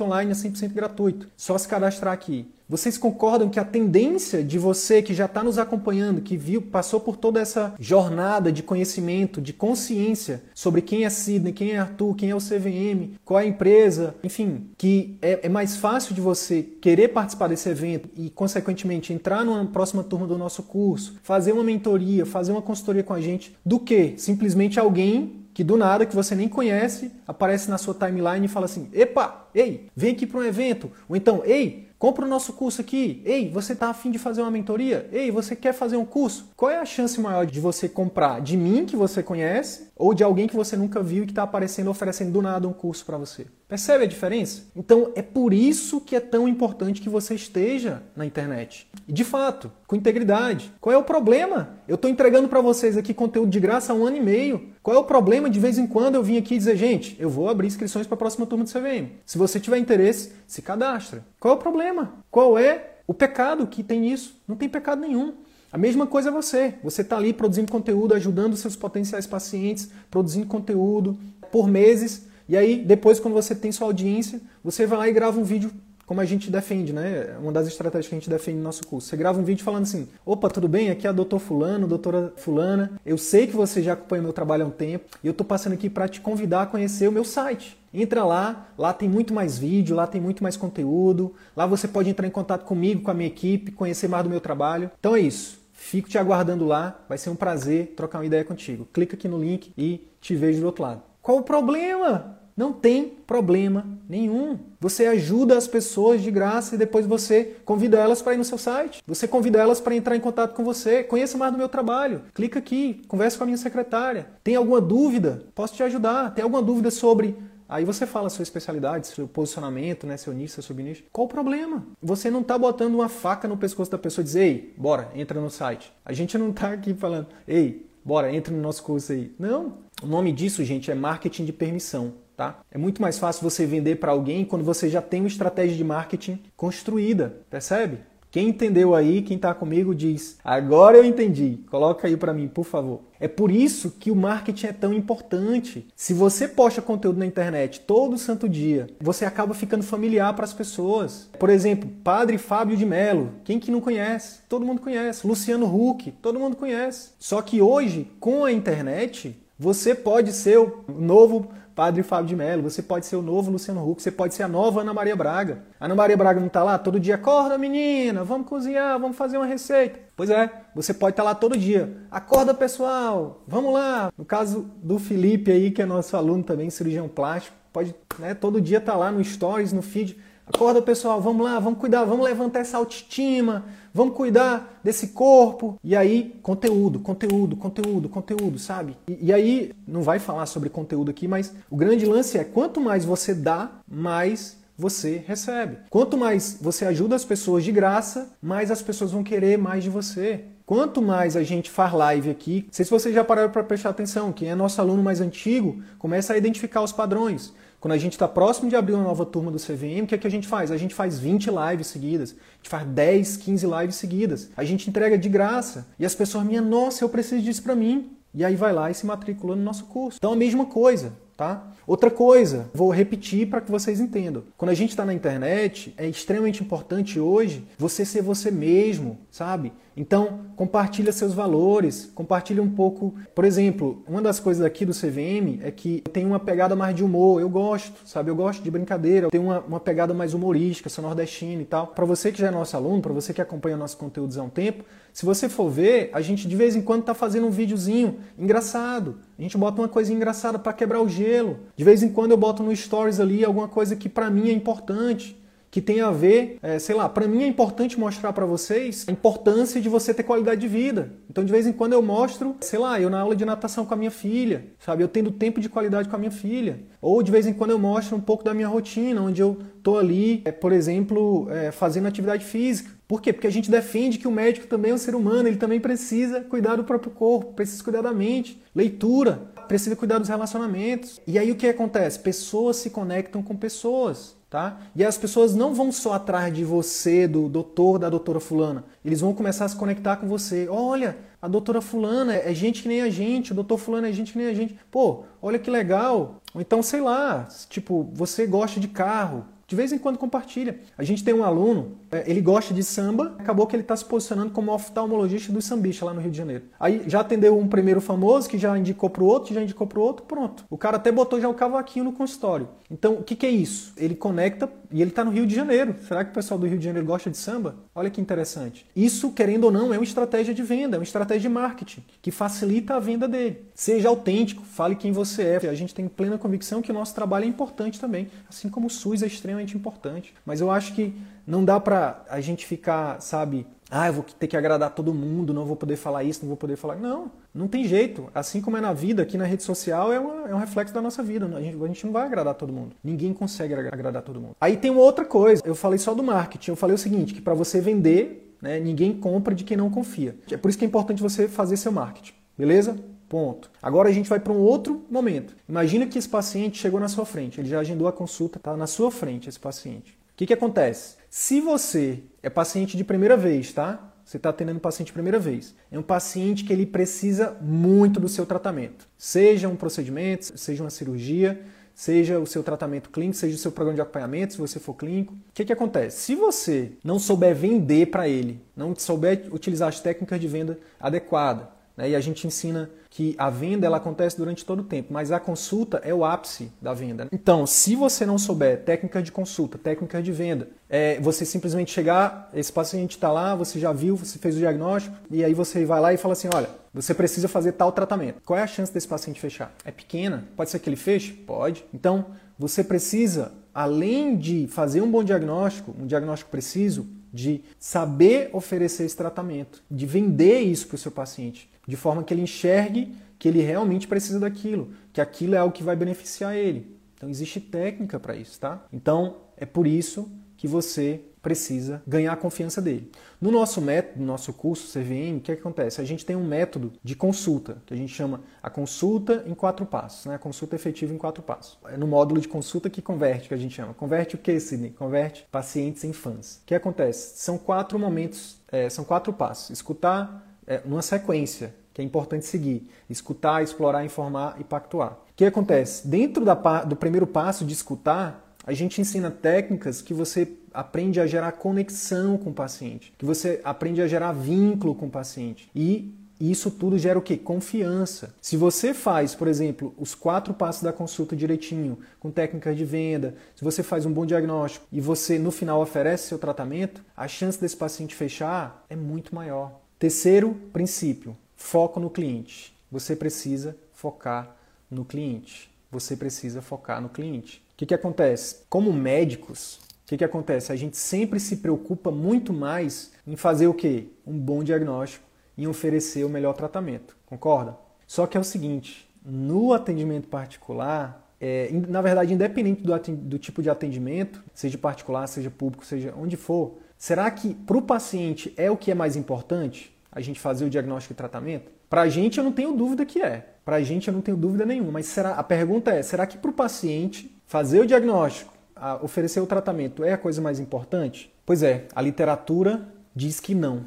online, 0.00 0.30
é 0.30 0.34
100% 0.34 0.72
gratuito. 0.72 1.28
Só 1.36 1.56
se 1.58 1.68
cadastrar 1.68 2.12
aqui. 2.14 2.50
Vocês 2.68 2.96
concordam 2.96 3.48
que 3.48 3.60
a 3.60 3.64
tendência 3.64 4.42
de 4.42 4.58
você 4.58 5.02
que 5.02 5.14
já 5.14 5.26
está 5.26 5.42
nos 5.42 5.58
acompanhando, 5.58 6.20
que 6.20 6.36
viu, 6.36 6.62
passou 6.62 7.00
por 7.00 7.16
toda 7.16 7.40
essa 7.40 7.74
jornada 7.78 8.50
de 8.50 8.62
conhecimento, 8.62 9.40
de 9.40 9.52
consciência 9.52 10.42
sobre 10.54 10.80
quem 10.80 11.04
é 11.04 11.10
Sidney, 11.10 11.52
quem 11.52 11.72
é 11.72 11.78
Arthur, 11.78 12.14
quem 12.14 12.30
é 12.30 12.34
o 12.34 12.38
CVM, 12.38 13.16
qual 13.24 13.40
é 13.40 13.44
a 13.44 13.46
empresa, 13.46 14.14
enfim, 14.22 14.70
que 14.78 15.16
é, 15.20 15.40
é 15.42 15.48
mais 15.48 15.76
fácil 15.76 16.14
de 16.14 16.20
você 16.20 16.62
querer 16.62 17.08
participar 17.08 17.48
desse 17.48 17.68
evento 17.68 18.08
e, 18.16 18.30
consequentemente, 18.30 19.12
entrar 19.12 19.44
numa 19.44 19.64
próxima 19.66 20.02
turma 20.02 20.26
do 20.26 20.38
nosso 20.38 20.62
curso, 20.62 21.16
fazer 21.22 21.52
uma 21.52 21.64
mentoria, 21.64 22.24
fazer 22.24 22.52
uma 22.52 22.62
consultoria 22.62 23.02
com 23.02 23.12
a 23.12 23.20
gente, 23.20 23.54
do 23.64 23.78
que 23.78 24.14
simplesmente 24.16 24.78
alguém 24.78 25.42
que 25.54 25.62
do 25.62 25.76
nada, 25.76 26.06
que 26.06 26.14
você 26.14 26.34
nem 26.34 26.48
conhece, 26.48 27.10
aparece 27.26 27.70
na 27.70 27.78
sua 27.78 27.94
timeline 27.94 28.46
e 28.46 28.48
fala 28.48 28.66
assim: 28.66 28.88
Epa, 28.92 29.48
ei, 29.54 29.88
vem 29.94 30.12
aqui 30.12 30.26
para 30.26 30.40
um 30.40 30.44
evento. 30.44 30.90
Ou 31.08 31.16
então, 31.16 31.42
ei, 31.44 31.88
Compra 32.02 32.26
o 32.26 32.28
nosso 32.28 32.54
curso 32.54 32.80
aqui. 32.80 33.22
Ei, 33.24 33.48
você 33.48 33.74
está 33.74 33.88
afim 33.88 34.10
de 34.10 34.18
fazer 34.18 34.42
uma 34.42 34.50
mentoria? 34.50 35.08
Ei, 35.12 35.30
você 35.30 35.54
quer 35.54 35.72
fazer 35.72 35.96
um 35.96 36.04
curso? 36.04 36.48
Qual 36.56 36.68
é 36.68 36.76
a 36.76 36.84
chance 36.84 37.20
maior 37.20 37.46
de 37.46 37.60
você 37.60 37.88
comprar 37.88 38.40
de 38.40 38.56
mim, 38.56 38.84
que 38.84 38.96
você 38.96 39.22
conhece, 39.22 39.86
ou 39.94 40.12
de 40.12 40.24
alguém 40.24 40.48
que 40.48 40.56
você 40.56 40.76
nunca 40.76 41.00
viu 41.00 41.22
e 41.22 41.26
que 41.26 41.30
está 41.30 41.44
aparecendo 41.44 41.88
oferecendo 41.88 42.32
do 42.32 42.42
nada 42.42 42.66
um 42.66 42.72
curso 42.72 43.06
para 43.06 43.16
você? 43.16 43.46
Percebe 43.68 44.04
a 44.04 44.08
diferença? 44.08 44.64
Então 44.76 45.12
é 45.14 45.22
por 45.22 45.54
isso 45.54 46.00
que 46.00 46.16
é 46.16 46.20
tão 46.20 46.48
importante 46.48 47.00
que 47.00 47.08
você 47.08 47.36
esteja 47.36 48.02
na 48.16 48.26
internet. 48.26 48.86
E 49.08 49.12
de 49.12 49.24
fato, 49.24 49.72
com 49.86 49.96
integridade. 49.96 50.70
Qual 50.80 50.92
é 50.92 50.98
o 50.98 51.04
problema? 51.04 51.78
Eu 51.88 51.94
estou 51.94 52.10
entregando 52.10 52.48
para 52.48 52.60
vocês 52.60 52.98
aqui 52.98 53.14
conteúdo 53.14 53.50
de 53.50 53.60
graça 53.60 53.92
há 53.92 53.96
um 53.96 54.04
ano 54.04 54.16
e 54.16 54.20
meio. 54.20 54.68
Qual 54.82 54.96
é 54.96 54.98
o 54.98 55.04
problema 55.04 55.48
de 55.48 55.58
vez 55.58 55.78
em 55.78 55.86
quando 55.86 56.16
eu 56.16 56.22
vim 56.22 56.36
aqui 56.36 56.58
dizer, 56.58 56.76
gente, 56.76 57.16
eu 57.18 57.30
vou 57.30 57.48
abrir 57.48 57.66
inscrições 57.66 58.06
para 58.06 58.14
a 58.14 58.18
próxima 58.18 58.44
turma 58.44 58.64
do 58.64 58.70
CVM. 58.70 59.12
Se 59.24 59.38
você 59.38 59.58
tiver 59.58 59.78
interesse, 59.78 60.32
se 60.52 60.60
cadastra. 60.60 61.24
Qual 61.40 61.54
é 61.54 61.56
o 61.56 61.60
problema? 61.60 62.12
Qual 62.30 62.58
é 62.58 62.96
o 63.06 63.14
pecado 63.14 63.66
que 63.66 63.82
tem 63.82 64.00
nisso? 64.00 64.38
Não 64.46 64.54
tem 64.54 64.68
pecado 64.68 65.00
nenhum. 65.00 65.32
A 65.72 65.78
mesma 65.78 66.06
coisa 66.06 66.28
é 66.28 66.32
você. 66.32 66.74
Você 66.84 67.00
está 67.00 67.16
ali 67.16 67.32
produzindo 67.32 67.72
conteúdo, 67.72 68.12
ajudando 68.12 68.54
seus 68.54 68.76
potenciais 68.76 69.26
pacientes, 69.26 69.88
produzindo 70.10 70.46
conteúdo 70.46 71.18
por 71.50 71.66
meses. 71.66 72.26
E 72.46 72.54
aí, 72.54 72.84
depois, 72.84 73.18
quando 73.18 73.32
você 73.32 73.54
tem 73.54 73.72
sua 73.72 73.86
audiência, 73.86 74.42
você 74.62 74.86
vai 74.86 74.98
lá 74.98 75.08
e 75.08 75.12
grava 75.12 75.40
um 75.40 75.42
vídeo 75.42 75.72
como 76.04 76.20
a 76.20 76.24
gente 76.26 76.50
defende, 76.50 76.92
né? 76.92 77.34
Uma 77.40 77.50
das 77.50 77.66
estratégias 77.66 78.08
que 78.08 78.14
a 78.14 78.18
gente 78.18 78.28
defende 78.28 78.58
no 78.58 78.64
nosso 78.64 78.86
curso. 78.86 79.08
Você 79.08 79.16
grava 79.16 79.40
um 79.40 79.44
vídeo 79.44 79.64
falando 79.64 79.84
assim: 79.84 80.06
opa, 80.26 80.50
tudo 80.50 80.68
bem? 80.68 80.90
Aqui 80.90 81.06
é 81.06 81.10
a 81.10 81.14
doutor 81.14 81.38
Fulano, 81.38 81.86
doutora 81.86 82.30
Fulana. 82.36 82.92
Eu 83.06 83.16
sei 83.16 83.46
que 83.46 83.56
você 83.56 83.82
já 83.82 83.94
acompanha 83.94 84.22
meu 84.22 84.34
trabalho 84.34 84.64
há 84.64 84.68
um 84.68 84.70
tempo 84.70 85.06
e 85.24 85.26
eu 85.26 85.30
estou 85.30 85.46
passando 85.46 85.72
aqui 85.72 85.88
para 85.88 86.06
te 86.08 86.20
convidar 86.20 86.62
a 86.64 86.66
conhecer 86.66 87.08
o 87.08 87.12
meu 87.12 87.24
site. 87.24 87.80
Entra 87.92 88.24
lá, 88.24 88.68
lá 88.78 88.92
tem 88.92 89.08
muito 89.08 89.34
mais 89.34 89.58
vídeo, 89.58 89.94
lá 89.94 90.06
tem 90.06 90.20
muito 90.20 90.42
mais 90.42 90.56
conteúdo. 90.56 91.34
Lá 91.56 91.66
você 91.66 91.86
pode 91.86 92.08
entrar 92.08 92.26
em 92.26 92.30
contato 92.30 92.64
comigo, 92.64 93.02
com 93.02 93.10
a 93.10 93.14
minha 93.14 93.28
equipe, 93.28 93.72
conhecer 93.72 94.08
mais 94.08 94.24
do 94.24 94.30
meu 94.30 94.40
trabalho. 94.40 94.90
Então 94.98 95.14
é 95.14 95.20
isso. 95.20 95.60
Fico 95.72 96.08
te 96.08 96.16
aguardando 96.16 96.64
lá, 96.64 97.00
vai 97.08 97.18
ser 97.18 97.28
um 97.28 97.34
prazer 97.34 97.94
trocar 97.96 98.18
uma 98.18 98.26
ideia 98.26 98.44
contigo. 98.44 98.86
Clica 98.92 99.16
aqui 99.16 99.26
no 99.26 99.38
link 99.38 99.72
e 99.76 100.06
te 100.20 100.34
vejo 100.34 100.60
do 100.60 100.66
outro 100.66 100.82
lado. 100.82 101.02
Qual 101.20 101.38
o 101.38 101.42
problema? 101.42 102.38
Não 102.56 102.72
tem 102.72 103.08
problema 103.26 103.86
nenhum. 104.08 104.58
Você 104.78 105.06
ajuda 105.06 105.56
as 105.56 105.66
pessoas 105.66 106.20
de 106.22 106.30
graça 106.30 106.74
e 106.74 106.78
depois 106.78 107.06
você 107.06 107.56
convida 107.64 107.98
elas 107.98 108.20
para 108.20 108.34
ir 108.34 108.36
no 108.36 108.44
seu 108.44 108.58
site. 108.58 109.02
Você 109.06 109.26
convida 109.26 109.58
elas 109.58 109.80
para 109.80 109.94
entrar 109.94 110.14
em 110.14 110.20
contato 110.20 110.54
com 110.54 110.62
você. 110.62 111.02
Conheça 111.02 111.38
mais 111.38 111.50
do 111.50 111.58
meu 111.58 111.68
trabalho. 111.68 112.22
Clica 112.34 112.58
aqui, 112.58 113.00
converse 113.08 113.38
com 113.38 113.44
a 113.44 113.46
minha 113.46 113.56
secretária. 113.56 114.26
Tem 114.44 114.54
alguma 114.54 114.80
dúvida? 114.80 115.44
Posso 115.54 115.74
te 115.74 115.82
ajudar. 115.82 116.34
Tem 116.34 116.42
alguma 116.42 116.62
dúvida 116.62 116.90
sobre 116.90 117.36
Aí 117.72 117.86
você 117.86 118.06
fala 118.06 118.28
sua 118.28 118.42
especialidade, 118.42 119.06
seu 119.06 119.26
posicionamento, 119.26 120.06
né, 120.06 120.18
seu 120.18 120.30
nicho, 120.34 120.52
seu 120.52 120.62
subnicho. 120.62 121.04
Qual 121.10 121.24
o 121.24 121.28
problema? 121.28 121.86
Você 122.02 122.30
não 122.30 122.42
está 122.42 122.58
botando 122.58 122.96
uma 122.96 123.08
faca 123.08 123.48
no 123.48 123.56
pescoço 123.56 123.90
da 123.90 123.96
pessoa 123.96 124.22
e 124.22 124.26
dizer, 124.26 124.42
ei, 124.42 124.74
bora, 124.76 125.10
entra 125.14 125.40
no 125.40 125.48
site. 125.48 125.90
A 126.04 126.12
gente 126.12 126.36
não 126.36 126.50
está 126.50 126.74
aqui 126.74 126.92
falando, 126.92 127.28
ei, 127.48 127.88
bora, 128.04 128.30
entra 128.30 128.54
no 128.54 128.60
nosso 128.60 128.82
curso 128.82 129.12
aí. 129.12 129.34
Não. 129.38 129.78
O 130.02 130.06
nome 130.06 130.32
disso, 130.32 130.62
gente, 130.62 130.90
é 130.90 130.94
marketing 130.94 131.46
de 131.46 131.52
permissão. 131.54 132.12
Tá? 132.36 132.60
É 132.70 132.76
muito 132.76 133.00
mais 133.00 133.18
fácil 133.18 133.42
você 133.42 133.64
vender 133.64 133.96
para 133.96 134.12
alguém 134.12 134.44
quando 134.44 134.64
você 134.64 134.90
já 134.90 135.00
tem 135.00 135.22
uma 135.22 135.28
estratégia 135.28 135.74
de 135.74 135.84
marketing 135.84 136.42
construída, 136.54 137.40
percebe? 137.48 138.00
Quem 138.32 138.48
entendeu 138.48 138.94
aí, 138.94 139.20
quem 139.20 139.36
está 139.36 139.52
comigo 139.52 139.94
diz: 139.94 140.38
agora 140.42 140.96
eu 140.96 141.04
entendi. 141.04 141.58
Coloca 141.70 142.08
aí 142.08 142.16
para 142.16 142.32
mim, 142.32 142.48
por 142.48 142.64
favor. 142.64 143.00
É 143.20 143.28
por 143.28 143.50
isso 143.50 143.90
que 144.00 144.10
o 144.10 144.16
marketing 144.16 144.68
é 144.68 144.72
tão 144.72 144.94
importante. 144.94 145.86
Se 145.94 146.14
você 146.14 146.48
posta 146.48 146.80
conteúdo 146.80 147.18
na 147.18 147.26
internet 147.26 147.80
todo 147.80 148.16
santo 148.16 148.48
dia, 148.48 148.88
você 148.98 149.26
acaba 149.26 149.52
ficando 149.52 149.84
familiar 149.84 150.34
para 150.34 150.46
as 150.46 150.54
pessoas. 150.54 151.28
Por 151.38 151.50
exemplo, 151.50 151.90
Padre 152.02 152.38
Fábio 152.38 152.74
de 152.74 152.86
Mello, 152.86 153.32
quem 153.44 153.60
que 153.60 153.70
não 153.70 153.82
conhece? 153.82 154.40
Todo 154.48 154.64
mundo 154.64 154.80
conhece. 154.80 155.26
Luciano 155.26 155.66
Huck, 155.66 156.10
todo 156.22 156.40
mundo 156.40 156.56
conhece. 156.56 157.10
Só 157.18 157.42
que 157.42 157.60
hoje, 157.60 158.10
com 158.18 158.46
a 158.46 158.50
internet, 158.50 159.36
você 159.58 159.94
pode 159.94 160.32
ser 160.32 160.58
o 160.58 160.84
novo 160.88 161.52
Padre 161.74 162.02
Fábio 162.02 162.28
de 162.28 162.36
Mello, 162.36 162.62
você 162.62 162.82
pode 162.82 163.06
ser 163.06 163.16
o 163.16 163.22
novo 163.22 163.50
Luciano 163.50 163.88
Huck, 163.88 164.02
você 164.02 164.10
pode 164.10 164.34
ser 164.34 164.42
a 164.42 164.48
nova 164.48 164.82
Ana 164.82 164.92
Maria 164.92 165.16
Braga. 165.16 165.64
A 165.80 165.86
Ana 165.86 165.94
Maria 165.94 166.16
Braga 166.16 166.38
não 166.38 166.46
está 166.46 166.62
lá 166.62 166.78
todo 166.78 167.00
dia, 167.00 167.14
acorda 167.14 167.56
menina, 167.56 168.24
vamos 168.24 168.46
cozinhar, 168.46 168.98
vamos 168.98 169.16
fazer 169.16 169.36
uma 169.38 169.46
receita. 169.46 169.98
Pois 170.16 170.30
é, 170.30 170.50
você 170.74 170.92
pode 170.92 171.14
estar 171.14 171.22
tá 171.22 171.30
lá 171.30 171.34
todo 171.34 171.56
dia. 171.56 171.96
Acorda 172.10 172.52
pessoal, 172.52 173.42
vamos 173.46 173.72
lá. 173.72 174.12
No 174.16 174.24
caso 174.24 174.70
do 174.82 174.98
Felipe 174.98 175.50
aí, 175.50 175.70
que 175.70 175.82
é 175.82 175.86
nosso 175.86 176.16
aluno 176.16 176.42
também, 176.42 176.68
cirurgião 176.70 177.08
plástico, 177.08 177.56
pode 177.72 177.94
né, 178.18 178.34
todo 178.34 178.60
dia 178.60 178.78
estar 178.78 178.92
tá 178.92 178.98
lá 178.98 179.10
no 179.10 179.24
stories, 179.24 179.72
no 179.72 179.82
feed. 179.82 180.16
Acorda 180.46 180.82
pessoal, 180.82 181.20
vamos 181.20 181.44
lá, 181.44 181.58
vamos 181.58 181.78
cuidar, 181.78 182.04
vamos 182.04 182.24
levantar 182.24 182.60
essa 182.60 182.76
autoestima, 182.76 183.64
vamos 183.94 184.16
cuidar 184.16 184.80
desse 184.82 185.08
corpo. 185.08 185.78
E 185.84 185.94
aí, 185.94 186.34
conteúdo, 186.42 186.98
conteúdo, 186.98 187.56
conteúdo, 187.56 188.08
conteúdo, 188.08 188.58
sabe? 188.58 188.96
E, 189.06 189.26
e, 189.28 189.32
aí, 189.32 189.72
não 189.86 190.02
vai 190.02 190.18
falar 190.18 190.46
sobre 190.46 190.68
conteúdo 190.68 191.10
aqui, 191.10 191.28
mas 191.28 191.54
o 191.70 191.76
grande 191.76 192.04
lance 192.04 192.36
é 192.36 192.44
quanto 192.44 192.80
mais 192.80 193.04
você 193.04 193.34
dá, 193.34 193.70
mais 193.88 194.60
você 194.76 195.22
recebe. 195.26 195.78
Quanto 195.88 196.16
mais 196.16 196.58
você 196.60 196.84
ajuda 196.84 197.14
as 197.14 197.24
pessoas 197.24 197.62
de 197.62 197.70
graça, 197.70 198.32
mais 198.42 198.70
as 198.70 198.82
pessoas 198.82 199.12
vão 199.12 199.22
querer 199.22 199.56
mais 199.56 199.84
de 199.84 199.90
você. 199.90 200.44
Quanto 200.66 201.02
mais 201.02 201.36
a 201.36 201.42
gente 201.42 201.70
faz 201.70 201.92
live 201.92 202.30
aqui, 202.30 202.62
não 202.66 202.72
sei 202.72 202.84
se 202.84 202.90
vocês 202.90 203.14
já 203.14 203.22
pararam 203.22 203.50
para 203.50 203.62
prestar 203.62 203.90
atenção, 203.90 204.32
quem 204.32 204.48
é 204.48 204.54
nosso 204.54 204.80
aluno 204.80 205.02
mais 205.02 205.20
antigo 205.20 205.82
começa 205.98 206.32
a 206.32 206.38
identificar 206.38 206.82
os 206.82 206.92
padrões. 206.92 207.52
Quando 207.82 207.94
a 207.94 207.98
gente 207.98 208.12
está 208.12 208.28
próximo 208.28 208.70
de 208.70 208.76
abrir 208.76 208.94
uma 208.94 209.02
nova 209.02 209.26
turma 209.26 209.50
do 209.50 209.58
CVM, 209.58 210.04
o 210.04 210.06
que, 210.06 210.14
é 210.14 210.18
que 210.18 210.26
a 210.28 210.30
gente 210.30 210.46
faz? 210.46 210.70
A 210.70 210.76
gente 210.76 210.94
faz 210.94 211.18
20 211.18 211.50
lives 211.50 211.88
seguidas, 211.88 212.30
a 212.30 212.56
gente 212.58 212.68
faz 212.68 212.86
10, 212.86 213.36
15 213.38 213.66
lives 213.66 213.96
seguidas. 213.96 214.50
A 214.56 214.62
gente 214.62 214.88
entrega 214.88 215.18
de 215.18 215.28
graça. 215.28 215.84
E 215.98 216.06
as 216.06 216.14
pessoas, 216.14 216.44
minha 216.44 216.62
nossa, 216.62 217.02
eu 217.02 217.08
preciso 217.08 217.42
disso 217.42 217.60
para 217.60 217.74
mim. 217.74 218.16
E 218.32 218.44
aí 218.44 218.54
vai 218.54 218.72
lá 218.72 218.88
e 218.88 218.94
se 218.94 219.04
matricula 219.04 219.56
no 219.56 219.64
nosso 219.64 219.86
curso. 219.86 220.18
Então 220.18 220.32
a 220.32 220.36
mesma 220.36 220.64
coisa, 220.64 221.12
tá? 221.36 221.72
Outra 221.84 222.08
coisa, 222.08 222.70
vou 222.72 222.88
repetir 222.88 223.50
para 223.50 223.60
que 223.60 223.68
vocês 223.68 223.98
entendam. 223.98 224.44
Quando 224.56 224.70
a 224.70 224.74
gente 224.74 224.90
está 224.90 225.04
na 225.04 225.12
internet, 225.12 225.92
é 225.98 226.08
extremamente 226.08 226.62
importante 226.62 227.18
hoje 227.18 227.66
você 227.76 228.04
ser 228.04 228.22
você 228.22 228.52
mesmo, 228.52 229.18
sabe? 229.28 229.72
Então, 229.96 230.40
compartilha 230.56 231.12
seus 231.12 231.34
valores, 231.34 232.10
compartilha 232.14 232.62
um 232.62 232.70
pouco. 232.70 233.14
Por 233.34 233.44
exemplo, 233.44 234.02
uma 234.08 234.22
das 234.22 234.40
coisas 234.40 234.64
aqui 234.64 234.86
do 234.86 234.92
CVM 234.92 235.60
é 235.62 235.70
que 235.70 236.00
tem 236.12 236.24
uma 236.24 236.40
pegada 236.40 236.74
mais 236.74 236.94
de 236.94 237.04
humor. 237.04 237.40
Eu 237.40 237.48
gosto, 237.48 238.08
sabe? 238.08 238.30
Eu 238.30 238.36
gosto 238.36 238.62
de 238.62 238.70
brincadeira. 238.70 239.28
Tem 239.28 239.40
uma, 239.40 239.60
uma 239.60 239.80
pegada 239.80 240.14
mais 240.14 240.32
humorística, 240.32 240.88
sou 240.88 241.04
nordestino 241.04 241.62
e 241.62 241.64
tal. 241.64 241.88
Para 241.88 242.04
você 242.04 242.32
que 242.32 242.40
já 242.40 242.48
é 242.48 242.50
nosso 242.50 242.76
aluno, 242.76 243.02
para 243.02 243.12
você 243.12 243.34
que 243.34 243.42
acompanha 243.42 243.76
nossos 243.76 243.96
conteúdos 243.96 244.38
há 244.38 244.42
um 244.42 244.48
tempo, 244.48 244.84
se 245.12 245.26
você 245.26 245.48
for 245.48 245.68
ver, 245.68 246.10
a 246.14 246.22
gente 246.22 246.48
de 246.48 246.56
vez 246.56 246.74
em 246.74 246.80
quando 246.80 247.02
tá 247.04 247.12
fazendo 247.12 247.46
um 247.46 247.50
videozinho 247.50 248.16
engraçado. 248.38 249.18
A 249.38 249.42
gente 249.42 249.58
bota 249.58 249.82
uma 249.82 249.88
coisa 249.88 250.12
engraçada 250.12 250.58
para 250.58 250.72
quebrar 250.72 251.02
o 251.02 251.08
gelo. 251.08 251.58
De 251.76 251.84
vez 251.84 252.02
em 252.02 252.08
quando 252.08 252.30
eu 252.30 252.36
boto 252.38 252.62
no 252.62 252.74
stories 252.74 253.20
ali 253.20 253.44
alguma 253.44 253.68
coisa 253.68 253.94
que 253.94 254.08
para 254.08 254.30
mim 254.30 254.48
é 254.48 254.52
importante 254.52 255.41
que 255.72 255.80
tem 255.80 256.02
a 256.02 256.10
ver, 256.10 256.58
é, 256.62 256.78
sei 256.78 256.94
lá, 256.94 257.08
para 257.08 257.26
mim 257.26 257.42
é 257.42 257.46
importante 257.46 257.98
mostrar 257.98 258.34
para 258.34 258.44
vocês 258.44 259.06
a 259.08 259.10
importância 259.10 259.80
de 259.80 259.88
você 259.88 260.12
ter 260.12 260.22
qualidade 260.22 260.60
de 260.60 260.68
vida. 260.68 261.14
Então, 261.30 261.42
de 261.42 261.50
vez 261.50 261.66
em 261.66 261.72
quando 261.72 261.94
eu 261.94 262.02
mostro, 262.02 262.54
sei 262.60 262.78
lá, 262.78 263.00
eu 263.00 263.08
na 263.08 263.20
aula 263.20 263.34
de 263.34 263.42
natação 263.42 263.86
com 263.86 263.94
a 263.94 263.96
minha 263.96 264.10
filha, 264.10 264.66
sabe? 264.78 265.02
Eu 265.02 265.08
tendo 265.08 265.30
tempo 265.30 265.62
de 265.62 265.70
qualidade 265.70 266.10
com 266.10 266.14
a 266.14 266.18
minha 266.18 266.30
filha. 266.30 266.80
Ou 267.00 267.22
de 267.22 267.32
vez 267.32 267.46
em 267.46 267.54
quando 267.54 267.70
eu 267.70 267.78
mostro 267.78 268.14
um 268.14 268.20
pouco 268.20 268.44
da 268.44 268.52
minha 268.52 268.68
rotina, 268.68 269.22
onde 269.22 269.40
eu 269.40 269.62
tô 269.82 269.96
ali, 269.96 270.42
é, 270.44 270.52
por 270.52 270.72
exemplo, 270.72 271.48
é, 271.50 271.72
fazendo 271.72 272.06
atividade 272.06 272.44
física. 272.44 272.90
Por 273.08 273.22
quê? 273.22 273.32
Porque 273.32 273.46
a 273.46 273.50
gente 273.50 273.70
defende 273.70 274.18
que 274.18 274.28
o 274.28 274.30
médico 274.30 274.66
também 274.66 274.90
é 274.90 274.94
um 274.94 274.98
ser 274.98 275.14
humano, 275.14 275.48
ele 275.48 275.56
também 275.56 275.80
precisa 275.80 276.42
cuidar 276.42 276.76
do 276.76 276.84
próprio 276.84 277.12
corpo, 277.12 277.54
precisa 277.54 277.82
cuidar 277.82 278.02
da 278.02 278.12
mente, 278.12 278.62
leitura, 278.74 279.40
precisa 279.68 279.96
cuidar 279.96 280.18
dos 280.18 280.28
relacionamentos. 280.28 281.18
E 281.26 281.38
aí 281.38 281.50
o 281.50 281.56
que 281.56 281.66
acontece? 281.66 282.18
Pessoas 282.18 282.76
se 282.76 282.90
conectam 282.90 283.42
com 283.42 283.56
pessoas. 283.56 284.41
Tá? 284.52 284.76
E 284.94 285.02
as 285.02 285.16
pessoas 285.16 285.54
não 285.54 285.72
vão 285.72 285.90
só 285.90 286.12
atrás 286.12 286.52
de 286.52 286.62
você, 286.62 287.26
do 287.26 287.48
doutor, 287.48 287.98
da 287.98 288.10
doutora 288.10 288.38
fulana. 288.38 288.84
Eles 289.02 289.22
vão 289.22 289.32
começar 289.32 289.64
a 289.64 289.68
se 289.70 289.74
conectar 289.74 290.16
com 290.16 290.28
você. 290.28 290.68
Olha, 290.68 291.16
a 291.40 291.48
doutora 291.48 291.80
fulana 291.80 292.34
é 292.34 292.52
gente 292.52 292.82
que 292.82 292.88
nem 292.88 293.00
a 293.00 293.08
gente, 293.08 293.52
o 293.52 293.54
doutor 293.54 293.78
fulano 293.78 294.08
é 294.08 294.12
gente 294.12 294.34
que 294.34 294.38
nem 294.38 294.48
a 294.48 294.52
gente. 294.52 294.76
Pô, 294.90 295.24
olha 295.40 295.58
que 295.58 295.70
legal. 295.70 296.42
Ou 296.54 296.60
então, 296.60 296.82
sei 296.82 297.00
lá, 297.00 297.48
tipo, 297.70 298.06
você 298.12 298.46
gosta 298.46 298.78
de 298.78 298.88
carro, 298.88 299.46
de 299.72 299.76
vez 299.76 299.90
em 299.90 299.96
quando 299.96 300.18
compartilha. 300.18 300.80
A 300.98 301.02
gente 301.02 301.24
tem 301.24 301.32
um 301.32 301.42
aluno, 301.42 301.96
é, 302.10 302.30
ele 302.30 302.42
gosta 302.42 302.74
de 302.74 302.84
samba, 302.84 303.34
acabou 303.38 303.66
que 303.66 303.74
ele 303.74 303.82
está 303.82 303.96
se 303.96 304.04
posicionando 304.04 304.50
como 304.50 304.70
oftalmologista 304.70 305.50
do 305.50 305.62
sambista 305.62 306.04
lá 306.04 306.12
no 306.12 306.20
Rio 306.20 306.30
de 306.30 306.36
Janeiro. 306.36 306.64
Aí 306.78 307.04
já 307.06 307.20
atendeu 307.20 307.58
um 307.58 307.66
primeiro 307.66 307.98
famoso 307.98 308.50
que 308.50 308.58
já 308.58 308.76
indicou 308.76 309.08
para 309.08 309.22
o 309.22 309.26
outro, 309.26 309.54
já 309.54 309.62
indicou 309.62 309.86
para 309.86 309.98
o 309.98 310.02
outro, 310.02 310.26
pronto. 310.26 310.66
O 310.68 310.76
cara 310.76 310.98
até 310.98 311.10
botou 311.10 311.40
já 311.40 311.48
o 311.48 311.54
cavaquinho 311.54 312.04
no 312.04 312.12
consultório. 312.12 312.68
Então, 312.90 313.14
o 313.14 313.22
que, 313.22 313.34
que 313.34 313.46
é 313.46 313.50
isso? 313.50 313.94
Ele 313.96 314.14
conecta 314.14 314.68
e 314.90 315.00
ele 315.00 315.08
está 315.08 315.24
no 315.24 315.30
Rio 315.30 315.46
de 315.46 315.54
Janeiro. 315.54 315.94
Será 316.06 316.22
que 316.22 316.30
o 316.30 316.34
pessoal 316.34 316.60
do 316.60 316.66
Rio 316.66 316.78
de 316.78 316.84
Janeiro 316.84 317.06
gosta 317.06 317.30
de 317.30 317.38
samba? 317.38 317.76
Olha 317.94 318.10
que 318.10 318.20
interessante. 318.20 318.84
Isso, 318.94 319.30
querendo 319.30 319.64
ou 319.64 319.72
não, 319.72 319.94
é 319.94 319.96
uma 319.96 320.04
estratégia 320.04 320.52
de 320.52 320.62
venda, 320.62 320.96
é 320.96 320.98
uma 320.98 321.04
estratégia 321.04 321.48
de 321.48 321.48
marketing 321.48 322.02
que 322.20 322.30
facilita 322.30 322.94
a 322.94 323.00
venda 323.00 323.26
dele. 323.26 323.64
Seja 323.74 324.10
autêntico, 324.10 324.62
fale 324.62 324.94
quem 324.94 325.10
você 325.10 325.42
é. 325.42 325.68
A 325.70 325.74
gente 325.74 325.94
tem 325.94 326.06
plena 326.06 326.36
convicção 326.36 326.82
que 326.82 326.90
o 326.90 326.94
nosso 326.94 327.14
trabalho 327.14 327.46
é 327.46 327.48
importante 327.48 327.98
também, 327.98 328.28
assim 328.46 328.68
como 328.68 328.88
o 328.88 328.90
SUS 328.90 329.22
é 329.22 329.26
extremamente 329.26 329.61
importante. 329.76 330.34
Mas 330.44 330.60
eu 330.60 330.70
acho 330.70 330.94
que 330.94 331.14
não 331.46 331.64
dá 331.64 331.78
para 331.78 332.24
a 332.28 332.40
gente 332.40 332.66
ficar, 332.66 333.20
sabe, 333.20 333.66
ah, 333.90 334.06
eu 334.06 334.12
vou 334.14 334.24
ter 334.24 334.46
que 334.46 334.56
agradar 334.56 334.94
todo 334.94 335.12
mundo, 335.12 335.52
não 335.52 335.66
vou 335.66 335.76
poder 335.76 335.96
falar 335.96 336.24
isso, 336.24 336.40
não 336.40 336.48
vou 336.48 336.56
poder 336.56 336.76
falar. 336.76 336.96
Não, 336.96 337.30
não 337.54 337.68
tem 337.68 337.84
jeito. 337.84 338.30
Assim 338.34 338.60
como 338.60 338.78
é 338.78 338.80
na 338.80 338.92
vida, 338.92 339.22
aqui 339.22 339.36
na 339.36 339.44
rede 339.44 339.62
social 339.62 340.10
é, 340.10 340.18
uma, 340.18 340.48
é 340.48 340.54
um 340.54 340.58
reflexo 340.58 340.94
da 340.94 341.02
nossa 341.02 341.22
vida. 341.22 341.44
A 341.46 341.60
gente, 341.60 341.82
a 341.82 341.86
gente 341.86 342.06
não 342.06 342.12
vai 342.12 342.24
agradar 342.24 342.54
todo 342.54 342.72
mundo. 342.72 342.96
Ninguém 343.04 343.34
consegue 343.34 343.74
agradar 343.74 344.22
todo 344.22 344.40
mundo. 344.40 344.56
Aí 344.58 344.78
tem 344.78 344.90
uma 344.90 345.02
outra 345.02 345.26
coisa. 345.26 345.62
Eu 345.64 345.74
falei 345.74 345.98
só 345.98 346.14
do 346.14 346.22
marketing. 346.22 346.70
Eu 346.70 346.76
falei 346.76 346.94
o 346.94 346.98
seguinte, 346.98 347.34
que 347.34 347.42
para 347.42 347.52
você 347.52 347.82
vender, 347.82 348.56
né, 348.62 348.80
ninguém 348.80 349.12
compra 349.12 349.54
de 349.54 349.62
quem 349.62 349.76
não 349.76 349.90
confia. 349.90 350.36
É 350.50 350.56
por 350.56 350.70
isso 350.70 350.78
que 350.78 350.84
é 350.86 350.88
importante 350.88 351.20
você 351.20 351.46
fazer 351.46 351.76
seu 351.76 351.92
marketing. 351.92 352.32
Beleza? 352.56 352.96
Ponto. 353.32 353.70
Agora 353.82 354.10
a 354.10 354.12
gente 354.12 354.28
vai 354.28 354.38
para 354.38 354.52
um 354.52 354.58
outro 354.58 355.06
momento. 355.10 355.56
Imagina 355.66 356.06
que 356.06 356.18
esse 356.18 356.28
paciente 356.28 356.78
chegou 356.78 357.00
na 357.00 357.08
sua 357.08 357.24
frente, 357.24 357.58
ele 357.58 357.70
já 357.70 357.80
agendou 357.80 358.06
a 358.06 358.12
consulta, 358.12 358.58
está 358.58 358.76
na 358.76 358.86
sua 358.86 359.10
frente 359.10 359.48
esse 359.48 359.58
paciente. 359.58 360.12
O 360.12 360.36
que, 360.36 360.44
que 360.44 360.52
acontece? 360.52 361.16
Se 361.30 361.58
você 361.58 362.24
é 362.42 362.50
paciente 362.50 362.94
de 362.94 363.02
primeira 363.02 363.34
vez, 363.34 363.72
tá? 363.72 364.12
Você 364.22 364.36
está 364.36 364.50
atendendo 364.50 364.80
paciente 364.80 365.06
de 365.06 365.12
primeira 365.14 365.38
vez. 365.38 365.74
É 365.90 365.98
um 365.98 366.02
paciente 366.02 366.62
que 366.62 366.74
ele 366.74 366.84
precisa 366.84 367.56
muito 367.62 368.20
do 368.20 368.28
seu 368.28 368.44
tratamento. 368.44 369.08
Seja 369.16 369.66
um 369.66 369.76
procedimento, 369.76 370.58
seja 370.58 370.84
uma 370.84 370.90
cirurgia, 370.90 371.58
seja 371.94 372.38
o 372.38 372.46
seu 372.46 372.62
tratamento 372.62 373.08
clínico, 373.08 373.38
seja 373.38 373.56
o 373.56 373.58
seu 373.58 373.72
programa 373.72 373.94
de 373.94 374.02
acompanhamento, 374.02 374.52
se 374.52 374.58
você 374.58 374.78
for 374.78 374.92
clínico. 374.92 375.32
O 375.32 375.52
que, 375.54 375.64
que 375.64 375.72
acontece? 375.72 376.20
Se 376.20 376.34
você 376.34 376.92
não 377.02 377.18
souber 377.18 377.54
vender 377.54 378.10
para 378.10 378.28
ele, 378.28 378.60
não 378.76 378.94
souber 378.94 379.46
utilizar 379.50 379.88
as 379.88 380.00
técnicas 380.00 380.38
de 380.38 380.46
venda 380.46 380.78
adequadas, 381.00 381.66
né? 381.96 382.10
E 382.10 382.14
a 382.14 382.20
gente 382.20 382.46
ensina 382.46 382.90
que 383.12 383.34
a 383.36 383.50
venda 383.50 383.86
ela 383.86 383.98
acontece 383.98 384.38
durante 384.38 384.64
todo 384.64 384.80
o 384.80 384.84
tempo, 384.84 385.12
mas 385.12 385.30
a 385.30 385.38
consulta 385.38 386.00
é 386.02 386.14
o 386.14 386.24
ápice 386.24 386.72
da 386.80 386.94
venda. 386.94 387.28
Então, 387.30 387.66
se 387.66 387.94
você 387.94 388.24
não 388.24 388.38
souber 388.38 388.84
técnica 388.84 389.22
de 389.22 389.30
consulta, 389.30 389.76
técnica 389.76 390.22
de 390.22 390.32
venda, 390.32 390.70
é 390.88 391.20
você 391.20 391.44
simplesmente 391.44 391.92
chegar, 391.92 392.48
esse 392.54 392.72
paciente 392.72 393.10
está 393.10 393.30
lá, 393.30 393.54
você 393.54 393.78
já 393.78 393.92
viu, 393.92 394.16
você 394.16 394.38
fez 394.38 394.56
o 394.56 394.58
diagnóstico, 394.58 395.14
e 395.30 395.44
aí 395.44 395.52
você 395.52 395.84
vai 395.84 396.00
lá 396.00 396.14
e 396.14 396.16
fala 396.16 396.32
assim: 396.32 396.48
olha, 396.54 396.70
você 396.94 397.12
precisa 397.12 397.48
fazer 397.48 397.72
tal 397.72 397.92
tratamento. 397.92 398.40
Qual 398.46 398.58
é 398.58 398.62
a 398.62 398.66
chance 398.66 398.90
desse 398.90 399.08
paciente 399.08 399.38
fechar? 399.38 399.74
É 399.84 399.90
pequena? 399.90 400.48
Pode 400.56 400.70
ser 400.70 400.78
que 400.78 400.88
ele 400.88 400.96
feche? 400.96 401.34
Pode. 401.34 401.84
Então, 401.92 402.24
você 402.58 402.82
precisa, 402.82 403.52
além 403.74 404.38
de 404.38 404.66
fazer 404.68 405.02
um 405.02 405.10
bom 405.10 405.22
diagnóstico, 405.22 405.94
um 406.00 406.06
diagnóstico 406.06 406.50
preciso, 406.50 407.06
de 407.30 407.62
saber 407.78 408.48
oferecer 408.54 409.04
esse 409.04 409.16
tratamento, 409.16 409.82
de 409.90 410.06
vender 410.06 410.60
isso 410.60 410.86
para 410.86 410.94
o 410.94 410.98
seu 410.98 411.10
paciente, 411.10 411.70
de 411.86 411.96
forma 411.96 412.22
que 412.22 412.32
ele 412.32 412.42
enxergue 412.42 413.14
que 413.42 413.48
ele 413.48 413.60
realmente 413.60 414.06
precisa 414.06 414.38
daquilo, 414.38 414.92
que 415.12 415.20
aquilo 415.20 415.56
é 415.56 415.58
algo 415.58 415.74
que 415.74 415.82
vai 415.82 415.96
beneficiar 415.96 416.54
ele. 416.54 416.96
Então 417.16 417.28
existe 417.28 417.60
técnica 417.60 418.20
para 418.20 418.36
isso, 418.36 418.60
tá? 418.60 418.86
Então 418.92 419.38
é 419.56 419.66
por 419.66 419.84
isso 419.84 420.30
que 420.56 420.68
você 420.68 421.20
precisa 421.42 422.00
ganhar 422.06 422.32
a 422.32 422.36
confiança 422.36 422.80
dele. 422.80 423.10
No 423.40 423.50
nosso 423.50 423.82
método, 423.82 424.20
no 424.20 424.26
nosso 424.26 424.52
curso 424.52 424.96
CVM, 424.96 425.38
o 425.38 425.40
que, 425.40 425.50
é 425.50 425.56
que 425.56 425.60
acontece? 425.60 426.00
A 426.00 426.04
gente 426.04 426.24
tem 426.24 426.36
um 426.36 426.46
método 426.46 426.92
de 427.02 427.16
consulta, 427.16 427.82
que 427.84 427.92
a 427.92 427.96
gente 427.96 428.14
chama 428.14 428.42
a 428.62 428.70
consulta 428.70 429.42
em 429.44 429.54
quatro 429.54 429.84
passos, 429.84 430.26
né? 430.26 430.36
a 430.36 430.38
consulta 430.38 430.76
efetiva 430.76 431.12
em 431.12 431.18
quatro 431.18 431.42
passos. 431.42 431.78
É 431.88 431.96
no 431.96 432.06
módulo 432.06 432.40
de 432.40 432.46
consulta 432.46 432.88
que 432.88 433.02
converte, 433.02 433.48
que 433.48 433.54
a 433.54 433.56
gente 433.56 433.74
chama. 433.74 433.92
Converte 433.92 434.36
o 434.36 434.38
que, 434.38 434.60
Sidney? 434.60 434.90
Converte 434.90 435.48
pacientes 435.50 436.04
em 436.04 436.12
fãs. 436.12 436.60
O 436.62 436.66
que 436.66 436.76
acontece? 436.76 437.40
São 437.40 437.58
quatro 437.58 437.98
momentos, 437.98 438.60
é, 438.70 438.88
são 438.88 439.04
quatro 439.04 439.32
passos. 439.32 439.70
Escutar 439.70 440.51
numa 440.84 441.02
sequência, 441.02 441.74
que 441.92 442.00
é 442.00 442.04
importante 442.04 442.46
seguir. 442.46 442.88
Escutar, 443.08 443.62
explorar, 443.62 444.04
informar 444.04 444.56
e 444.58 444.64
pactuar. 444.64 445.12
O 445.12 445.34
que 445.36 445.44
acontece? 445.44 446.06
Dentro 446.06 446.44
da, 446.44 446.54
do 446.84 446.96
primeiro 446.96 447.26
passo 447.26 447.64
de 447.64 447.72
escutar, 447.72 448.54
a 448.64 448.72
gente 448.72 449.00
ensina 449.00 449.30
técnicas 449.30 450.00
que 450.00 450.14
você 450.14 450.52
aprende 450.72 451.20
a 451.20 451.26
gerar 451.26 451.52
conexão 451.52 452.38
com 452.38 452.50
o 452.50 452.54
paciente, 452.54 453.12
que 453.18 453.24
você 453.24 453.60
aprende 453.64 454.00
a 454.00 454.06
gerar 454.06 454.32
vínculo 454.32 454.94
com 454.94 455.06
o 455.06 455.10
paciente. 455.10 455.70
E 455.74 456.14
isso 456.40 456.70
tudo 456.70 456.98
gera 456.98 457.18
o 457.18 457.22
que? 457.22 457.36
Confiança. 457.36 458.34
Se 458.40 458.56
você 458.56 458.92
faz, 458.92 459.34
por 459.34 459.46
exemplo, 459.46 459.94
os 459.96 460.14
quatro 460.14 460.52
passos 460.52 460.82
da 460.82 460.92
consulta 460.92 461.36
direitinho, 461.36 461.98
com 462.18 462.30
técnicas 462.30 462.76
de 462.76 462.84
venda, 462.84 463.36
se 463.54 463.62
você 463.62 463.82
faz 463.82 464.06
um 464.06 464.12
bom 464.12 464.26
diagnóstico 464.26 464.86
e 464.90 465.00
você 465.00 465.38
no 465.38 465.50
final 465.50 465.80
oferece 465.80 466.28
seu 466.28 466.38
tratamento, 466.38 467.04
a 467.16 467.28
chance 467.28 467.60
desse 467.60 467.76
paciente 467.76 468.14
fechar 468.14 468.84
é 468.90 468.96
muito 468.96 469.34
maior. 469.34 469.81
Terceiro 470.02 470.56
princípio: 470.72 471.36
foco 471.54 472.00
no 472.00 472.10
cliente. 472.10 472.74
Você 472.90 473.14
precisa 473.14 473.76
focar 473.92 474.56
no 474.90 475.04
cliente. 475.04 475.70
você 475.92 476.16
precisa 476.16 476.60
focar 476.60 477.00
no 477.00 477.08
cliente. 477.08 477.58
O 477.58 477.76
que, 477.76 477.86
que 477.86 477.94
acontece? 477.94 478.64
Como 478.68 478.92
médicos, 478.92 479.76
o 479.76 479.80
que, 480.06 480.16
que 480.16 480.24
acontece? 480.24 480.72
A 480.72 480.76
gente 480.76 480.96
sempre 480.96 481.38
se 481.38 481.58
preocupa 481.58 482.10
muito 482.10 482.52
mais 482.52 483.12
em 483.24 483.36
fazer 483.36 483.68
o 483.68 483.74
quê? 483.74 484.08
Um 484.26 484.36
bom 484.36 484.64
diagnóstico 484.64 485.24
e 485.56 485.68
oferecer 485.68 486.24
o 486.24 486.28
melhor 486.28 486.54
tratamento. 486.54 487.16
Concorda? 487.24 487.78
Só 488.04 488.26
que 488.26 488.36
é 488.36 488.40
o 488.40 488.44
seguinte, 488.44 489.08
no 489.24 489.72
atendimento 489.72 490.26
particular, 490.26 491.32
é, 491.40 491.70
na 491.88 492.02
verdade, 492.02 492.34
independente 492.34 492.82
do, 492.82 492.98
do, 492.98 493.38
tipo 493.38 493.62
de 493.62 493.70
atendimento, 493.70 494.42
seja 494.52 494.76
particular, 494.76 495.28
seja 495.28 495.48
público, 495.48 495.86
seja 495.86 496.12
onde 496.16 496.36
for, 496.36 496.78
será 497.02 497.28
que 497.32 497.52
para 497.52 497.76
o 497.76 497.82
paciente 497.82 498.54
é 498.56 498.70
o 498.70 498.76
que 498.76 498.88
é 498.88 498.94
mais 498.94 499.16
importante? 499.16 499.92
A 500.12 500.20
gente 500.20 500.38
fazer 500.38 500.64
o 500.64 500.70
diagnóstico 500.70 501.12
e 501.12 501.16
tratamento? 501.16 501.68
Para 501.90 502.02
a 502.02 502.08
gente, 502.08 502.38
eu 502.38 502.44
não 502.44 502.52
tenho 502.52 502.72
dúvida 502.76 503.04
que 503.04 503.20
é. 503.20 503.44
Para 503.64 503.76
a 503.76 503.82
gente, 503.82 504.06
eu 504.06 504.14
não 504.14 504.20
tenho 504.20 504.36
dúvida 504.36 504.64
nenhuma. 504.64 504.92
Mas 504.92 505.06
será, 505.06 505.32
a 505.32 505.42
pergunta 505.42 505.90
é: 505.90 506.00
será 506.00 506.28
que 506.28 506.38
para 506.38 506.52
o 506.52 506.54
paciente 506.54 507.36
fazer 507.44 507.80
o 507.80 507.86
diagnóstico, 507.86 508.54
oferecer 509.02 509.40
o 509.40 509.46
tratamento 509.46 510.04
é 510.04 510.12
a 510.12 510.18
coisa 510.18 510.40
mais 510.40 510.60
importante? 510.60 511.34
Pois 511.44 511.64
é, 511.64 511.88
a 511.92 512.00
literatura 512.00 512.86
diz 513.16 513.40
que 513.40 513.52
não. 513.52 513.84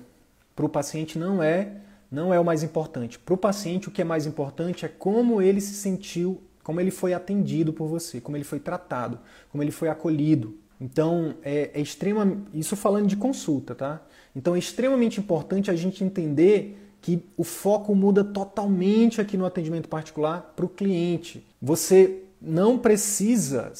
Para 0.54 0.66
o 0.66 0.70
paciente 0.70 1.18
não 1.18 1.42
é, 1.42 1.72
não 2.12 2.34
é 2.34 2.40
o 2.40 2.44
mais 2.44 2.64
importante. 2.64 3.18
Para 3.18 3.34
o 3.34 3.38
paciente, 3.38 3.88
o 3.88 3.92
que 3.92 4.02
é 4.02 4.06
mais 4.06 4.26
importante 4.26 4.84
é 4.86 4.90
como 4.90 5.42
ele 5.42 5.62
se 5.62 5.76
sentiu, 5.76 6.44
como 6.62 6.82
ele 6.82 6.92
foi 6.92 7.14
atendido 7.14 7.72
por 7.72 7.88
você, 7.88 8.20
como 8.20 8.36
ele 8.36 8.44
foi 8.44 8.60
tratado, 8.60 9.20
como 9.50 9.64
ele 9.64 9.72
foi 9.72 9.88
acolhido. 9.88 10.65
Então, 10.80 11.36
é, 11.44 11.72
é 11.74 11.82
extrema, 11.82 12.38
isso 12.54 12.76
falando 12.76 13.08
de 13.08 13.16
consulta, 13.16 13.74
tá? 13.74 14.02
Então, 14.36 14.56
é 14.56 14.60
extremamente 14.60 15.20
importante 15.20 15.72
a 15.72 15.76
gente 15.76 16.04
entender 16.04 16.78
que 17.02 17.24
o 17.38 17.44
foco 17.44 17.94
muda 17.94 18.24
totalmente 18.24 19.22
aqui 19.22 19.38
no 19.38 19.46
atendimento 19.46 19.88
particular 19.88 20.54
para 20.56 20.66
o 20.66 20.70
cliente. 20.70 21.46
Você 21.62 22.24
não 22.42 22.80
precisa. 22.80 23.72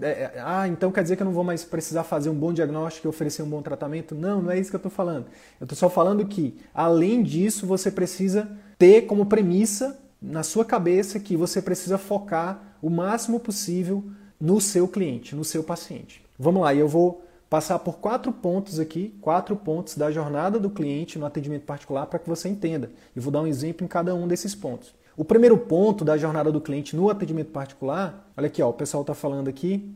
É, 0.00 0.08
é, 0.08 0.32
ah, 0.42 0.68
então 0.68 0.92
quer 0.92 1.02
dizer 1.02 1.16
que 1.16 1.22
eu 1.22 1.26
não 1.26 1.32
vou 1.32 1.42
mais 1.42 1.64
precisar 1.64 2.04
fazer 2.04 2.30
um 2.30 2.34
bom 2.34 2.52
diagnóstico 2.52 3.06
e 3.06 3.10
oferecer 3.10 3.42
um 3.42 3.48
bom 3.48 3.60
tratamento? 3.62 4.14
Não, 4.14 4.40
não 4.40 4.50
é 4.52 4.60
isso 4.60 4.70
que 4.70 4.76
eu 4.76 4.78
estou 4.78 4.92
falando. 4.92 5.26
Eu 5.60 5.64
estou 5.64 5.76
só 5.76 5.90
falando 5.90 6.24
que, 6.24 6.56
além 6.72 7.20
disso, 7.20 7.66
você 7.66 7.90
precisa 7.90 8.48
ter 8.78 9.02
como 9.02 9.26
premissa 9.26 9.98
na 10.22 10.42
sua 10.42 10.64
cabeça 10.64 11.18
que 11.18 11.36
você 11.36 11.60
precisa 11.60 11.98
focar 11.98 12.76
o 12.80 12.88
máximo 12.88 13.40
possível 13.40 14.04
no 14.40 14.60
seu 14.60 14.86
cliente, 14.86 15.34
no 15.34 15.44
seu 15.44 15.62
paciente. 15.62 16.24
Vamos 16.38 16.62
lá, 16.62 16.74
eu 16.74 16.88
vou 16.88 17.24
passar 17.48 17.78
por 17.78 17.98
quatro 17.98 18.32
pontos 18.32 18.78
aqui, 18.80 19.14
quatro 19.20 19.56
pontos 19.56 19.96
da 19.96 20.10
jornada 20.10 20.58
do 20.58 20.68
cliente 20.68 21.18
no 21.18 21.26
atendimento 21.26 21.64
particular 21.64 22.06
para 22.06 22.18
que 22.18 22.28
você 22.28 22.48
entenda. 22.48 22.90
E 23.14 23.20
vou 23.20 23.32
dar 23.32 23.40
um 23.40 23.46
exemplo 23.46 23.84
em 23.84 23.88
cada 23.88 24.14
um 24.14 24.26
desses 24.26 24.54
pontos. 24.54 24.94
O 25.16 25.24
primeiro 25.24 25.56
ponto 25.56 26.04
da 26.04 26.16
jornada 26.18 26.52
do 26.52 26.60
cliente 26.60 26.94
no 26.94 27.08
atendimento 27.08 27.50
particular, 27.50 28.30
olha 28.36 28.48
aqui, 28.48 28.62
ó, 28.62 28.68
o 28.68 28.74
pessoal 28.74 29.00
está 29.00 29.14
falando 29.14 29.48
aqui, 29.48 29.90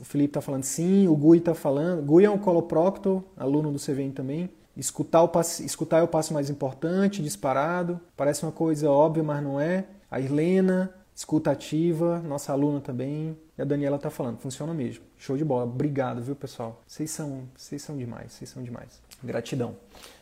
o 0.00 0.04
Felipe 0.04 0.30
está 0.30 0.40
falando 0.40 0.62
sim, 0.62 1.06
o 1.08 1.16
Gui 1.16 1.38
está 1.38 1.54
falando, 1.54 2.02
Gui 2.02 2.24
é 2.24 2.30
um 2.30 2.38
coloprocto, 2.38 3.22
aluno 3.36 3.72
do 3.72 3.78
CVM 3.78 4.12
também. 4.14 4.48
Escutar, 4.76 5.22
o 5.22 5.28
passo, 5.28 5.62
escutar 5.64 5.98
é 5.98 6.02
o 6.02 6.08
passo 6.08 6.32
mais 6.32 6.48
importante, 6.48 7.20
disparado. 7.20 8.00
Parece 8.16 8.44
uma 8.44 8.52
coisa 8.52 8.88
óbvia, 8.88 9.24
mas 9.24 9.42
não 9.42 9.60
é. 9.60 9.84
A 10.08 10.20
Irlena, 10.20 10.94
escuta 11.14 11.50
ativa, 11.50 12.20
nossa 12.20 12.52
aluna 12.52 12.80
também. 12.80 13.36
E 13.58 13.62
a 13.62 13.64
Daniela 13.64 13.96
está 13.96 14.08
falando, 14.08 14.38
funciona 14.38 14.72
mesmo. 14.72 15.04
Show 15.16 15.36
de 15.36 15.44
bola. 15.44 15.64
Obrigado, 15.64 16.22
viu, 16.22 16.36
pessoal? 16.36 16.80
Vocês 16.86 17.10
são, 17.10 17.48
vocês 17.56 17.82
são 17.82 17.96
demais, 17.96 18.32
vocês 18.32 18.48
são 18.48 18.62
demais. 18.62 19.02
Gratidão. 19.22 19.74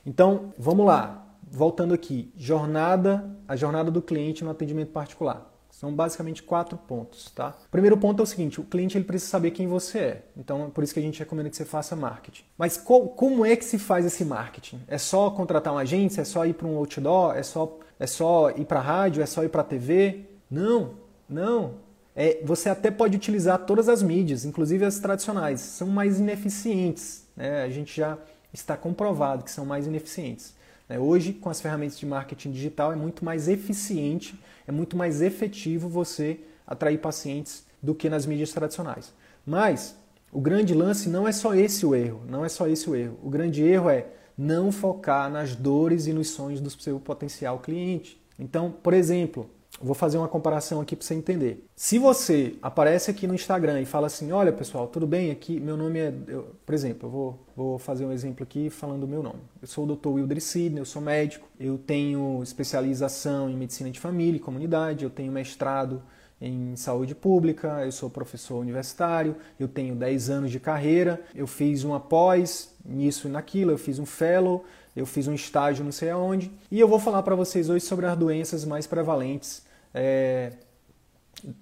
Então, 0.07 0.55
vamos 0.59 0.87
lá. 0.87 1.23
Voltando 1.49 1.93
aqui, 1.95 2.33
jornada, 2.35 3.31
a 3.47 3.55
jornada 3.55 3.91
do 3.91 4.01
cliente 4.01 4.43
no 4.43 4.51
atendimento 4.51 4.91
particular. 4.91 5.53
São 5.71 5.95
basicamente 5.95 6.43
quatro 6.43 6.79
pontos, 6.79 7.31
tá? 7.31 7.55
Primeiro 7.71 7.99
ponto 7.99 8.21
é 8.21 8.23
o 8.23 8.27
seguinte: 8.27 8.59
o 8.59 8.65
cliente 8.65 8.97
ele 8.97 9.05
precisa 9.05 9.31
saber 9.31 9.51
quem 9.51 9.69
você 9.69 9.99
é. 9.99 10.23
Então, 10.35 10.65
é 10.65 10.71
por 10.71 10.83
isso 10.83 10.95
que 10.95 10.99
a 10.99 11.03
gente 11.03 11.19
recomenda 11.19 11.51
que 11.51 11.57
você 11.57 11.67
faça 11.67 11.95
marketing. 11.95 12.45
Mas 12.57 12.79
co 12.79 13.09
como 13.09 13.45
é 13.45 13.55
que 13.55 13.65
se 13.65 13.79
faz 13.79 14.07
esse 14.07 14.25
marketing? 14.25 14.81
É 14.89 14.97
só 14.97 15.31
contratar 15.31 15.75
uma 15.75 15.83
agência? 15.83 16.23
É 16.23 16.25
só 16.25 16.47
ir 16.47 16.55
para 16.55 16.67
um 16.67 16.79
outdoor? 16.79 17.37
É 17.37 17.43
só, 17.43 17.79
é 18.01 18.07
só 18.07 18.51
ir 18.53 18.65
para 18.65 18.81
a 18.81 18.83
rádio? 18.83 19.23
É 19.23 19.27
só 19.27 19.45
ir 19.45 19.51
para 19.51 19.63
TV? 19.63 20.25
Não, 20.51 20.95
não. 21.29 21.86
É, 22.17 22.41
você 22.43 22.71
até 22.71 22.91
pode 22.91 23.15
utilizar 23.15 23.59
todas 23.67 23.89
as 23.89 24.03
mídias, 24.03 24.45
inclusive 24.45 24.85
as 24.85 24.99
tradicionais. 24.99 25.61
São 25.61 25.89
mais 25.89 26.19
ineficientes. 26.19 27.27
Né? 27.37 27.63
A 27.63 27.69
gente 27.69 27.95
já 27.95 28.19
está 28.53 28.77
comprovado 28.77 29.45
que 29.45 29.51
são 29.51 29.67
mais 29.67 29.87
ineficientes. 29.87 30.55
Né? 30.89 30.99
Hoje, 30.99 31.35
com 31.35 31.51
as 31.51 31.61
ferramentas 31.61 31.99
de 31.99 32.07
marketing 32.07 32.51
digital, 32.51 32.93
é 32.93 32.97
muito 32.97 33.25
mais 33.25 33.49
eficiente 33.49 34.35
é 34.67 34.73
muito 34.73 34.97
mais 34.97 35.23
efetivo 35.23 35.89
você 35.89 36.41
atrair 36.67 36.99
pacientes 36.99 37.65
do 37.81 37.95
que 37.95 38.11
nas 38.11 38.27
mídias 38.27 38.53
tradicionais. 38.53 39.13
Mas 39.45 39.97
o 40.33 40.41
grande 40.41 40.75
lance 40.75 41.09
não 41.09 41.27
é 41.27 41.33
só 41.33 41.55
esse 41.55 41.87
o 41.87 41.95
erro, 41.95 42.23
não 42.29 42.45
é 42.45 42.49
só 42.49 42.67
esse 42.67 42.91
o 42.91 42.97
erro. 42.97 43.19
O 43.23 43.31
grande 43.31 43.63
erro 43.63 43.89
é 43.89 44.07
não 44.37 44.73
focar 44.73 45.31
nas 45.31 45.55
dores 45.55 46.07
e 46.07 46.13
nos 46.13 46.31
sonhos 46.31 46.61
do 46.61 46.69
seu 46.69 46.99
potencial 46.99 47.61
cliente. 47.61 48.21
Então, 48.39 48.71
por 48.71 48.93
exemplo, 48.93 49.49
Vou 49.81 49.95
fazer 49.95 50.17
uma 50.17 50.29
comparação 50.29 50.81
aqui 50.81 50.97
para 50.97 51.05
você 51.05 51.15
entender. 51.15 51.67
Se 51.77 51.99
você 51.99 52.55
aparece 52.63 53.11
aqui 53.11 53.27
no 53.27 53.35
Instagram 53.35 53.83
e 53.83 53.85
fala 53.85 54.07
assim: 54.07 54.33
Olha 54.33 54.53
pessoal, 54.53 54.87
tudo 54.87 55.07
bem? 55.07 55.31
Aqui 55.31 55.61
meu 55.61 55.77
nome 55.77 55.99
é. 55.99 56.15
Eu, 56.29 56.55
por 56.65 56.75
exemplo, 56.75 57.07
eu 57.07 57.11
vou, 57.11 57.47
vou 57.55 57.79
fazer 57.79 58.07
um 58.07 58.13
exemplo 58.13 58.43
aqui 58.43 58.71
falando 58.71 59.05
o 59.05 59.09
meu 59.09 59.23
nome. 59.23 59.41
Eu 59.61 59.69
sou 59.69 59.85
o 59.85 59.95
Dr. 59.95 60.09
Wilder 60.09 60.41
Sidney, 60.41 60.81
eu 60.81 60.87
sou 60.87 61.03
médico, 61.03 61.47
eu 61.61 61.77
tenho 61.77 62.43
especialização 62.43 63.51
em 63.51 63.57
medicina 63.57 63.91
de 63.91 64.01
família 64.01 64.39
e 64.39 64.41
comunidade, 64.41 65.05
eu 65.05 65.11
tenho 65.11 65.31
mestrado 65.31 66.03
em 66.41 66.75
saúde 66.77 67.15
pública, 67.15 67.85
eu 67.85 67.93
sou 67.93 68.11
professor 68.11 68.59
universitário, 68.59 69.37
eu 69.59 69.69
tenho 69.69 69.95
10 69.95 70.31
anos 70.31 70.51
de 70.51 70.61
carreira, 70.61 71.21
eu 71.35 71.47
fiz 71.47 71.83
uma 71.83 71.99
pós 71.99 72.75
nisso 72.85 73.29
e 73.29 73.31
naquilo, 73.31 73.73
eu 73.73 73.79
fiz 73.79 73.99
um 73.99 74.07
fellow, 74.07 74.65
eu 74.95 75.07
fiz 75.07 75.27
um 75.29 75.35
estágio 75.35 75.85
não 75.85 75.93
sei 75.93 76.11
aonde, 76.11 76.51
e 76.71 76.79
eu 76.79 76.89
vou 76.89 76.99
falar 76.99 77.23
para 77.23 77.35
vocês 77.35 77.71
hoje 77.71 77.85
sobre 77.85 78.07
as 78.07 78.17
doenças 78.17 78.65
mais 78.65 78.87
prevalentes 78.87 79.66
é, 79.97 80.53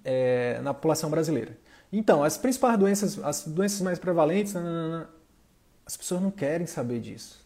é, 0.04 0.60
na 0.60 0.74
população 0.74 1.08
brasileira. 1.08 1.56
Então, 1.92 2.24
as 2.24 2.36
principais 2.36 2.76
doenças, 2.76 3.18
as 3.22 3.46
doenças 3.46 3.80
mais 3.80 3.98
prevalentes, 4.00 4.54
as 5.86 5.96
pessoas 5.96 6.20
não 6.20 6.30
querem 6.30 6.66
saber 6.66 6.98
disso. 6.98 7.40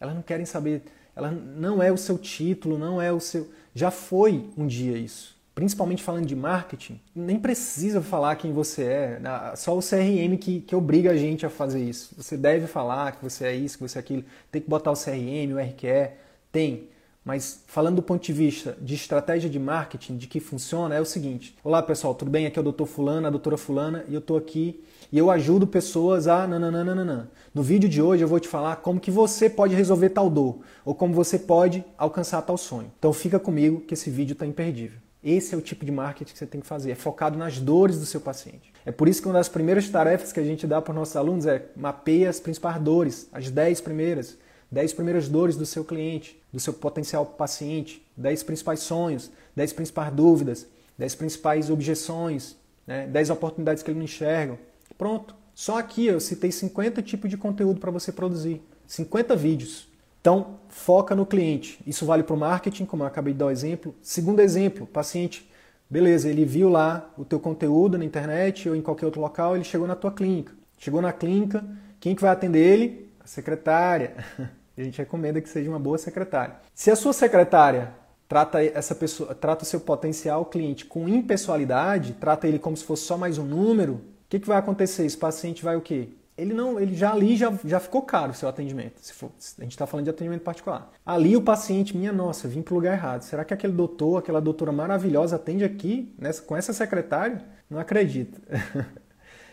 Elas 0.00 0.14
não 0.14 0.22
querem 0.22 0.44
saber, 0.44 0.82
ela 1.14 1.30
não 1.30 1.80
é 1.80 1.92
o 1.92 1.96
seu 1.96 2.18
título, 2.18 2.76
não 2.76 3.00
é 3.00 3.12
o 3.12 3.20
seu. 3.20 3.48
Já 3.72 3.92
foi 3.92 4.50
um 4.58 4.66
dia 4.66 4.98
isso. 4.98 5.36
Principalmente 5.54 6.02
falando 6.02 6.26
de 6.26 6.36
marketing, 6.36 7.00
nem 7.14 7.38
precisa 7.38 8.02
falar 8.02 8.36
quem 8.36 8.52
você 8.52 8.82
é, 8.82 9.20
só 9.56 9.74
o 9.74 9.80
CRM 9.80 10.36
que, 10.38 10.60
que 10.60 10.76
obriga 10.76 11.12
a 11.12 11.16
gente 11.16 11.46
a 11.46 11.48
fazer 11.48 11.82
isso. 11.82 12.14
Você 12.18 12.36
deve 12.36 12.66
falar 12.66 13.12
que 13.12 13.24
você 13.24 13.46
é 13.46 13.54
isso, 13.54 13.78
que 13.78 13.88
você 13.88 13.98
é 13.98 14.00
aquilo, 14.00 14.22
tem 14.50 14.60
que 14.60 14.68
botar 14.68 14.90
o 14.90 14.94
CRM, 14.94 15.54
o 15.54 15.58
RQE, 15.58 16.10
tem. 16.52 16.90
Mas 17.26 17.64
falando 17.66 17.96
do 17.96 18.02
ponto 18.02 18.24
de 18.24 18.32
vista 18.32 18.78
de 18.80 18.94
estratégia 18.94 19.50
de 19.50 19.58
marketing, 19.58 20.16
de 20.16 20.28
que 20.28 20.38
funciona, 20.38 20.94
é 20.94 21.00
o 21.00 21.04
seguinte: 21.04 21.58
Olá 21.64 21.82
pessoal, 21.82 22.14
tudo 22.14 22.30
bem? 22.30 22.46
Aqui 22.46 22.56
é 22.56 22.62
o 22.62 22.72
Dr. 22.72 22.84
Fulano, 22.84 23.26
a 23.26 23.30
doutora 23.30 23.56
Fulana, 23.56 24.04
e 24.08 24.14
eu 24.14 24.20
estou 24.20 24.36
aqui 24.36 24.80
e 25.10 25.18
eu 25.18 25.28
ajudo 25.28 25.66
pessoas 25.66 26.28
a 26.28 26.46
nananana. 26.46 27.28
No 27.52 27.64
vídeo 27.64 27.88
de 27.88 28.00
hoje 28.00 28.22
eu 28.22 28.28
vou 28.28 28.38
te 28.38 28.46
falar 28.46 28.76
como 28.76 29.00
que 29.00 29.10
você 29.10 29.50
pode 29.50 29.74
resolver 29.74 30.10
tal 30.10 30.30
dor, 30.30 30.60
ou 30.84 30.94
como 30.94 31.12
você 31.12 31.36
pode 31.36 31.84
alcançar 31.98 32.40
tal 32.42 32.56
sonho. 32.56 32.92
Então 32.96 33.12
fica 33.12 33.40
comigo 33.40 33.80
que 33.80 33.94
esse 33.94 34.08
vídeo 34.08 34.34
está 34.34 34.46
imperdível. 34.46 35.00
Esse 35.22 35.52
é 35.52 35.58
o 35.58 35.60
tipo 35.60 35.84
de 35.84 35.90
marketing 35.90 36.32
que 36.32 36.38
você 36.38 36.46
tem 36.46 36.60
que 36.60 36.66
fazer, 36.68 36.92
é 36.92 36.94
focado 36.94 37.36
nas 37.36 37.58
dores 37.58 37.98
do 37.98 38.06
seu 38.06 38.20
paciente. 38.20 38.72
É 38.84 38.92
por 38.92 39.08
isso 39.08 39.20
que 39.20 39.26
uma 39.26 39.34
das 39.34 39.48
primeiras 39.48 39.88
tarefas 39.88 40.32
que 40.32 40.38
a 40.38 40.44
gente 40.44 40.64
dá 40.64 40.80
para 40.80 40.92
os 40.92 40.96
nossos 40.96 41.16
alunos 41.16 41.44
é 41.44 41.66
mapeia 41.74 42.30
as 42.30 42.38
principais 42.38 42.80
dores, 42.80 43.28
as 43.32 43.50
10 43.50 43.80
primeiras. 43.80 44.38
10 44.70 44.92
primeiras 44.92 45.28
dores 45.28 45.56
do 45.56 45.64
seu 45.64 45.84
cliente, 45.84 46.40
do 46.52 46.60
seu 46.60 46.72
potencial 46.72 47.24
paciente, 47.24 48.04
10 48.16 48.42
principais 48.42 48.80
sonhos, 48.80 49.30
10 49.54 49.72
principais 49.72 50.12
dúvidas, 50.12 50.66
10 50.98 51.14
principais 51.14 51.70
objeções, 51.70 52.56
né? 52.86 53.06
10 53.06 53.30
oportunidades 53.30 53.82
que 53.82 53.90
ele 53.90 53.98
não 53.98 54.04
enxerga. 54.04 54.58
Pronto. 54.96 55.34
Só 55.54 55.78
aqui 55.78 56.06
eu 56.06 56.20
citei 56.20 56.52
50 56.52 57.02
tipos 57.02 57.30
de 57.30 57.36
conteúdo 57.36 57.80
para 57.80 57.90
você 57.90 58.12
produzir, 58.12 58.60
50 58.86 59.34
vídeos. 59.34 59.88
Então, 60.20 60.58
foca 60.68 61.14
no 61.14 61.24
cliente. 61.24 61.78
Isso 61.86 62.04
vale 62.04 62.22
para 62.22 62.34
o 62.34 62.38
marketing, 62.38 62.84
como 62.84 63.02
eu 63.02 63.06
acabei 63.06 63.32
de 63.32 63.38
dar 63.38 63.46
o 63.46 63.50
exemplo. 63.50 63.94
Segundo 64.02 64.40
exemplo, 64.40 64.86
paciente, 64.86 65.48
beleza, 65.88 66.28
ele 66.28 66.44
viu 66.44 66.68
lá 66.68 67.10
o 67.16 67.24
teu 67.24 67.38
conteúdo 67.38 67.96
na 67.96 68.04
internet 68.04 68.68
ou 68.68 68.76
em 68.76 68.82
qualquer 68.82 69.06
outro 69.06 69.20
local, 69.20 69.54
ele 69.54 69.64
chegou 69.64 69.86
na 69.86 69.94
tua 69.94 70.10
clínica. 70.10 70.52
Chegou 70.78 71.00
na 71.00 71.12
clínica, 71.12 71.64
quem 72.00 72.14
que 72.14 72.20
vai 72.20 72.32
atender 72.32 72.58
ele? 72.58 73.05
Secretária. 73.26 74.16
A 74.76 74.82
gente 74.82 74.98
recomenda 74.98 75.40
que 75.40 75.48
seja 75.48 75.70
uma 75.70 75.78
boa 75.78 75.96
secretária. 75.96 76.56
Se 76.74 76.90
a 76.90 76.96
sua 76.96 77.14
secretária 77.14 77.94
trata 78.28 78.62
essa 78.62 78.94
pessoa, 78.94 79.34
trata 79.34 79.62
o 79.62 79.66
seu 79.66 79.80
potencial 79.80 80.44
cliente 80.44 80.84
com 80.84 81.08
impessoalidade, 81.08 82.12
trata 82.20 82.46
ele 82.46 82.58
como 82.58 82.76
se 82.76 82.84
fosse 82.84 83.04
só 83.04 83.16
mais 83.16 83.38
um 83.38 83.44
número, 83.44 83.94
o 83.94 84.00
que, 84.28 84.38
que 84.38 84.46
vai 84.46 84.58
acontecer? 84.58 85.06
Esse 85.06 85.16
paciente 85.16 85.64
vai 85.64 85.76
o 85.76 85.80
quê? 85.80 86.10
ele 86.36 86.52
não, 86.52 86.78
ele 86.78 86.94
já 86.94 87.12
ali 87.12 87.36
já, 87.36 87.52
já 87.64 87.80
ficou 87.80 88.02
caro 88.02 88.32
o 88.32 88.34
seu 88.34 88.48
atendimento. 88.48 89.00
Se 89.00 89.12
for, 89.12 89.30
a 89.58 89.62
gente 89.62 89.72
está 89.72 89.86
falando 89.86 90.04
de 90.04 90.10
atendimento 90.10 90.42
particular. 90.42 90.92
Ali 91.04 91.36
o 91.36 91.40
paciente, 91.40 91.96
minha 91.96 92.12
nossa, 92.12 92.46
vim 92.46 92.60
para 92.60 92.74
o 92.74 92.76
lugar 92.76 92.92
errado. 92.92 93.22
Será 93.22 93.44
que 93.44 93.54
aquele 93.54 93.72
doutor, 93.72 94.18
aquela 94.18 94.40
doutora 94.40 94.70
maravilhosa 94.70 95.36
atende 95.36 95.64
aqui 95.64 96.14
nessa, 96.18 96.42
com 96.42 96.54
essa 96.54 96.72
secretária? 96.72 97.42
Não 97.70 97.78
acredito. 97.78 98.40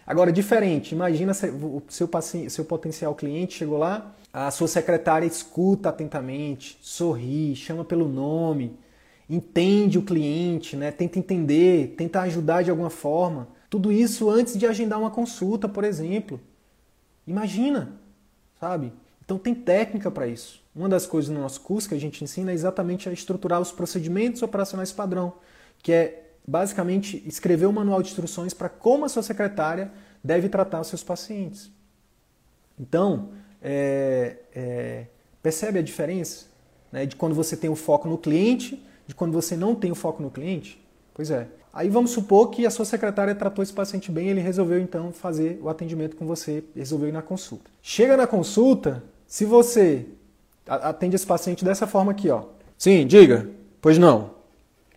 Agora, 0.05 0.31
diferente, 0.31 0.93
imagina 0.93 1.31
o 1.31 1.81
seu, 1.87 2.07
paciente, 2.07 2.49
seu 2.49 2.65
potencial 2.65 3.15
cliente 3.15 3.57
chegou 3.57 3.77
lá, 3.77 4.13
a 4.33 4.51
sua 4.51 4.67
secretária 4.67 5.25
escuta 5.25 5.89
atentamente, 5.89 6.77
sorri, 6.81 7.55
chama 7.55 7.85
pelo 7.85 8.07
nome, 8.07 8.77
entende 9.29 9.97
o 9.97 10.01
cliente, 10.01 10.75
né? 10.75 10.91
tenta 10.91 11.19
entender, 11.19 11.95
tenta 11.97 12.21
ajudar 12.21 12.63
de 12.63 12.69
alguma 12.69 12.89
forma. 12.89 13.47
Tudo 13.69 13.91
isso 13.91 14.29
antes 14.29 14.57
de 14.57 14.65
agendar 14.65 14.99
uma 14.99 15.09
consulta, 15.09 15.69
por 15.69 15.83
exemplo. 15.83 16.39
Imagina, 17.25 17.93
sabe? 18.59 18.91
Então 19.23 19.37
tem 19.37 19.55
técnica 19.55 20.11
para 20.11 20.27
isso. 20.27 20.61
Uma 20.75 20.89
das 20.89 21.05
coisas 21.05 21.33
no 21.33 21.39
nosso 21.39 21.61
curso 21.61 21.87
que 21.87 21.95
a 21.95 21.99
gente 21.99 22.23
ensina 22.23 22.51
é 22.51 22.53
exatamente 22.53 23.07
a 23.07 23.13
estruturar 23.13 23.61
os 23.61 23.71
procedimentos 23.71 24.41
operacionais 24.41 24.91
padrão, 24.91 25.33
que 25.81 25.91
é 25.91 26.22
basicamente 26.45 27.23
escrever 27.25 27.65
um 27.65 27.71
manual 27.71 28.01
de 28.01 28.09
instruções 28.09 28.53
para 28.53 28.69
como 28.69 29.05
a 29.05 29.09
sua 29.09 29.23
secretária 29.23 29.91
deve 30.23 30.49
tratar 30.49 30.81
os 30.81 30.87
seus 30.87 31.03
pacientes. 31.03 31.71
Então, 32.79 33.29
é, 33.61 34.37
é, 34.53 35.05
percebe 35.41 35.79
a 35.79 35.81
diferença 35.81 36.45
né, 36.91 37.05
de 37.05 37.15
quando 37.15 37.33
você 37.33 37.55
tem 37.55 37.69
o 37.69 37.75
foco 37.75 38.07
no 38.07 38.17
cliente, 38.17 38.83
de 39.07 39.15
quando 39.15 39.33
você 39.33 39.55
não 39.55 39.75
tem 39.75 39.91
o 39.91 39.95
foco 39.95 40.21
no 40.21 40.29
cliente? 40.29 40.81
Pois 41.13 41.29
é. 41.31 41.47
Aí 41.73 41.89
vamos 41.89 42.11
supor 42.11 42.51
que 42.51 42.65
a 42.65 42.69
sua 42.69 42.85
secretária 42.85 43.33
tratou 43.33 43.63
esse 43.63 43.73
paciente 43.73 44.11
bem, 44.11 44.29
ele 44.29 44.39
resolveu 44.39 44.79
então 44.79 45.11
fazer 45.11 45.59
o 45.61 45.69
atendimento 45.69 46.15
com 46.15 46.25
você, 46.25 46.63
resolveu 46.75 47.09
ir 47.09 47.11
na 47.11 47.21
consulta. 47.21 47.71
Chega 47.81 48.15
na 48.15 48.27
consulta, 48.27 49.03
se 49.25 49.43
você 49.43 50.05
atende 50.67 51.15
esse 51.15 51.25
paciente 51.25 51.65
dessa 51.65 51.87
forma 51.87 52.11
aqui, 52.11 52.29
ó. 52.29 52.43
Sim, 52.77 53.07
diga. 53.07 53.49
Pois 53.81 53.97
não. 53.97 54.35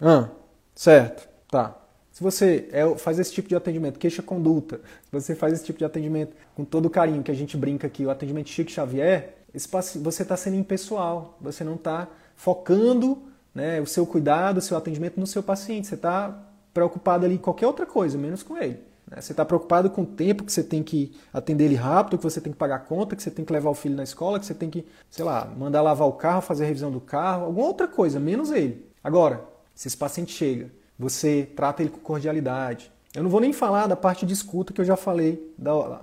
Ah, 0.00 0.28
certo. 0.74 1.26
Tá. 1.56 1.74
Se 2.12 2.22
você 2.22 2.68
é, 2.70 2.98
faz 2.98 3.18
esse 3.18 3.32
tipo 3.32 3.48
de 3.48 3.56
atendimento, 3.56 3.98
queixa-conduta, 3.98 4.78
se 5.04 5.10
você 5.10 5.34
faz 5.34 5.54
esse 5.54 5.64
tipo 5.64 5.78
de 5.78 5.86
atendimento 5.86 6.36
com 6.54 6.66
todo 6.66 6.84
o 6.84 6.90
carinho 6.90 7.22
que 7.22 7.30
a 7.30 7.34
gente 7.34 7.56
brinca 7.56 7.86
aqui, 7.86 8.04
o 8.04 8.10
atendimento 8.10 8.50
Chico 8.50 8.70
Xavier, 8.70 9.36
esse, 9.54 9.66
você 9.96 10.20
está 10.22 10.36
sendo 10.36 10.56
impessoal, 10.56 11.38
você 11.40 11.64
não 11.64 11.76
está 11.76 12.08
focando 12.34 13.22
né, 13.54 13.80
o 13.80 13.86
seu 13.86 14.04
cuidado, 14.06 14.58
o 14.58 14.60
seu 14.60 14.76
atendimento 14.76 15.18
no 15.18 15.26
seu 15.26 15.42
paciente, 15.42 15.86
você 15.86 15.94
está 15.94 16.46
preocupado 16.74 17.24
ali 17.24 17.36
em 17.36 17.38
qualquer 17.38 17.66
outra 17.66 17.86
coisa, 17.86 18.18
menos 18.18 18.42
com 18.42 18.58
ele. 18.58 18.78
Né? 19.10 19.18
Você 19.18 19.32
está 19.32 19.42
preocupado 19.42 19.88
com 19.88 20.02
o 20.02 20.06
tempo 20.06 20.44
que 20.44 20.52
você 20.52 20.62
tem 20.62 20.82
que 20.82 21.16
atender 21.32 21.64
ele 21.64 21.74
rápido, 21.74 22.18
que 22.18 22.24
você 22.24 22.38
tem 22.38 22.52
que 22.52 22.58
pagar 22.58 22.76
a 22.76 22.80
conta, 22.80 23.16
que 23.16 23.22
você 23.22 23.30
tem 23.30 23.46
que 23.46 23.52
levar 23.54 23.70
o 23.70 23.74
filho 23.74 23.96
na 23.96 24.02
escola, 24.02 24.38
que 24.38 24.44
você 24.44 24.52
tem 24.52 24.68
que, 24.68 24.84
sei 25.08 25.24
lá, 25.24 25.50
mandar 25.56 25.80
lavar 25.80 26.06
o 26.06 26.12
carro, 26.12 26.42
fazer 26.42 26.64
a 26.64 26.66
revisão 26.66 26.92
do 26.92 27.00
carro, 27.00 27.46
alguma 27.46 27.66
outra 27.66 27.88
coisa, 27.88 28.20
menos 28.20 28.50
ele. 28.50 28.84
Agora, 29.02 29.42
se 29.74 29.88
esse 29.88 29.96
paciente 29.96 30.34
chega 30.34 30.70
você 30.98 31.48
trata 31.54 31.82
ele 31.82 31.90
com 31.90 31.98
cordialidade. 31.98 32.90
Eu 33.14 33.22
não 33.22 33.30
vou 33.30 33.40
nem 33.40 33.52
falar 33.52 33.86
da 33.86 33.96
parte 33.96 34.26
de 34.26 34.34
escuta 34.34 34.74
que 34.74 34.80
eu 34.80 34.84
já 34.84 34.94
falei 34.94 35.54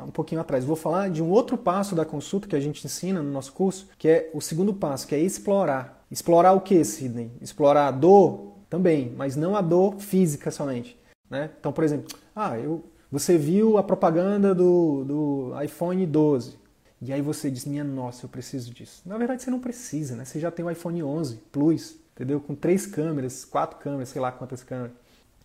um 0.04 0.10
pouquinho 0.10 0.42
atrás. 0.42 0.66
Vou 0.66 0.76
falar 0.76 1.12
de 1.12 1.22
um 1.22 1.30
outro 1.30 1.56
passo 1.56 1.94
da 1.94 2.04
consulta 2.04 2.48
que 2.48 2.56
a 2.56 2.60
gente 2.60 2.84
ensina 2.84 3.22
no 3.22 3.32
nosso 3.32 3.54
curso, 3.54 3.88
que 4.00 4.08
é 4.08 4.32
o 4.34 4.42
segundo 4.42 4.74
passo, 4.74 5.08
que 5.08 5.14
é 5.14 5.20
explorar. 5.20 6.04
Explorar 6.10 6.54
o 6.54 6.62
que, 6.62 6.84
Sidney? 6.84 7.32
Explorar 7.40 7.88
a 7.88 7.92
dor 7.92 8.54
também, 8.68 9.14
mas 9.16 9.36
não 9.36 9.56
a 9.56 9.62
dor 9.62 10.00
física 10.00 10.50
somente. 10.50 10.98
Né? 11.30 11.52
Então, 11.60 11.72
por 11.72 11.84
exemplo, 11.84 12.18
ah, 12.36 12.58
eu, 12.58 12.84
você 13.12 13.38
viu 13.38 13.78
a 13.78 13.84
propaganda 13.84 14.56
do, 14.56 15.04
do 15.04 15.62
iPhone 15.64 16.04
12. 16.08 16.58
E 17.00 17.14
aí 17.14 17.22
você 17.22 17.52
diz, 17.52 17.66
minha 17.66 17.84
nossa, 17.84 18.26
eu 18.26 18.30
preciso 18.30 18.74
disso. 18.74 19.04
Na 19.06 19.18
verdade, 19.18 19.44
você 19.44 19.52
não 19.52 19.60
precisa, 19.60 20.16
né? 20.16 20.26
Você 20.26 20.40
já 20.40 20.50
tem 20.50 20.66
o 20.66 20.72
iPhone 20.72 21.04
11 21.04 21.36
Plus 21.52 21.98
entendeu? 22.14 22.40
Com 22.40 22.56
três 22.56 22.86
câmeras, 22.86 23.46
quatro 23.46 23.78
câmeras, 23.78 24.10
sei 24.10 24.22
lá 24.22 24.32
quantas 24.32 24.64
câmeras. 24.64 24.92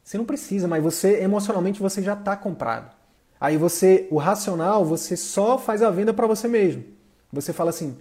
Você 0.02 0.16
não 0.16 0.24
precisa, 0.24 0.66
mas 0.66 0.82
você 0.82 1.20
emocionalmente 1.20 1.80
você 1.80 2.02
já 2.02 2.14
está 2.14 2.36
comprado. 2.36 2.94
Aí 3.40 3.56
você, 3.56 4.08
o 4.10 4.16
racional, 4.16 4.84
você 4.84 5.16
só 5.16 5.58
faz 5.58 5.82
a 5.82 5.90
venda 5.90 6.12
para 6.12 6.26
você 6.26 6.48
mesmo. 6.48 6.84
Você 7.32 7.52
fala 7.52 7.70
assim, 7.70 7.96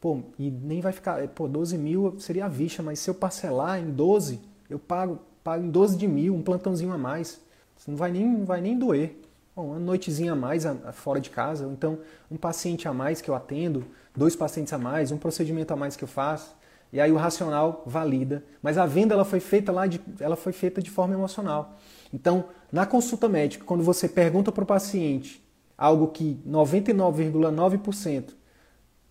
pô, 0.00 0.20
e 0.38 0.50
nem 0.50 0.80
vai 0.80 0.92
ficar, 0.92 1.26
pô, 1.28 1.48
12 1.48 1.78
mil 1.78 2.18
seria 2.18 2.46
a 2.46 2.48
vista, 2.48 2.82
mas 2.82 2.98
se 2.98 3.08
eu 3.08 3.14
parcelar 3.14 3.78
em 3.78 3.90
12, 3.90 4.40
eu 4.68 4.78
pago, 4.78 5.20
pago 5.42 5.64
em 5.64 5.70
12 5.70 5.96
de 5.96 6.08
mil, 6.08 6.34
um 6.34 6.42
plantãozinho 6.42 6.92
a 6.92 6.98
mais. 6.98 7.40
Não 7.86 7.96
vai 7.96 8.10
nem, 8.10 8.26
não 8.26 8.44
vai 8.44 8.60
nem 8.60 8.78
doer. 8.78 9.18
Bom, 9.54 9.68
uma 9.68 9.78
noitezinha 9.78 10.32
a 10.32 10.36
mais 10.36 10.64
fora 10.92 11.20
de 11.20 11.30
casa, 11.30 11.66
ou 11.66 11.72
então 11.72 11.98
um 12.30 12.36
paciente 12.36 12.88
a 12.88 12.92
mais 12.92 13.20
que 13.20 13.28
eu 13.28 13.34
atendo, 13.34 13.84
dois 14.16 14.34
pacientes 14.34 14.72
a 14.72 14.78
mais, 14.78 15.12
um 15.12 15.18
procedimento 15.18 15.72
a 15.72 15.76
mais 15.76 15.94
que 15.94 16.04
eu 16.04 16.08
faço. 16.08 16.54
E 16.92 17.00
aí 17.00 17.10
o 17.10 17.16
racional 17.16 17.82
valida, 17.86 18.44
mas 18.62 18.76
a 18.76 18.84
venda 18.84 19.14
ela 19.14 19.24
foi 19.24 19.40
feita 19.40 19.72
lá 19.72 19.86
de, 19.86 20.00
ela 20.20 20.36
foi 20.36 20.52
feita 20.52 20.82
de 20.82 20.90
forma 20.90 21.14
emocional. 21.14 21.78
Então, 22.12 22.44
na 22.70 22.84
consulta 22.84 23.28
médica, 23.28 23.64
quando 23.64 23.82
você 23.82 24.08
pergunta 24.08 24.52
para 24.52 24.62
o 24.62 24.66
paciente 24.66 25.42
algo 25.76 26.08
que 26.08 26.38
99,9% 26.46 28.34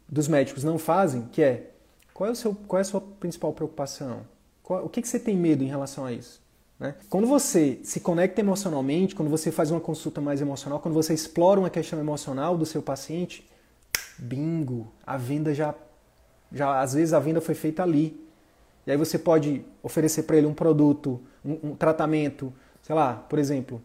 dos 0.07 0.27
médicos 0.27 0.63
não 0.63 0.77
fazem, 0.77 1.23
que 1.31 1.41
é 1.41 1.71
qual 2.13 2.29
é, 2.29 2.31
o 2.31 2.35
seu, 2.35 2.53
qual 2.67 2.77
é 2.77 2.81
a 2.81 2.85
sua 2.85 3.01
principal 3.01 3.51
preocupação? 3.51 4.21
Qual, 4.61 4.85
o 4.85 4.89
que, 4.89 5.01
que 5.01 5.07
você 5.07 5.19
tem 5.19 5.35
medo 5.35 5.63
em 5.63 5.67
relação 5.67 6.05
a 6.05 6.13
isso? 6.13 6.39
Né? 6.79 6.93
Quando 7.09 7.25
você 7.25 7.79
se 7.83 7.99
conecta 7.99 8.41
emocionalmente, 8.41 9.15
quando 9.15 9.29
você 9.29 9.51
faz 9.51 9.71
uma 9.71 9.79
consulta 9.79 10.21
mais 10.21 10.39
emocional, 10.39 10.79
quando 10.79 10.93
você 10.93 11.13
explora 11.13 11.59
uma 11.59 11.69
questão 11.69 11.99
emocional 11.99 12.55
do 12.55 12.65
seu 12.65 12.81
paciente, 12.81 13.49
bingo, 14.19 14.91
a 15.05 15.17
venda 15.17 15.53
já 15.53 15.73
já 16.51 16.79
às 16.81 16.93
vezes 16.93 17.13
a 17.13 17.19
venda 17.19 17.41
foi 17.41 17.55
feita 17.55 17.83
ali. 17.83 18.19
E 18.85 18.91
aí 18.91 18.97
você 18.97 19.17
pode 19.17 19.63
oferecer 19.83 20.23
para 20.23 20.37
ele 20.37 20.47
um 20.47 20.53
produto, 20.53 21.21
um, 21.45 21.71
um, 21.71 21.75
tratamento, 21.75 22.51
sei 22.81 22.95
lá, 22.95 23.13
por 23.13 23.37
exemplo, 23.37 23.81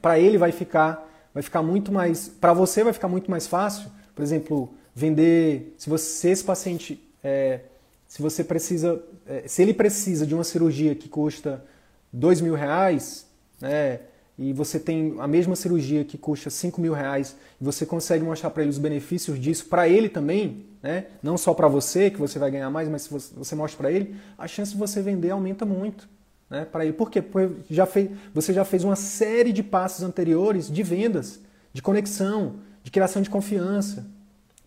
para 0.00 0.18
ele 0.18 0.38
vai 0.38 0.52
ficar 0.52 1.06
vai 1.34 1.42
ficar 1.42 1.62
muito 1.62 1.92
mais, 1.92 2.28
para 2.28 2.52
você 2.52 2.82
vai 2.82 2.92
ficar 2.92 3.06
muito 3.06 3.30
mais 3.30 3.46
fácil, 3.46 3.90
por 4.14 4.22
exemplo, 4.22 4.72
vender, 4.94 5.74
se 5.76 5.88
você 5.88 6.04
se 6.04 6.28
esse 6.28 6.44
paciente 6.44 7.08
é, 7.22 7.60
se 8.08 8.22
você 8.22 8.42
precisa, 8.42 9.00
é, 9.26 9.46
se 9.46 9.60
ele 9.60 9.74
precisa 9.74 10.26
de 10.26 10.34
uma 10.34 10.42
cirurgia 10.42 10.94
que 10.94 11.08
custa 11.08 11.62
dois 12.10 12.40
mil 12.40 12.54
reais, 12.54 13.26
né, 13.60 14.00
e 14.38 14.52
você 14.52 14.78
tem 14.78 15.16
a 15.18 15.26
mesma 15.26 15.56
cirurgia 15.56 16.04
que 16.04 16.16
custa 16.16 16.48
5 16.48 16.80
mil 16.80 16.92
reais 16.92 17.36
e 17.60 17.64
você 17.64 17.84
consegue 17.84 18.24
mostrar 18.24 18.50
para 18.50 18.62
ele 18.62 18.70
os 18.70 18.78
benefícios 18.78 19.40
disso, 19.40 19.66
para 19.66 19.88
ele 19.88 20.08
também, 20.08 20.66
né? 20.80 21.06
não 21.20 21.36
só 21.36 21.52
para 21.52 21.66
você, 21.66 22.08
que 22.08 22.18
você 22.18 22.38
vai 22.38 22.48
ganhar 22.50 22.70
mais, 22.70 22.88
mas 22.88 23.02
se 23.02 23.10
você 23.10 23.56
mostra 23.56 23.76
para 23.76 23.90
ele, 23.90 24.14
a 24.38 24.46
chance 24.46 24.72
de 24.72 24.78
você 24.78 25.02
vender 25.02 25.30
aumenta 25.30 25.64
muito. 25.64 26.08
Né, 26.48 26.64
para 26.64 26.82
ele. 26.82 26.94
Por 26.94 27.10
quê? 27.10 27.20
Porque 27.20 27.62
já 27.68 27.84
fez, 27.84 28.10
você 28.32 28.54
já 28.54 28.64
fez 28.64 28.82
uma 28.82 28.96
série 28.96 29.52
de 29.52 29.62
passos 29.62 30.02
anteriores 30.02 30.70
de 30.70 30.82
vendas, 30.82 31.40
de 31.74 31.82
conexão, 31.82 32.60
de 32.82 32.90
criação 32.90 33.20
de 33.20 33.28
confiança. 33.28 34.06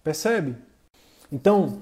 Percebe? 0.04 0.58
Então, 1.32 1.82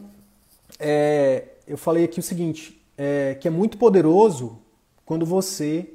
é, 0.80 1.44
eu 1.68 1.78
falei 1.78 2.06
aqui 2.06 2.20
o 2.20 2.24
seguinte, 2.24 2.82
é, 2.98 3.36
que 3.36 3.46
é 3.46 3.52
muito 3.52 3.78
poderoso 3.78 4.58
quando 5.06 5.26
você 5.26 5.90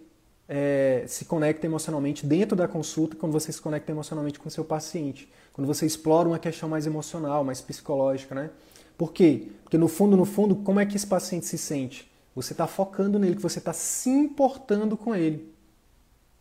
é, 0.48 1.04
se 1.06 1.24
conecta 1.24 1.66
emocionalmente 1.66 2.26
dentro 2.26 2.56
da 2.56 2.68
consulta, 2.68 3.16
quando 3.16 3.32
você 3.32 3.52
se 3.52 3.60
conecta 3.60 3.90
emocionalmente 3.90 4.38
com 4.38 4.48
o 4.48 4.50
seu 4.50 4.64
paciente, 4.64 5.28
quando 5.52 5.66
você 5.66 5.86
explora 5.86 6.28
uma 6.28 6.38
questão 6.38 6.68
mais 6.68 6.86
emocional, 6.86 7.44
mais 7.44 7.60
psicológica, 7.60 8.34
né? 8.34 8.50
Por 8.96 9.12
quê? 9.12 9.48
Porque 9.62 9.78
no 9.78 9.88
fundo, 9.88 10.16
no 10.16 10.24
fundo, 10.24 10.56
como 10.56 10.80
é 10.80 10.86
que 10.86 10.96
esse 10.96 11.06
paciente 11.06 11.46
se 11.46 11.58
sente? 11.58 12.10
Você 12.34 12.52
está 12.52 12.66
focando 12.66 13.18
nele, 13.18 13.36
que 13.36 13.42
você 13.42 13.58
está 13.58 13.72
se 13.72 14.10
importando 14.10 14.96
com 14.96 15.14
ele. 15.14 15.52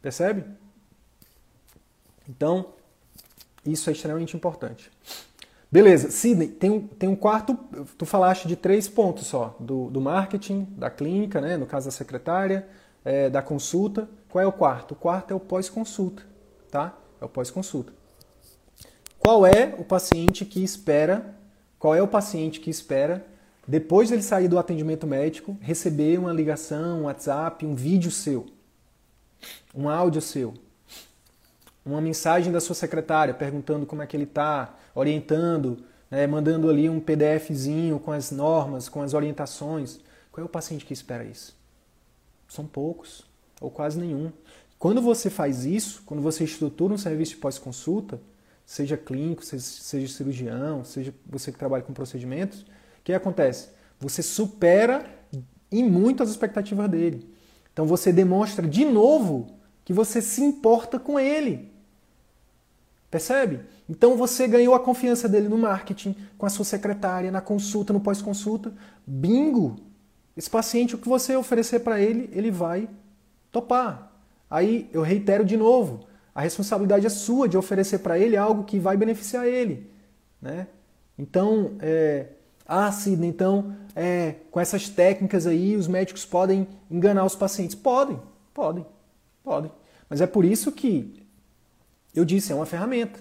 Percebe? 0.01 0.43
Então, 2.27 2.73
isso 3.65 3.89
é 3.89 3.93
extremamente 3.93 4.35
importante. 4.35 4.91
Beleza, 5.71 6.11
Sidney, 6.11 6.49
tem 6.49 6.69
um, 6.69 6.87
tem 6.87 7.09
um 7.09 7.15
quarto, 7.15 7.57
tu 7.97 8.05
falaste 8.05 8.47
de 8.47 8.55
três 8.55 8.87
pontos 8.87 9.25
só, 9.25 9.55
do, 9.59 9.89
do 9.89 9.99
marketing, 9.99 10.67
da 10.77 10.89
clínica, 10.89 11.41
né, 11.41 11.57
no 11.57 11.65
caso 11.65 11.87
da 11.87 11.91
secretária, 11.91 12.67
é, 13.03 13.29
da 13.29 13.41
consulta. 13.41 14.09
Qual 14.29 14.43
é 14.43 14.47
o 14.47 14.51
quarto? 14.51 14.91
O 14.91 14.95
quarto 14.95 15.31
é 15.31 15.35
o 15.35 15.39
pós-consulta, 15.39 16.23
tá? 16.71 16.97
É 17.21 17.25
o 17.25 17.29
pós-consulta. 17.29 17.93
Qual 19.19 19.45
é 19.45 19.73
o 19.77 19.83
paciente 19.83 20.45
que 20.45 20.63
espera? 20.63 21.35
Qual 21.79 21.95
é 21.95 22.01
o 22.01 22.07
paciente 22.07 22.59
que 22.59 22.69
espera 22.69 23.25
depois 23.67 24.09
dele 24.09 24.21
sair 24.21 24.49
do 24.49 24.59
atendimento 24.59 25.07
médico 25.07 25.57
receber 25.61 26.19
uma 26.19 26.33
ligação, 26.33 26.99
um 26.99 27.03
WhatsApp, 27.03 27.65
um 27.65 27.73
vídeo 27.73 28.11
seu, 28.11 28.45
um 29.73 29.87
áudio 29.87 30.21
seu, 30.21 30.53
uma 31.85 32.01
mensagem 32.01 32.51
da 32.51 32.59
sua 32.59 32.75
secretária 32.75 33.33
perguntando 33.33 33.85
como 33.85 34.01
é 34.01 34.07
que 34.07 34.17
ele 34.17 34.25
está, 34.25 34.75
orientando, 34.93 35.83
né, 36.11 36.27
mandando 36.27 36.69
ali 36.69 36.89
um 36.89 36.99
PDFzinho 36.99 37.99
com 37.99 38.11
as 38.11 38.31
normas, 38.31 38.89
com 38.89 39.01
as 39.01 39.13
orientações. 39.13 39.99
Qual 40.31 40.43
é 40.43 40.45
o 40.45 40.49
paciente 40.49 40.85
que 40.85 40.93
espera 40.93 41.23
isso? 41.23 41.55
São 42.53 42.67
poucos, 42.67 43.23
ou 43.59 43.71
quase 43.71 43.99
nenhum. 43.99 44.31
Quando 44.77 45.01
você 45.01 45.27
faz 45.27 45.65
isso, 45.65 46.03
quando 46.05 46.21
você 46.21 46.43
estrutura 46.43 46.93
um 46.93 46.99
serviço 46.99 47.31
de 47.31 47.37
pós-consulta, 47.37 48.21
seja 48.63 48.95
clínico, 48.95 49.43
seja, 49.43 49.63
seja 49.63 50.13
cirurgião, 50.13 50.85
seja 50.85 51.11
você 51.25 51.51
que 51.51 51.57
trabalha 51.57 51.81
com 51.81 51.93
procedimentos, 51.93 52.61
o 52.61 52.65
que 53.03 53.11
acontece? 53.11 53.69
Você 53.99 54.21
supera 54.21 55.03
em 55.71 55.83
muito 55.83 56.21
as 56.21 56.29
expectativas 56.29 56.87
dele. 56.91 57.27
Então 57.73 57.87
você 57.87 58.13
demonstra 58.13 58.67
de 58.67 58.85
novo 58.85 59.47
que 59.83 59.91
você 59.91 60.21
se 60.21 60.43
importa 60.43 60.99
com 60.99 61.19
ele. 61.19 61.71
Percebe? 63.09 63.61
Então 63.89 64.15
você 64.15 64.47
ganhou 64.47 64.75
a 64.75 64.79
confiança 64.79 65.27
dele 65.27 65.49
no 65.49 65.57
marketing, 65.57 66.15
com 66.37 66.45
a 66.45 66.49
sua 66.51 66.65
secretária, 66.65 67.31
na 67.31 67.41
consulta, 67.41 67.91
no 67.91 67.99
pós-consulta. 67.99 68.71
Bingo! 69.07 69.92
Esse 70.36 70.49
paciente, 70.49 70.95
o 70.95 70.97
que 70.97 71.07
você 71.07 71.36
oferecer 71.36 71.79
para 71.79 72.01
ele, 72.01 72.29
ele 72.34 72.49
vai 72.49 72.89
topar. 73.51 74.11
Aí 74.49 74.89
eu 74.91 75.01
reitero 75.01 75.45
de 75.45 75.55
novo, 75.55 76.05
a 76.34 76.41
responsabilidade 76.41 77.05
é 77.05 77.09
sua 77.09 77.47
de 77.47 77.57
oferecer 77.57 77.99
para 77.99 78.17
ele 78.17 78.36
algo 78.36 78.63
que 78.63 78.79
vai 78.79 78.97
beneficiar 78.97 79.47
ele. 79.47 79.89
Né? 80.41 80.67
Então, 81.17 81.73
é, 81.79 82.27
ah, 82.65 82.91
Sidney, 82.91 83.29
então, 83.29 83.75
é, 83.95 84.36
com 84.49 84.59
essas 84.59 84.89
técnicas 84.89 85.45
aí, 85.45 85.75
os 85.75 85.88
médicos 85.88 86.25
podem 86.25 86.67
enganar 86.89 87.25
os 87.25 87.36
pacientes. 87.36 87.75
Podem, 87.75 88.19
podem, 88.53 88.86
podem. 89.43 89.71
Mas 90.09 90.21
é 90.21 90.27
por 90.27 90.43
isso 90.43 90.71
que 90.71 91.23
eu 92.15 92.25
disse, 92.25 92.51
é 92.51 92.55
uma 92.55 92.65
ferramenta. 92.65 93.19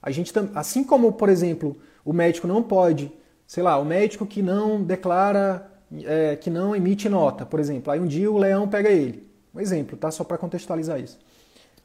A 0.00 0.10
gente, 0.10 0.32
assim 0.54 0.84
como, 0.84 1.12
por 1.12 1.28
exemplo, 1.28 1.76
o 2.04 2.12
médico 2.12 2.46
não 2.46 2.62
pode, 2.62 3.12
sei 3.46 3.62
lá, 3.62 3.78
o 3.78 3.84
médico 3.84 4.24
que 4.24 4.42
não 4.42 4.82
declara, 4.82 5.70
é, 6.04 6.36
que 6.36 6.50
não 6.50 6.74
emite 6.74 7.08
nota, 7.08 7.46
por 7.46 7.60
exemplo. 7.60 7.92
Aí 7.92 8.00
um 8.00 8.06
dia 8.06 8.30
o 8.30 8.38
leão 8.38 8.68
pega 8.68 8.88
ele. 8.88 9.26
Um 9.54 9.60
exemplo, 9.60 9.96
tá? 9.96 10.10
Só 10.10 10.24
para 10.24 10.38
contextualizar 10.38 11.00
isso. 11.00 11.18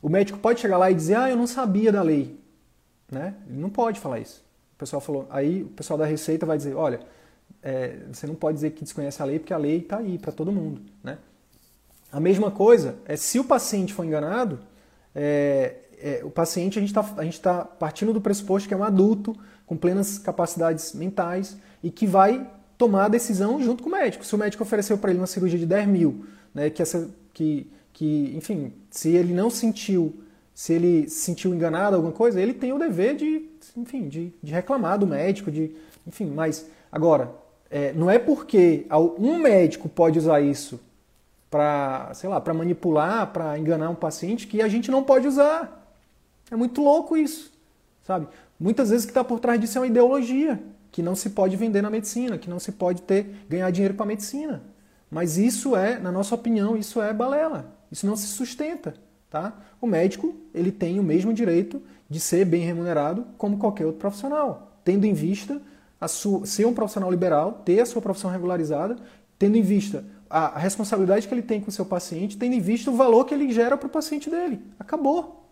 O 0.02 0.10
médico 0.10 0.38
pode 0.38 0.60
chegar 0.60 0.78
lá 0.78 0.92
e 0.92 0.96
dizer, 0.96 1.16
ah, 1.16 1.30
eu 1.30 1.38
não 1.38 1.48
sabia 1.48 1.92
da 1.92 2.02
lei. 2.02 2.38
Né? 3.10 3.36
Ele 3.48 3.60
não 3.60 3.70
pode 3.70 4.00
falar 4.00 4.20
isso. 4.20 4.44
O 4.76 4.78
pessoal 4.78 5.02
falou, 5.02 5.28
aí 5.30 5.64
o 5.64 5.70
pessoal 5.70 5.98
da 5.98 6.06
Receita 6.06 6.46
vai 6.46 6.58
dizer, 6.58 6.76
olha, 6.76 7.00
é, 7.62 8.00
você 8.12 8.28
não 8.28 8.36
pode 8.36 8.56
dizer 8.56 8.72
que 8.72 8.84
desconhece 8.84 9.22
a 9.22 9.26
lei, 9.26 9.40
porque 9.40 9.54
a 9.54 9.58
lei 9.58 9.78
está 9.78 10.00
aí 10.00 10.18
para 10.18 10.32
todo 10.32 10.52
mundo. 10.52 10.82
Né? 11.02 11.18
A 12.12 12.20
mesma 12.20 12.52
coisa 12.52 12.96
é 13.06 13.16
se 13.16 13.40
o 13.40 13.44
paciente 13.44 13.94
for 13.94 14.06
enganado, 14.06 14.60
é, 15.16 15.76
é, 16.00 16.22
o 16.24 16.30
paciente, 16.30 16.78
a 16.78 16.82
gente 16.82 16.92
está 16.92 17.04
tá 17.42 17.66
partindo 17.66 18.12
do 18.12 18.20
pressuposto 18.20 18.68
que 18.68 18.74
é 18.74 18.78
um 18.78 18.84
adulto 18.84 19.36
com 19.66 19.78
plenas 19.78 20.18
capacidades 20.18 20.94
mentais 20.94 21.58
e 21.82 21.90
que 21.90 22.06
vai 22.06 22.46
tomar 22.84 23.06
a 23.06 23.08
decisão 23.08 23.62
junto 23.62 23.82
com 23.82 23.88
o 23.88 23.92
médico. 23.94 24.26
Se 24.26 24.36
o 24.36 24.38
médico 24.38 24.62
ofereceu 24.62 24.98
para 24.98 25.10
ele 25.10 25.20
uma 25.22 25.28
cirurgia 25.28 25.58
de 25.58 25.66
10 25.66 25.88
mil, 25.88 26.26
né, 26.54 26.70
que, 26.70 26.82
essa, 26.82 27.10
que, 27.34 27.72
que, 27.94 28.34
enfim, 28.36 28.74
se 28.92 29.16
ele 29.16 29.34
não 29.34 29.50
sentiu, 29.50 30.14
se 30.54 30.74
ele 30.74 31.10
se 31.10 31.22
sentiu 31.22 31.54
enganado 31.54 31.96
alguma 31.96 32.12
coisa, 32.12 32.42
ele 32.42 32.54
tem 32.54 32.74
o 32.74 32.78
dever 32.78 33.16
de, 33.16 33.50
enfim, 33.78 34.10
de, 34.10 34.34
de 34.44 34.52
reclamar 34.52 35.00
do 35.00 35.08
médico, 35.08 35.50
de, 35.50 35.72
enfim, 36.06 36.26
mas 36.26 36.66
agora, 36.92 37.32
é, 37.72 37.94
não 37.94 38.12
é 38.12 38.20
porque 38.20 38.86
um 39.18 39.38
médico 39.38 39.88
pode 39.88 40.20
usar 40.20 40.42
isso 40.42 40.78
para, 41.50 42.14
sei 42.14 42.30
lá, 42.30 42.42
para 42.42 42.54
manipular, 42.54 43.28
para 43.28 43.58
enganar 43.58 43.90
um 43.90 43.96
paciente 43.96 44.46
que 44.46 44.62
a 44.62 44.68
gente 44.68 44.92
não 44.92 45.04
pode 45.04 45.26
usar. 45.26 45.88
É 46.52 46.56
muito 46.58 46.82
louco 46.82 47.16
isso, 47.16 47.50
sabe? 48.06 48.28
Muitas 48.60 48.90
vezes 48.90 49.06
o 49.06 49.08
que 49.08 49.12
está 49.12 49.24
por 49.24 49.40
trás 49.40 49.58
disso 49.58 49.78
é 49.78 49.82
uma 49.82 49.88
ideologia 49.88 50.62
que 50.94 51.02
não 51.02 51.16
se 51.16 51.32
pode 51.32 51.58
vender 51.58 51.82
na 51.82 51.90
medicina, 51.90 52.38
que 52.38 52.48
não 52.48 52.60
se 52.60 52.72
pode 52.72 53.02
ter 53.02 53.46
ganhar 53.50 53.70
dinheiro 53.72 53.96
para 53.96 54.04
a 54.04 54.08
medicina. 54.08 54.62
Mas 55.10 55.40
isso 55.40 55.76
é, 55.76 55.98
na 55.98 56.12
nossa 56.12 56.36
opinião, 56.36 56.78
isso 56.78 57.02
é 57.02 57.12
balela. 57.12 57.76
Isso 57.92 58.06
não 58.06 58.16
se 58.16 58.28
sustenta, 58.28 58.94
tá? 59.28 59.60
O 59.82 59.88
médico, 59.88 60.36
ele 60.54 60.72
tem 60.72 61.00
o 61.00 61.04
mesmo 61.04 61.34
direito 61.34 61.82
de 62.08 62.20
ser 62.20 62.46
bem 62.46 62.62
remunerado 62.62 63.26
como 63.40 63.58
qualquer 63.58 63.88
outro 63.88 64.00
profissional, 64.00 64.78
tendo 64.86 65.06
em 65.06 65.14
vista 65.14 65.60
sua, 66.08 66.46
ser 66.46 66.68
um 66.68 66.74
profissional 66.74 67.10
liberal, 67.10 67.64
ter 67.66 67.80
a 67.80 67.86
sua 67.88 68.02
profissão 68.02 68.30
regularizada, 68.30 68.96
tendo 69.40 69.58
em 69.58 69.64
vista 69.64 70.06
a 70.30 70.60
responsabilidade 70.60 71.28
que 71.28 71.34
ele 71.34 71.42
tem 71.42 71.60
com 71.60 71.70
o 71.70 71.74
seu 71.74 71.86
paciente, 71.86 72.38
tendo 72.38 72.54
em 72.54 72.62
vista 72.62 72.92
o 72.92 72.96
valor 72.96 73.26
que 73.26 73.34
ele 73.34 73.52
gera 73.52 73.76
para 73.78 73.88
o 73.88 73.90
paciente 73.90 74.30
dele. 74.30 74.62
Acabou. 74.80 75.43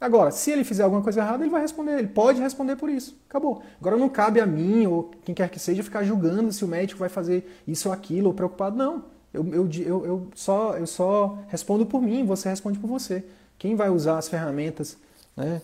Agora, 0.00 0.30
se 0.30 0.50
ele 0.52 0.62
fizer 0.62 0.84
alguma 0.84 1.02
coisa 1.02 1.20
errada, 1.20 1.42
ele 1.42 1.50
vai 1.50 1.60
responder, 1.60 1.98
ele 1.98 2.08
pode 2.08 2.40
responder 2.40 2.76
por 2.76 2.88
isso. 2.88 3.18
Acabou. 3.28 3.62
Agora 3.80 3.96
não 3.96 4.08
cabe 4.08 4.40
a 4.40 4.46
mim 4.46 4.86
ou 4.86 5.10
quem 5.24 5.34
quer 5.34 5.48
que 5.48 5.58
seja 5.58 5.82
ficar 5.82 6.04
julgando 6.04 6.52
se 6.52 6.64
o 6.64 6.68
médico 6.68 7.00
vai 7.00 7.08
fazer 7.08 7.62
isso 7.66 7.88
ou 7.88 7.94
aquilo 7.94 8.28
ou 8.28 8.34
preocupado. 8.34 8.76
Não. 8.76 9.04
Eu, 9.34 9.46
eu, 9.52 9.68
eu, 9.84 10.06
eu, 10.06 10.28
só, 10.34 10.76
eu 10.76 10.86
só 10.86 11.38
respondo 11.48 11.84
por 11.84 12.00
mim, 12.00 12.24
você 12.24 12.48
responde 12.48 12.78
por 12.78 12.86
você. 12.86 13.24
Quem 13.58 13.74
vai 13.74 13.90
usar 13.90 14.18
as 14.18 14.28
ferramentas 14.28 14.96
né, 15.36 15.60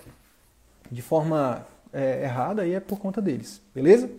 de 0.91 1.01
forma 1.01 1.65
é, 1.93 2.25
errada 2.25 2.63
aí 2.63 2.75
é 2.75 2.81
por 2.81 2.99
conta 2.99 3.23
deles. 3.23 3.63
Beleza? 3.73 4.11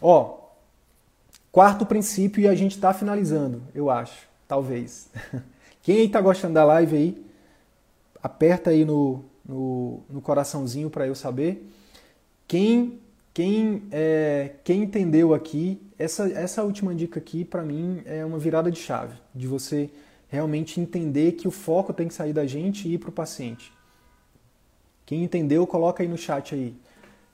Ó, 0.00 0.38
quarto 1.52 1.84
princípio 1.84 2.40
e 2.40 2.48
a 2.48 2.54
gente 2.54 2.72
está 2.74 2.94
finalizando, 2.94 3.62
eu 3.74 3.90
acho. 3.90 4.26
Talvez. 4.48 5.08
Quem 5.82 6.06
está 6.06 6.20
gostando 6.20 6.54
da 6.54 6.64
live 6.64 6.96
aí, 6.96 7.26
aperta 8.22 8.70
aí 8.70 8.84
no, 8.84 9.24
no, 9.46 10.00
no 10.08 10.20
coraçãozinho 10.20 10.90
para 10.90 11.06
eu 11.06 11.14
saber. 11.14 11.68
Quem 12.46 13.00
quem, 13.34 13.84
é, 13.90 14.56
quem 14.62 14.82
entendeu 14.82 15.32
aqui, 15.32 15.80
essa, 15.98 16.28
essa 16.28 16.62
última 16.62 16.94
dica 16.94 17.18
aqui 17.18 17.44
para 17.46 17.62
mim 17.62 18.02
é 18.04 18.24
uma 18.24 18.38
virada 18.38 18.70
de 18.70 18.78
chave, 18.78 19.16
de 19.34 19.46
você 19.46 19.88
realmente 20.28 20.78
entender 20.80 21.32
que 21.32 21.48
o 21.48 21.50
foco 21.50 21.94
tem 21.94 22.08
que 22.08 22.14
sair 22.14 22.34
da 22.34 22.46
gente 22.46 22.86
e 22.86 22.94
ir 22.94 22.98
para 22.98 23.08
o 23.08 23.12
paciente. 23.12 23.72
Quem 25.06 25.24
entendeu, 25.24 25.66
coloca 25.66 26.02
aí 26.02 26.08
no 26.08 26.16
chat 26.18 26.54
aí. 26.54 26.74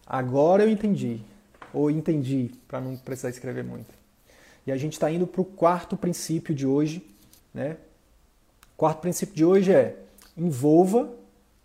Agora 0.06 0.62
eu 0.62 0.70
entendi. 0.70 1.20
Ou 1.72 1.90
entendi, 1.90 2.52
para 2.66 2.80
não 2.80 2.96
precisar 2.96 3.30
escrever 3.30 3.64
muito. 3.64 3.92
E 4.66 4.72
a 4.72 4.76
gente 4.76 4.94
está 4.94 5.10
indo 5.10 5.26
para 5.26 5.40
o 5.40 5.44
quarto 5.44 5.96
princípio 5.96 6.54
de 6.54 6.66
hoje. 6.66 7.04
Né? 7.52 7.76
O 8.74 8.78
quarto 8.78 9.00
princípio 9.00 9.34
de 9.34 9.44
hoje 9.44 9.72
é 9.72 9.96
envolva 10.36 11.12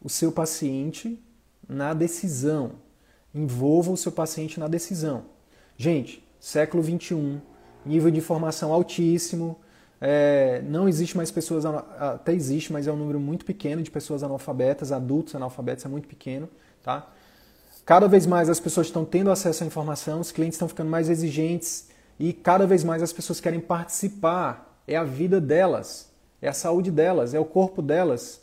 o 0.04 0.10
seu 0.10 0.32
paciente 0.32 1.24
na 1.68 1.93
decisão. 1.93 2.74
Envolva 3.34 3.91
o 3.91 3.97
seu 3.97 4.12
paciente 4.12 4.60
na 4.60 4.68
decisão. 4.68 5.26
Gente, 5.78 6.24
século 6.39 6.84
21, 6.84 7.41
nível 7.86 8.12
de 8.12 8.20
informação 8.20 8.72
altíssimo, 8.74 9.58
é, 10.06 10.62
não 10.68 10.88
existe 10.89 11.16
mais 11.16 11.32
pessoas, 11.32 11.66
até 11.66 12.34
existe, 12.34 12.74
mas 12.74 12.88
é 12.88 12.91
um 12.91 12.97
número 12.97 13.20
muito 13.20 13.45
pequeno 13.45 13.82
de 13.82 13.89
pessoas 13.89 14.22
analfabetas, 14.22 14.91
adultos 14.91 15.34
analfabetos 15.34 15.86
é 15.86 15.88
muito 15.88 16.10
pequeno, 16.10 16.49
tá? 16.84 17.10
Cada 17.86 18.08
vez 18.08 18.26
mais 18.26 18.49
as 18.49 18.60
pessoas 18.60 18.88
estão 18.88 19.06
tendo 19.06 19.32
acesso 19.32 19.64
à 19.64 19.68
informação, 19.68 20.20
os 20.20 20.32
clientes 20.32 20.56
estão 20.56 20.68
ficando 20.68 20.89
mais 20.89 21.10
exigentes 21.10 21.89
e 22.20 22.34
cada 22.34 22.68
vez 22.68 22.84
mais 22.84 23.01
as 23.01 23.14
pessoas 23.14 23.39
querem 23.39 23.60
participar. 23.60 24.78
É 24.86 24.97
a 24.97 25.04
vida 25.06 25.39
delas, 25.39 26.10
é 26.41 26.49
a 26.49 26.54
saúde 26.54 26.91
delas, 26.91 27.34
é 27.34 27.39
o 27.39 27.45
corpo 27.45 27.82
delas. 27.82 28.41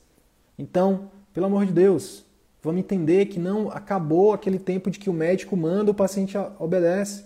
Então, 0.58 1.11
pelo 1.33 1.47
amor 1.47 1.66
de 1.66 1.72
Deus, 1.72 2.24
vamos 2.62 2.81
entender 2.81 3.26
que 3.26 3.39
não 3.39 3.70
acabou 3.70 4.33
aquele 4.33 4.59
tempo 4.59 4.91
de 4.91 4.99
que 4.99 5.09
o 5.09 5.12
médico 5.12 5.57
manda, 5.57 5.91
o 5.91 5.95
paciente 5.95 6.37
obedece. 6.59 7.24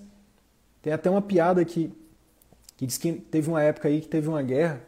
Tem 0.82 0.92
até 0.92 1.08
uma 1.08 1.22
piada 1.22 1.64
que, 1.64 1.92
que 2.76 2.86
diz 2.86 2.98
que 2.98 3.12
teve 3.12 3.48
uma 3.48 3.62
época 3.62 3.88
aí 3.88 4.00
que 4.00 4.08
teve 4.08 4.28
uma 4.28 4.42
guerra 4.42 4.80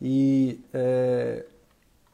e, 0.00 0.60
é, 0.72 1.44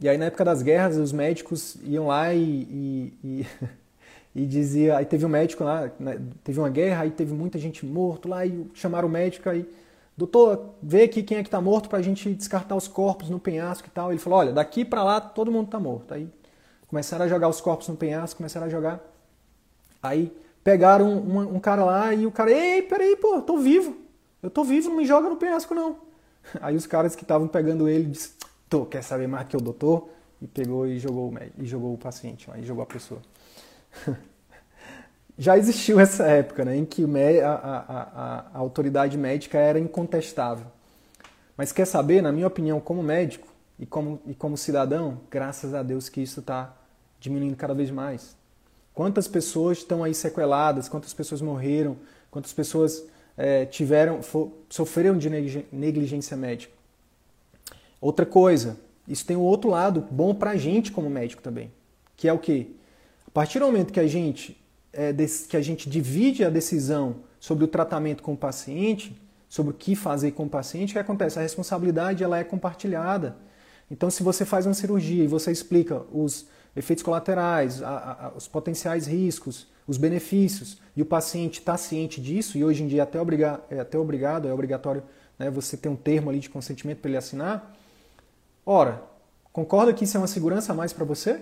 e 0.01 0.09
aí 0.09 0.16
na 0.16 0.26
época 0.26 0.45
das 0.45 0.62
guerras 0.62 0.97
os 0.97 1.12
médicos 1.12 1.76
iam 1.84 2.07
lá 2.07 2.32
e, 2.32 2.41
e, 2.43 3.14
e, 3.22 3.47
e 4.43 4.47
dizia, 4.47 4.97
aí 4.97 5.05
teve 5.05 5.26
um 5.26 5.28
médico 5.28 5.64
lá, 5.64 5.91
né, 5.99 6.18
teve 6.43 6.59
uma 6.59 6.70
guerra, 6.70 7.03
aí 7.03 7.11
teve 7.11 7.34
muita 7.34 7.59
gente 7.59 7.84
morto 7.84 8.28
lá 8.28 8.47
e 8.47 8.66
chamaram 8.74 9.09
o 9.09 9.11
médico 9.11 9.49
aí 9.49 9.66
doutor, 10.16 10.74
vê 10.82 11.04
aqui 11.04 11.22
quem 11.22 11.38
é 11.38 11.42
que 11.42 11.48
está 11.48 11.61
morto 11.61 11.88
para 11.88 11.98
a 11.98 12.02
gente 12.02 12.32
descartar 12.34 12.76
os 12.76 12.86
corpos 12.86 13.30
no 13.30 13.38
penhasco 13.38 13.88
e 13.88 13.90
tal. 13.90 14.11
Ele 14.11 14.18
falou, 14.18 14.38
olha, 14.38 14.52
daqui 14.52 14.84
para 14.84 15.02
lá 15.02 15.20
todo 15.20 15.50
mundo 15.50 15.66
está 15.66 15.80
morto. 15.80 16.14
Aí 16.14 16.28
começaram 16.86 17.24
a 17.24 17.28
jogar 17.28 17.48
os 17.48 17.61
corpos 17.61 17.88
no 17.88 17.96
penhasco, 17.96 18.38
começaram 18.38 18.66
a 18.66 18.70
jogar. 18.70 19.00
Aí 20.02 20.32
pegaram 20.62 21.06
um, 21.08 21.56
um 21.56 21.61
cara 21.61 21.84
lá 21.84 22.14
e 22.14 22.26
o 22.26 22.32
cara, 22.32 22.50
ei, 22.50 22.82
peraí, 22.82 23.16
pô, 23.16 23.40
tô 23.42 23.58
vivo. 23.58 23.96
Eu 24.42 24.50
tô 24.50 24.64
vivo, 24.64 24.88
não 24.88 24.96
me 24.96 25.04
joga 25.04 25.28
no 25.28 25.36
penhasco 25.36 25.74
não. 25.74 25.96
Aí 26.61 26.74
os 26.74 26.86
caras 26.86 27.14
que 27.14 27.22
estavam 27.22 27.46
pegando 27.46 27.88
ele 27.88 28.06
disse, 28.06 28.34
tô, 28.68 28.86
quer 28.86 29.02
saber 29.02 29.26
mais 29.26 29.46
que 29.46 29.56
o 29.56 29.61
doutor? 29.61 30.08
E 30.40 30.46
pegou 30.46 30.86
e 30.86 30.98
jogou 30.98 31.32
e 31.58 31.66
jogou 31.66 31.92
o 31.92 31.98
paciente, 31.98 32.50
aí 32.50 32.64
jogou 32.64 32.82
a 32.82 32.86
pessoa. 32.86 33.20
já 35.41 35.57
existiu 35.57 35.99
essa 35.99 36.26
época 36.26 36.66
né, 36.66 36.76
em 36.76 36.84
que 36.84 37.03
a, 37.43 37.51
a, 37.51 38.43
a, 38.55 38.59
autoridade 38.59 39.16
médica 39.16 39.57
era 39.57 39.80
incontestável. 39.80 40.66
Mas 41.57 41.72
quer 41.72 41.86
saber, 41.86 42.20
na 42.20 42.30
minha 42.30 42.47
opinião, 42.47 42.78
como 42.78 43.03
médico 43.03 43.49
e 43.78 43.86
como, 43.86 44.20
e 44.26 44.34
como 44.34 44.55
cidadão, 44.59 45.22
graças 45.30 45.72
a 45.72 45.82
Deus 45.82 46.11
que 46.11 46.20
isso 46.20 46.41
está 46.41 46.76
diminuindo 47.18 47.57
cada 47.57 47.72
vez 47.72 47.91
mais. 47.91 48.36
Quantas 48.93 49.26
pessoas 49.26 49.78
estão 49.78 50.05
aí 50.05 50.14
sequeladas, 50.14 50.91
quantas 50.91 51.14
pessoas 51.14 51.41
morreram, 51.41 51.97
quantas 52.30 52.53
pessoas 52.53 53.03
é, 53.34 53.64
tiveram, 53.64 54.22
for, 54.22 54.53
sofreram 54.68 55.16
de 55.16 55.30
negligência 55.72 56.36
médica. 56.36 56.74
Outra 57.99 58.26
coisa, 58.26 58.76
isso 59.09 59.24
tem 59.24 59.38
um 59.38 59.43
outro 59.43 59.70
lado 59.70 60.07
bom 60.11 60.34
para 60.34 60.51
a 60.51 60.57
gente 60.57 60.93
como 60.93 61.09
médico 61.09 61.41
também, 61.41 61.72
que 62.14 62.28
é 62.28 62.32
o 62.32 62.38
quê? 62.38 62.66
A 63.26 63.30
partir 63.30 63.59
do 63.59 63.64
momento 63.64 63.91
que 63.91 64.01
a 64.01 64.07
gente, 64.07 64.59
é, 64.93 65.12
que 65.49 65.57
a 65.57 65.62
gente 65.62 65.88
divide 65.88 66.45
a 66.45 66.51
decisão 66.51 67.16
sobre 67.38 67.64
o 67.64 67.68
tratamento 67.68 68.22
com 68.22 68.32
o 68.32 68.36
paciente, 68.36 69.20
sobre 69.49 69.72
o 69.72 69.74
que 69.74 69.97
fazer 69.97 70.32
com 70.32 70.45
o 70.45 70.49
paciente, 70.49 70.91
o 70.91 70.93
que 70.93 70.99
acontece? 70.99 71.38
A 71.38 71.43
responsabilidade 71.43 72.22
ela 72.22 72.38
é 72.38 72.45
compartilhada. 72.45 73.36
Então, 73.91 74.09
se 74.09 74.22
você 74.22 74.45
faz 74.45 74.66
uma 74.66 74.74
cirurgia 74.74 75.24
e 75.24 75.26
você 75.26 75.51
explica 75.51 76.03
os 76.12 76.47
efeitos 76.76 77.03
colaterais, 77.03 77.82
a, 77.82 77.88
a, 78.26 78.32
os 78.36 78.47
potenciais 78.47 79.07
riscos, 79.07 79.66
os 79.86 79.97
benefícios, 79.97 80.78
e 80.95 81.03
o 81.03 81.07
paciente 81.07 81.59
está 81.59 81.76
ciente 81.76 82.20
disso, 82.20 82.57
e 82.57 82.64
hoje 82.64 82.84
em 82.84 82.86
dia 82.86 83.03
até, 83.03 83.20
obriga, 83.20 83.61
é 83.68 83.80
até 83.80 83.99
obrigado, 83.99 84.47
é 84.47 84.55
obrigatório 84.55 85.03
né, 85.36 85.51
você 85.51 85.76
ter 85.76 85.88
um 85.88 85.97
termo 85.97 86.30
ali 86.30 86.38
de 86.38 86.49
consentimento 86.49 86.99
para 86.99 87.09
ele 87.09 87.18
assinar. 87.18 87.74
Ora, 88.64 89.03
concorda 89.53 89.93
que 89.93 90.05
isso 90.05 90.16
é 90.16 90.20
uma 90.20 90.28
segurança 90.28 90.72
a 90.72 90.76
mais 90.76 90.93
para 90.93 91.05
você? 91.05 91.41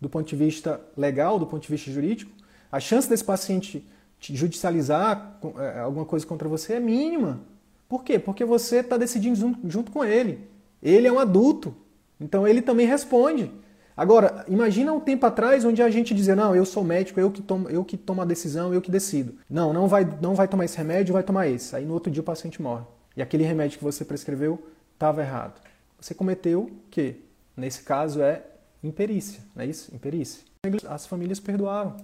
Do 0.00 0.08
ponto 0.08 0.26
de 0.26 0.34
vista 0.34 0.80
legal, 0.96 1.38
do 1.38 1.46
ponto 1.46 1.62
de 1.62 1.68
vista 1.68 1.90
jurídico? 1.90 2.32
A 2.70 2.80
chance 2.80 3.08
desse 3.08 3.24
paciente 3.24 3.86
judicializar 4.20 5.38
é, 5.58 5.80
alguma 5.80 6.04
coisa 6.04 6.26
contra 6.26 6.48
você 6.48 6.74
é 6.74 6.80
mínima. 6.80 7.40
Por 7.88 8.04
quê? 8.04 8.18
Porque 8.18 8.44
você 8.44 8.78
está 8.78 8.96
decidindo 8.96 9.56
junto 9.64 9.90
com 9.90 10.04
ele. 10.04 10.46
Ele 10.82 11.06
é 11.06 11.12
um 11.12 11.18
adulto, 11.18 11.74
então 12.20 12.46
ele 12.46 12.60
também 12.60 12.86
responde. 12.86 13.50
Agora, 13.96 14.44
imagina 14.46 14.92
um 14.92 15.00
tempo 15.00 15.26
atrás 15.26 15.64
onde 15.64 15.82
a 15.82 15.90
gente 15.90 16.14
dizia, 16.14 16.36
não, 16.36 16.54
eu 16.54 16.64
sou 16.64 16.84
médico, 16.84 17.18
eu 17.18 17.32
que 17.32 17.42
tomo, 17.42 17.68
eu 17.68 17.84
que 17.84 17.96
tomo 17.96 18.22
a 18.22 18.24
decisão, 18.24 18.72
eu 18.72 18.80
que 18.80 18.92
decido. 18.92 19.34
Não, 19.50 19.72
não 19.72 19.88
vai, 19.88 20.06
não 20.20 20.36
vai 20.36 20.46
tomar 20.46 20.66
esse 20.66 20.76
remédio, 20.76 21.12
vai 21.12 21.22
tomar 21.24 21.48
esse. 21.48 21.74
Aí 21.74 21.84
no 21.84 21.94
outro 21.94 22.08
dia 22.08 22.20
o 22.20 22.24
paciente 22.24 22.62
morre. 22.62 22.84
E 23.16 23.22
aquele 23.22 23.42
remédio 23.42 23.78
que 23.78 23.84
você 23.84 24.04
prescreveu 24.04 24.64
estava 24.94 25.20
errado. 25.20 25.60
Você 26.00 26.14
cometeu 26.14 26.62
o 26.62 26.70
quê? 26.90 27.16
Nesse 27.56 27.82
caso 27.82 28.22
é 28.22 28.44
imperícia, 28.84 29.40
não 29.56 29.64
é 29.64 29.66
isso? 29.66 29.92
Imperícia. 29.92 30.44
As 30.88 31.04
famílias 31.04 31.40
perdoaram. 31.40 31.96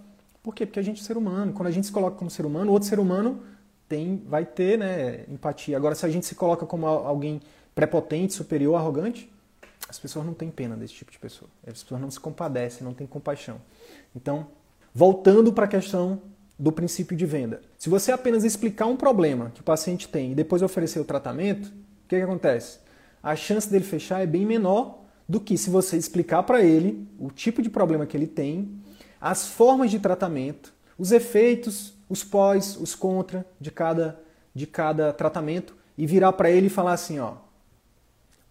Por 0.44 0.54
quê? 0.54 0.66
Porque 0.66 0.78
a 0.78 0.82
gente 0.82 1.00
é 1.00 1.04
ser 1.04 1.16
humano. 1.16 1.54
Quando 1.54 1.68
a 1.68 1.70
gente 1.70 1.86
se 1.86 1.92
coloca 1.92 2.18
como 2.18 2.30
ser 2.30 2.44
humano, 2.44 2.70
outro 2.70 2.86
ser 2.86 3.00
humano 3.00 3.40
tem, 3.88 4.22
vai 4.26 4.44
ter 4.44 4.78
né, 4.78 5.24
empatia. 5.26 5.74
Agora, 5.74 5.94
se 5.94 6.04
a 6.04 6.08
gente 6.10 6.26
se 6.26 6.34
coloca 6.34 6.66
como 6.66 6.86
alguém 6.86 7.40
prepotente, 7.74 8.34
superior, 8.34 8.76
arrogante, 8.76 9.32
as 9.88 9.98
pessoas 9.98 10.26
não 10.26 10.34
têm 10.34 10.50
pena 10.50 10.76
desse 10.76 10.92
tipo 10.92 11.10
de 11.10 11.18
pessoa. 11.18 11.50
As 11.66 11.82
pessoas 11.82 11.98
não 11.98 12.10
se 12.10 12.20
compadecem, 12.20 12.84
não 12.84 12.92
têm 12.92 13.06
compaixão. 13.06 13.58
Então, 14.14 14.46
voltando 14.94 15.50
para 15.50 15.64
a 15.64 15.68
questão 15.68 16.20
do 16.58 16.70
princípio 16.70 17.16
de 17.16 17.24
venda. 17.24 17.62
Se 17.78 17.88
você 17.88 18.12
apenas 18.12 18.44
explicar 18.44 18.84
um 18.84 18.96
problema 18.96 19.50
que 19.54 19.62
o 19.62 19.64
paciente 19.64 20.06
tem 20.06 20.32
e 20.32 20.34
depois 20.34 20.60
oferecer 20.60 21.00
o 21.00 21.04
tratamento, 21.04 21.68
o 21.68 22.08
que, 22.08 22.16
que 22.16 22.22
acontece? 22.22 22.80
A 23.22 23.34
chance 23.34 23.68
dele 23.70 23.82
fechar 23.82 24.20
é 24.20 24.26
bem 24.26 24.44
menor 24.44 25.04
do 25.26 25.40
que 25.40 25.56
se 25.56 25.70
você 25.70 25.96
explicar 25.96 26.42
para 26.42 26.62
ele 26.62 27.08
o 27.18 27.30
tipo 27.30 27.62
de 27.62 27.70
problema 27.70 28.04
que 28.04 28.14
ele 28.14 28.26
tem, 28.26 28.83
as 29.24 29.46
formas 29.46 29.90
de 29.90 29.98
tratamento, 29.98 30.74
os 30.98 31.10
efeitos, 31.10 31.94
os 32.10 32.22
pós, 32.22 32.76
os 32.76 32.94
contra 32.94 33.46
de 33.58 33.70
cada, 33.70 34.20
de 34.54 34.66
cada 34.66 35.14
tratamento 35.14 35.74
e 35.96 36.06
virar 36.06 36.34
para 36.34 36.50
ele 36.50 36.66
e 36.66 36.70
falar 36.70 36.92
assim, 36.92 37.18
ó, 37.18 37.36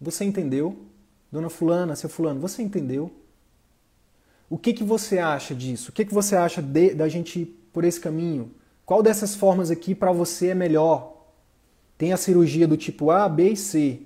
você 0.00 0.24
entendeu? 0.24 0.76
Dona 1.30 1.48
fulana, 1.48 1.94
seu 1.94 2.10
fulano, 2.10 2.40
você 2.40 2.60
entendeu? 2.60 3.08
O 4.50 4.58
que, 4.58 4.72
que 4.72 4.82
você 4.82 5.20
acha 5.20 5.54
disso? 5.54 5.90
O 5.90 5.92
que, 5.92 6.04
que 6.04 6.12
você 6.12 6.34
acha 6.34 6.60
de, 6.60 6.92
da 6.92 7.08
gente 7.08 7.42
ir 7.42 7.68
por 7.72 7.84
esse 7.84 8.00
caminho? 8.00 8.50
Qual 8.84 9.00
dessas 9.00 9.36
formas 9.36 9.70
aqui 9.70 9.94
para 9.94 10.10
você 10.10 10.48
é 10.48 10.54
melhor? 10.56 11.24
Tem 11.96 12.12
a 12.12 12.16
cirurgia 12.16 12.66
do 12.66 12.76
tipo 12.76 13.12
A, 13.12 13.28
B 13.28 13.50
e 13.50 13.56
C. 13.56 14.00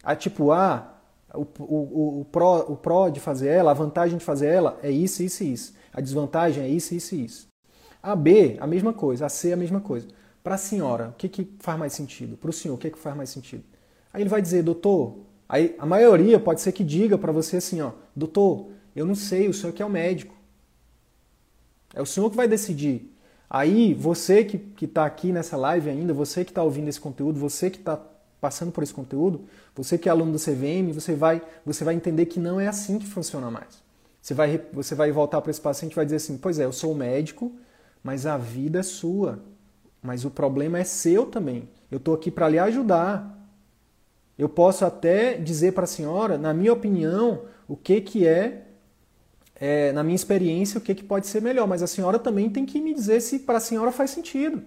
A 0.00 0.14
tipo 0.14 0.52
A, 0.52 0.93
o, 1.34 1.46
o, 1.58 2.20
o, 2.20 2.24
pró, 2.30 2.64
o 2.68 2.76
pró 2.76 3.08
de 3.08 3.20
fazer 3.20 3.48
ela, 3.48 3.70
a 3.70 3.74
vantagem 3.74 4.18
de 4.18 4.24
fazer 4.24 4.46
ela 4.46 4.78
é 4.82 4.90
isso, 4.90 5.22
isso 5.22 5.44
e 5.44 5.52
isso. 5.52 5.74
A 5.92 6.00
desvantagem 6.00 6.64
é 6.64 6.68
isso, 6.68 6.94
isso 6.94 7.14
e 7.14 7.24
isso. 7.24 7.48
A 8.02 8.14
B, 8.14 8.56
a 8.60 8.66
mesma 8.66 8.92
coisa. 8.92 9.26
A 9.26 9.28
C, 9.28 9.52
a 9.52 9.56
mesma 9.56 9.80
coisa. 9.80 10.08
Para 10.42 10.56
a 10.56 10.58
senhora, 10.58 11.08
o 11.08 11.12
que, 11.12 11.28
que 11.28 11.54
faz 11.60 11.78
mais 11.78 11.92
sentido? 11.92 12.36
Para 12.36 12.50
o 12.50 12.52
senhor, 12.52 12.74
o 12.74 12.78
que, 12.78 12.90
que 12.90 12.98
faz 12.98 13.16
mais 13.16 13.30
sentido? 13.30 13.64
Aí 14.12 14.22
ele 14.22 14.28
vai 14.28 14.42
dizer, 14.42 14.62
doutor, 14.62 15.16
aí 15.48 15.74
a 15.78 15.86
maioria 15.86 16.38
pode 16.38 16.60
ser 16.60 16.72
que 16.72 16.84
diga 16.84 17.16
para 17.16 17.32
você 17.32 17.56
assim, 17.56 17.80
ó, 17.80 17.92
doutor, 18.14 18.68
eu 18.94 19.06
não 19.06 19.14
sei, 19.14 19.48
o 19.48 19.54
senhor 19.54 19.72
que 19.72 19.82
é 19.82 19.86
o 19.86 19.90
médico. 19.90 20.34
É 21.94 22.02
o 22.02 22.06
senhor 22.06 22.28
que 22.30 22.36
vai 22.36 22.46
decidir. 22.46 23.10
Aí, 23.48 23.94
você 23.94 24.44
que 24.44 24.84
está 24.84 25.06
aqui 25.06 25.30
nessa 25.30 25.56
live 25.56 25.88
ainda, 25.88 26.12
você 26.12 26.44
que 26.44 26.50
está 26.50 26.62
ouvindo 26.62 26.88
esse 26.88 27.00
conteúdo, 27.00 27.38
você 27.38 27.70
que 27.70 27.78
está 27.78 27.98
passando 28.44 28.70
por 28.70 28.84
esse 28.84 28.92
conteúdo, 28.92 29.40
você 29.74 29.96
que 29.96 30.06
é 30.06 30.12
aluno 30.12 30.32
do 30.32 30.38
CVM, 30.38 30.92
você 30.92 31.14
vai, 31.14 31.40
você 31.64 31.82
vai 31.82 31.94
entender 31.94 32.26
que 32.26 32.38
não 32.38 32.60
é 32.60 32.66
assim 32.66 32.98
que 32.98 33.06
funciona 33.06 33.50
mais. 33.50 33.82
Você 34.20 34.34
vai, 34.34 34.60
você 34.70 34.94
vai 34.94 35.10
voltar 35.10 35.40
para 35.40 35.50
esse 35.50 35.62
paciente 35.62 35.92
e 35.92 35.96
vai 35.96 36.04
dizer 36.04 36.16
assim: 36.16 36.36
Pois 36.36 36.58
é, 36.58 36.66
eu 36.66 36.72
sou 36.72 36.94
médico, 36.94 37.50
mas 38.02 38.26
a 38.26 38.36
vida 38.36 38.80
é 38.80 38.82
sua. 38.82 39.38
Mas 40.02 40.26
o 40.26 40.30
problema 40.30 40.78
é 40.78 40.84
seu 40.84 41.24
também. 41.24 41.70
Eu 41.90 41.96
estou 41.96 42.14
aqui 42.14 42.30
para 42.30 42.46
lhe 42.50 42.58
ajudar. 42.58 43.34
Eu 44.36 44.50
posso 44.50 44.84
até 44.84 45.38
dizer 45.38 45.72
para 45.72 45.84
a 45.84 45.86
senhora, 45.86 46.36
na 46.36 46.52
minha 46.52 46.74
opinião, 46.74 47.44
o 47.66 47.74
que, 47.74 48.02
que 48.02 48.26
é 48.26 48.66
é, 49.56 49.90
na 49.92 50.02
minha 50.02 50.16
experiência, 50.16 50.76
o 50.76 50.82
que, 50.82 50.94
que 50.94 51.04
pode 51.04 51.28
ser 51.28 51.40
melhor. 51.40 51.66
Mas 51.66 51.82
a 51.82 51.86
senhora 51.86 52.18
também 52.18 52.50
tem 52.50 52.66
que 52.66 52.78
me 52.78 52.92
dizer 52.92 53.22
se 53.22 53.38
para 53.38 53.56
a 53.56 53.60
senhora 53.60 53.90
faz 53.90 54.10
sentido. 54.10 54.62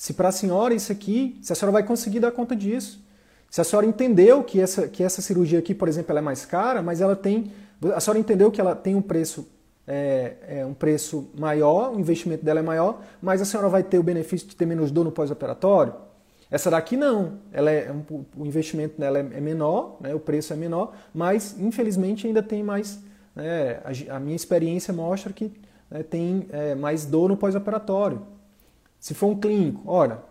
Se 0.00 0.14
para 0.14 0.30
a 0.30 0.32
senhora 0.32 0.72
isso 0.72 0.90
aqui, 0.90 1.36
se 1.42 1.52
a 1.52 1.54
senhora 1.54 1.74
vai 1.74 1.82
conseguir 1.82 2.20
dar 2.20 2.30
conta 2.30 2.56
disso. 2.56 3.04
Se 3.50 3.60
a 3.60 3.64
senhora 3.64 3.84
entendeu 3.84 4.42
que 4.42 4.58
essa, 4.58 4.88
que 4.88 5.02
essa 5.02 5.20
cirurgia 5.20 5.58
aqui, 5.58 5.74
por 5.74 5.88
exemplo, 5.88 6.10
ela 6.10 6.20
é 6.20 6.22
mais 6.22 6.46
cara, 6.46 6.80
mas 6.80 7.02
ela 7.02 7.14
tem. 7.14 7.52
A 7.94 8.00
senhora 8.00 8.18
entendeu 8.18 8.50
que 8.50 8.58
ela 8.58 8.74
tem 8.74 8.94
um 8.94 9.02
preço, 9.02 9.46
é, 9.86 10.36
é, 10.48 10.64
um 10.64 10.72
preço 10.72 11.28
maior, 11.38 11.94
o 11.94 12.00
investimento 12.00 12.42
dela 12.42 12.60
é 12.60 12.62
maior, 12.62 13.02
mas 13.20 13.42
a 13.42 13.44
senhora 13.44 13.68
vai 13.68 13.82
ter 13.82 13.98
o 13.98 14.02
benefício 14.02 14.48
de 14.48 14.56
ter 14.56 14.64
menos 14.64 14.90
dor 14.90 15.04
no 15.04 15.12
pós-operatório? 15.12 15.92
Essa 16.50 16.70
daqui 16.70 16.96
não, 16.96 17.34
ela 17.52 17.70
é, 17.70 17.94
o 18.38 18.46
investimento 18.46 18.98
dela 18.98 19.18
é, 19.18 19.20
é 19.20 19.40
menor, 19.40 19.98
né, 20.00 20.14
o 20.14 20.18
preço 20.18 20.54
é 20.54 20.56
menor, 20.56 20.94
mas 21.12 21.60
infelizmente 21.60 22.26
ainda 22.26 22.42
tem 22.42 22.62
mais. 22.62 23.00
Né, 23.36 23.82
a, 23.84 24.16
a, 24.16 24.18
minha 24.18 24.34
experiência 24.34 24.94
mostra 24.94 25.30
que 25.30 25.52
né, 25.90 26.02
tem 26.02 26.46
é, 26.52 26.74
mais 26.74 27.04
dor 27.04 27.28
no 27.28 27.36
pós-operatório. 27.36 28.39
Se 29.00 29.14
for 29.14 29.28
um 29.28 29.40
clínico, 29.40 29.82
ora, 29.86 30.22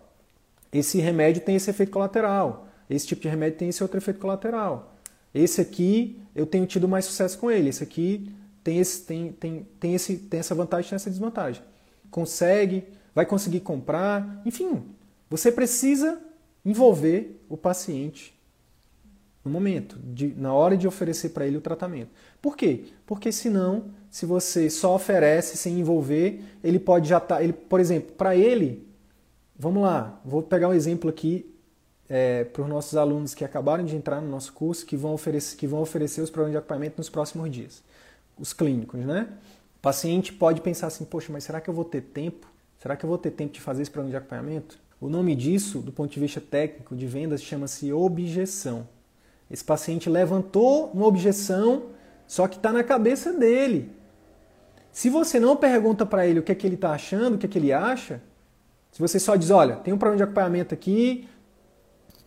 esse 0.72 1.00
remédio 1.00 1.42
tem 1.42 1.56
esse 1.56 1.68
efeito 1.68 1.90
colateral, 1.90 2.68
esse 2.88 3.06
tipo 3.06 3.20
de 3.20 3.28
remédio 3.28 3.58
tem 3.58 3.68
esse 3.68 3.82
outro 3.82 3.98
efeito 3.98 4.20
colateral. 4.20 4.94
Esse 5.34 5.60
aqui 5.60 6.22
eu 6.34 6.46
tenho 6.46 6.66
tido 6.66 6.88
mais 6.88 7.04
sucesso 7.04 7.36
com 7.38 7.50
ele, 7.50 7.68
esse 7.68 7.82
aqui 7.82 8.32
tem, 8.62 8.78
esse, 8.78 9.02
tem, 9.04 9.32
tem, 9.32 9.66
tem, 9.78 9.94
esse, 9.94 10.16
tem 10.16 10.40
essa 10.40 10.54
vantagem, 10.54 10.88
tem 10.88 10.96
essa 10.96 11.10
desvantagem. 11.10 11.62
Consegue, 12.10 12.84
vai 13.14 13.26
conseguir 13.26 13.60
comprar, 13.60 14.40
enfim, 14.46 14.82
você 15.28 15.50
precisa 15.50 16.20
envolver 16.64 17.40
o 17.48 17.56
paciente 17.56 18.34
no 19.44 19.50
momento, 19.50 19.98
de, 19.98 20.34
na 20.36 20.52
hora 20.52 20.76
de 20.76 20.86
oferecer 20.86 21.30
para 21.30 21.46
ele 21.46 21.56
o 21.56 21.60
tratamento. 21.60 22.10
Por 22.40 22.56
quê? 22.56 22.84
Porque 23.06 23.32
senão, 23.32 23.86
se 24.10 24.26
você 24.26 24.68
só 24.68 24.96
oferece 24.96 25.56
sem 25.56 25.78
envolver, 25.78 26.42
ele 26.64 26.78
pode 26.78 27.08
já 27.08 27.18
estar. 27.18 27.36
Tá, 27.36 27.42
ele, 27.42 27.52
por 27.52 27.78
exemplo, 27.78 28.12
para 28.12 28.34
ele, 28.34 28.86
vamos 29.56 29.82
lá, 29.82 30.20
vou 30.24 30.42
pegar 30.42 30.68
um 30.68 30.74
exemplo 30.74 31.08
aqui 31.08 31.46
é, 32.08 32.42
para 32.42 32.62
os 32.62 32.68
nossos 32.68 32.96
alunos 32.96 33.34
que 33.34 33.44
acabaram 33.44 33.84
de 33.84 33.94
entrar 33.94 34.20
no 34.20 34.28
nosso 34.28 34.52
curso, 34.52 34.84
que 34.84 34.96
vão 34.96 35.14
oferecer, 35.14 35.56
que 35.56 35.66
vão 35.66 35.80
oferecer 35.80 36.20
os 36.20 36.28
programas 36.28 36.52
de 36.52 36.58
acompanhamento 36.58 36.96
nos 36.98 37.08
próximos 37.08 37.48
dias. 37.50 37.84
Os 38.36 38.52
clínicos, 38.52 38.98
né? 39.00 39.28
O 39.76 39.80
paciente 39.80 40.32
pode 40.32 40.60
pensar 40.60 40.88
assim, 40.88 41.04
poxa, 41.04 41.32
mas 41.32 41.44
será 41.44 41.60
que 41.60 41.70
eu 41.70 41.74
vou 41.74 41.84
ter 41.84 42.00
tempo? 42.00 42.48
Será 42.80 42.96
que 42.96 43.04
eu 43.04 43.08
vou 43.08 43.16
ter 43.16 43.30
tempo 43.30 43.52
de 43.52 43.60
fazer 43.60 43.82
esse 43.82 43.90
programa 43.90 44.10
de 44.10 44.16
acompanhamento? 44.16 44.78
O 45.00 45.08
nome 45.08 45.36
disso, 45.36 45.78
do 45.78 45.92
ponto 45.92 46.12
de 46.12 46.18
vista 46.18 46.40
técnico 46.40 46.96
de 46.96 47.06
vendas, 47.06 47.42
chama-se 47.42 47.92
objeção. 47.92 48.88
Esse 49.50 49.64
paciente 49.64 50.10
levantou 50.10 50.90
uma 50.92 51.06
objeção, 51.06 51.84
só 52.26 52.48
que 52.48 52.56
está 52.56 52.72
na 52.72 52.82
cabeça 52.82 53.32
dele. 53.32 53.99
Se 54.92 55.08
você 55.08 55.38
não 55.38 55.56
pergunta 55.56 56.04
para 56.04 56.26
ele 56.26 56.40
o 56.40 56.42
que 56.42 56.52
é 56.52 56.54
que 56.54 56.66
ele 56.66 56.74
está 56.74 56.92
achando, 56.92 57.34
o 57.34 57.38
que 57.38 57.46
é 57.46 57.48
que 57.48 57.58
ele 57.58 57.72
acha, 57.72 58.20
se 58.90 59.00
você 59.00 59.20
só 59.20 59.36
diz, 59.36 59.50
olha, 59.50 59.76
tem 59.76 59.94
um 59.94 59.98
problema 59.98 60.16
de 60.16 60.22
acompanhamento 60.24 60.74
aqui 60.74 61.28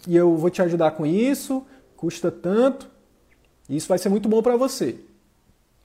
e 0.08 0.16
eu 0.16 0.36
vou 0.36 0.50
te 0.50 0.62
ajudar 0.62 0.92
com 0.92 1.06
isso, 1.06 1.66
custa 1.96 2.32
tanto, 2.32 2.90
isso 3.70 3.88
vai 3.88 3.98
ser 3.98 4.10
muito 4.10 4.30
bom 4.30 4.42
para 4.42 4.56
você. 4.56 4.98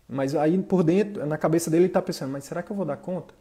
Mas 0.08 0.34
aí 0.34 0.56
por 0.62 0.82
dentro, 0.82 1.24
na 1.26 1.36
cabeça 1.36 1.70
dele, 1.70 1.84
ele 1.84 1.90
está 1.90 2.00
pensando, 2.00 2.30
mas 2.30 2.44
será 2.44 2.62
que 2.62 2.70
eu 2.70 2.76
vou 2.76 2.86
dar 2.86 2.96
conta? 2.96 3.34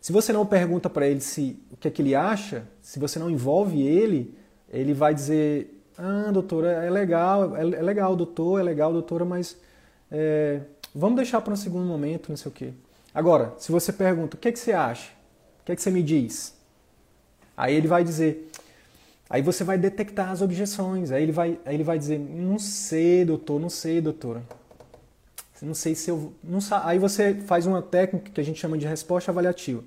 Se 0.00 0.12
você 0.12 0.32
não 0.32 0.46
pergunta 0.46 0.88
para 0.88 1.06
ele 1.06 1.20
se 1.20 1.62
o 1.70 1.76
que 1.76 1.86
é 1.86 1.90
que 1.90 2.00
ele 2.00 2.14
acha, 2.14 2.64
se 2.80 2.98
você 2.98 3.18
não 3.18 3.30
envolve 3.30 3.82
ele, 3.82 4.34
ele 4.68 4.94
vai 4.94 5.12
dizer: 5.12 5.82
Ah, 5.96 6.30
doutora, 6.32 6.70
é 6.84 6.88
legal, 6.88 7.54
é, 7.54 7.60
é 7.60 7.82
legal, 7.82 8.16
doutor, 8.16 8.60
é 8.60 8.62
legal, 8.62 8.92
doutora, 8.92 9.26
mas 9.26 9.58
é, 10.10 10.62
vamos 10.94 11.16
deixar 11.16 11.40
para 11.40 11.52
um 11.52 11.56
segundo 11.56 11.86
momento, 11.86 12.28
não 12.28 12.36
sei 12.36 12.50
o 12.50 12.54
quê. 12.54 12.72
Agora, 13.14 13.54
se 13.58 13.72
você 13.72 13.92
pergunta: 13.92 14.36
O 14.36 14.40
que 14.40 14.48
é 14.48 14.52
que 14.52 14.58
você 14.58 14.72
acha? 14.72 15.10
O 15.60 15.64
que 15.64 15.72
é 15.72 15.76
que 15.76 15.82
você 15.82 15.90
me 15.90 16.02
diz? 16.02 16.54
Aí 17.56 17.74
ele 17.74 17.88
vai 17.88 18.04
dizer. 18.04 18.50
Aí 19.28 19.42
você 19.42 19.62
vai 19.62 19.78
detectar 19.78 20.30
as 20.30 20.42
objeções. 20.42 21.10
Aí 21.10 21.22
ele 21.22 21.32
vai, 21.32 21.58
aí 21.64 21.74
ele 21.74 21.84
vai 21.84 21.98
dizer: 21.98 22.18
Não 22.18 22.58
sei, 22.58 23.24
doutor, 23.24 23.60
não 23.60 23.70
sei, 23.70 24.00
doutora. 24.00 24.42
Não 25.62 25.74
sei 25.74 25.94
se 25.94 26.10
eu. 26.10 26.32
Não, 26.42 26.60
aí 26.84 26.98
você 26.98 27.34
faz 27.34 27.66
uma 27.66 27.82
técnica 27.82 28.30
que 28.30 28.40
a 28.40 28.44
gente 28.44 28.58
chama 28.58 28.78
de 28.78 28.86
resposta 28.86 29.30
avaliativa. 29.30 29.84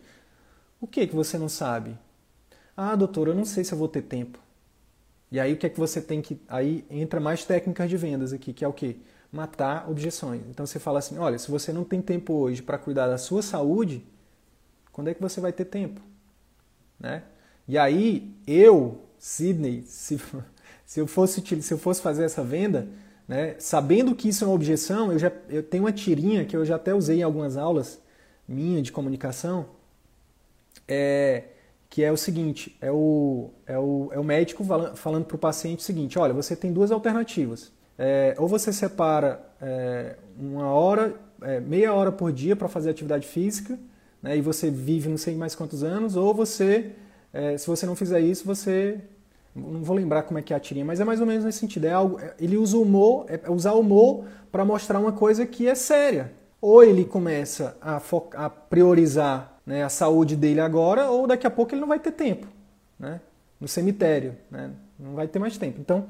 O 0.79 0.85
que 0.85 1.07
que 1.07 1.15
você 1.15 1.37
não 1.37 1.49
sabe? 1.49 1.97
Ah, 2.75 2.95
doutor, 2.95 3.27
eu 3.27 3.35
não 3.35 3.45
sei 3.45 3.63
se 3.63 3.73
eu 3.73 3.77
vou 3.77 3.87
ter 3.87 4.03
tempo. 4.03 4.37
E 5.31 5.39
aí 5.39 5.53
o 5.53 5.57
que 5.57 5.65
é 5.65 5.69
que 5.69 5.79
você 5.79 5.99
tem 5.99 6.21
que. 6.21 6.39
Aí 6.47 6.85
entra 6.89 7.19
mais 7.19 7.43
técnicas 7.43 7.89
de 7.89 7.97
vendas 7.97 8.33
aqui, 8.33 8.53
que 8.53 8.63
é 8.63 8.67
o 8.67 8.73
quê? 8.73 8.97
Matar 9.33 9.89
objeções. 9.89 10.43
Então 10.47 10.65
você 10.65 10.79
fala 10.79 10.99
assim: 10.99 11.17
olha, 11.17 11.39
se 11.39 11.49
você 11.49 11.73
não 11.73 11.83
tem 11.83 12.01
tempo 12.01 12.33
hoje 12.33 12.61
para 12.61 12.77
cuidar 12.77 13.07
da 13.07 13.17
sua 13.17 13.41
saúde, 13.41 14.05
quando 14.91 15.09
é 15.09 15.13
que 15.13 15.21
você 15.21 15.41
vai 15.41 15.51
ter 15.51 15.65
tempo? 15.65 15.99
Né? 16.99 17.23
E 17.67 17.77
aí, 17.77 18.31
eu, 18.45 19.01
Sidney, 19.17 19.83
se, 19.87 20.21
se, 20.85 20.99
eu 20.99 21.07
fosse, 21.07 21.41
se 21.61 21.73
eu 21.73 21.77
fosse 21.79 21.99
fazer 21.99 22.23
essa 22.25 22.43
venda, 22.43 22.87
né, 23.27 23.55
sabendo 23.57 24.13
que 24.13 24.29
isso 24.29 24.43
é 24.43 24.47
uma 24.47 24.53
objeção, 24.53 25.11
eu 25.11 25.17
já 25.17 25.31
eu 25.49 25.63
tenho 25.63 25.83
uma 25.83 25.91
tirinha 25.91 26.45
que 26.45 26.55
eu 26.55 26.63
já 26.63 26.75
até 26.75 26.93
usei 26.93 27.19
em 27.19 27.23
algumas 27.23 27.57
aulas 27.57 27.99
minha 28.47 28.81
de 28.81 28.91
comunicação, 28.91 29.65
é, 30.87 31.45
que 31.89 32.03
é 32.03 32.11
o 32.11 32.17
seguinte, 32.17 32.77
é 32.81 32.91
o, 32.91 33.49
é 33.65 33.79
o, 33.79 34.09
é 34.11 34.19
o 34.19 34.23
médico 34.23 34.63
falando 34.95 35.25
para 35.25 35.35
o 35.35 35.39
paciente 35.39 35.79
o 35.79 35.83
seguinte, 35.83 36.19
olha, 36.19 36.33
você 36.33 36.55
tem 36.55 36.71
duas 36.71 36.91
alternativas. 36.91 37.71
É, 37.97 38.35
ou 38.37 38.47
você 38.47 38.73
separa 38.73 39.39
é, 39.61 40.15
uma 40.37 40.67
hora, 40.67 41.15
é, 41.41 41.59
meia 41.59 41.93
hora 41.93 42.11
por 42.11 42.31
dia 42.31 42.55
para 42.55 42.67
fazer 42.67 42.89
atividade 42.89 43.27
física, 43.27 43.77
né, 44.21 44.37
e 44.37 44.41
você 44.41 44.69
vive 44.69 45.09
não 45.09 45.17
sei 45.17 45.35
mais 45.35 45.53
quantos 45.53 45.83
anos, 45.83 46.15
ou 46.15 46.33
você, 46.33 46.91
é, 47.31 47.57
se 47.57 47.67
você 47.67 47.85
não 47.85 47.95
fizer 47.95 48.19
isso, 48.19 48.45
você 48.45 48.99
não 49.55 49.83
vou 49.83 49.95
lembrar 49.95 50.23
como 50.23 50.39
é 50.39 50.41
que 50.41 50.53
é 50.53 50.55
a 50.55 50.59
tirinha, 50.59 50.85
mas 50.85 50.99
é 50.99 51.05
mais 51.05 51.19
ou 51.19 51.27
menos 51.27 51.45
nesse 51.45 51.59
sentido. 51.59 51.85
É 51.85 51.93
algo, 51.93 52.19
é, 52.19 52.33
ele 52.39 52.57
usa 52.57 52.77
o 52.77 52.81
humor, 52.81 53.25
é 53.27 53.49
usar 53.49 53.73
o 53.73 53.81
humor 53.81 54.25
para 54.51 54.65
mostrar 54.65 54.99
uma 54.99 55.11
coisa 55.11 55.45
que 55.45 55.67
é 55.67 55.75
séria. 55.75 56.31
Ou 56.59 56.83
ele 56.83 57.05
começa 57.05 57.77
a, 57.81 58.01
a 58.35 58.49
priorizar 58.49 59.59
né, 59.65 59.83
a 59.83 59.89
saúde 59.89 60.35
dele 60.35 60.59
agora, 60.59 61.09
ou 61.09 61.27
daqui 61.27 61.45
a 61.45 61.51
pouco 61.51 61.73
ele 61.73 61.81
não 61.81 61.87
vai 61.87 61.99
ter 61.99 62.11
tempo, 62.11 62.47
né? 62.99 63.19
No 63.59 63.67
cemitério, 63.67 64.35
né? 64.49 64.71
Não 64.99 65.13
vai 65.13 65.27
ter 65.27 65.39
mais 65.39 65.57
tempo. 65.57 65.79
Então, 65.79 66.05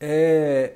é, 0.00 0.72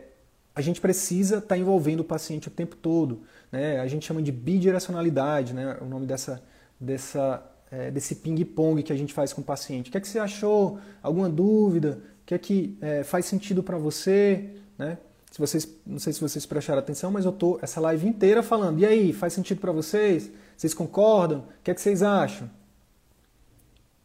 a 0.55 0.61
gente 0.61 0.81
precisa 0.81 1.37
estar 1.37 1.49
tá 1.49 1.59
envolvendo 1.59 2.01
o 2.01 2.05
paciente 2.05 2.49
o 2.49 2.51
tempo 2.51 2.77
todo, 2.77 3.23
né? 3.51 3.81
A 3.81 3.87
gente 3.87 4.07
chama 4.07 4.23
de 4.23 4.33
bidirecionalidade, 4.33 5.55
né? 5.55 5.79
O 5.81 5.85
nome 5.85 6.07
dessa 6.07 6.43
dessa 6.81 7.43
é, 7.71 7.91
desse 7.91 8.17
ping-pong 8.17 8.83
que 8.83 8.93
a 8.93 8.97
gente 8.97 9.13
faz 9.13 9.33
com 9.33 9.41
o 9.41 9.45
paciente. 9.45 9.89
O 9.89 9.93
que 9.93 9.99
é 9.99 10.01
que 10.01 10.09
você 10.09 10.19
achou? 10.19 10.79
Alguma 11.03 11.29
dúvida? 11.29 12.01
O 12.23 12.27
que 12.27 12.35
é 12.35 12.39
que 12.39 12.79
é, 12.81 13.05
faz 13.05 13.27
sentido 13.27 13.63
para 13.63 13.79
você? 13.79 14.57
Né? 14.77 14.99
Se 15.31 15.39
vocês, 15.39 15.69
não 15.87 15.99
sei 15.99 16.13
se 16.13 16.21
vocês 16.21 16.47
prestaram 16.47 16.79
atenção, 16.79 17.11
mas 17.11 17.25
eu 17.25 17.33
tô 17.33 17.59
essa 17.61 17.81
live 17.81 18.07
inteira 18.07 18.43
falando. 18.43 18.81
E 18.81 18.87
aí, 18.87 19.13
faz 19.13 19.33
sentido 19.33 19.61
para 19.61 19.73
vocês? 19.73 20.31
Vocês 20.57 20.73
concordam? 20.75 21.41
O 21.41 21.63
que 21.63 21.71
é 21.71 21.75
que 21.75 21.81
vocês 21.81 22.03
acham? 22.03 22.51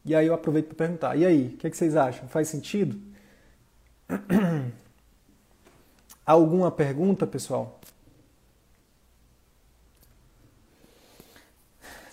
E 0.05 0.13
aí 0.13 0.27
eu 0.27 0.33
aproveito 0.33 0.67
para 0.67 0.75
perguntar. 0.75 1.15
E 1.15 1.25
aí, 1.25 1.53
o 1.53 1.57
que 1.57 1.67
é 1.67 1.69
que 1.69 1.77
vocês 1.77 1.95
acham? 1.95 2.27
Faz 2.27 2.49
sentido? 2.49 2.99
Alguma 6.25 6.71
pergunta, 6.71 7.27
pessoal? 7.27 7.81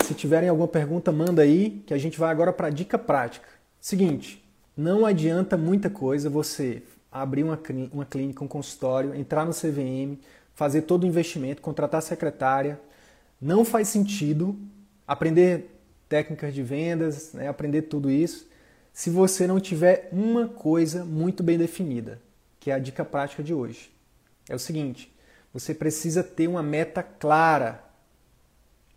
Se 0.02 0.14
tiverem 0.14 0.48
alguma 0.48 0.66
pergunta, 0.66 1.12
manda 1.12 1.42
aí, 1.42 1.82
que 1.86 1.94
a 1.94 1.98
gente 1.98 2.18
vai 2.18 2.30
agora 2.30 2.52
para 2.52 2.66
a 2.66 2.70
dica 2.70 2.98
prática. 2.98 3.46
Seguinte, 3.80 4.44
não 4.76 5.06
adianta 5.06 5.56
muita 5.56 5.88
coisa 5.88 6.28
você 6.28 6.82
abrir 7.12 7.44
uma, 7.44 7.56
uma 7.92 8.04
clínica, 8.04 8.42
um 8.42 8.48
consultório, 8.48 9.14
entrar 9.14 9.44
no 9.44 9.52
CVM, 9.52 10.18
fazer 10.54 10.82
todo 10.82 11.04
o 11.04 11.06
investimento, 11.06 11.62
contratar 11.62 12.02
secretária. 12.02 12.80
Não 13.40 13.64
faz 13.64 13.86
sentido 13.86 14.58
aprender 15.06 15.70
técnicas 16.08 16.52
de 16.52 16.64
vendas, 16.64 17.32
né, 17.32 17.46
aprender 17.46 17.82
tudo 17.82 18.10
isso, 18.10 18.48
se 18.92 19.08
você 19.08 19.46
não 19.46 19.60
tiver 19.60 20.08
uma 20.10 20.48
coisa 20.48 21.04
muito 21.04 21.44
bem 21.44 21.56
definida, 21.56 22.20
que 22.58 22.72
é 22.72 22.74
a 22.74 22.78
dica 22.80 23.04
prática 23.04 23.40
de 23.40 23.54
hoje. 23.54 23.99
É 24.50 24.54
o 24.54 24.58
seguinte: 24.58 25.14
você 25.54 25.72
precisa 25.72 26.22
ter 26.22 26.48
uma 26.48 26.62
meta 26.62 27.02
clara 27.02 27.90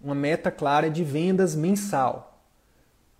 uma 0.04 0.14
meta 0.14 0.52
clara 0.52 0.90
de 0.90 1.04
vendas 1.04 1.56
mensal. 1.56 2.42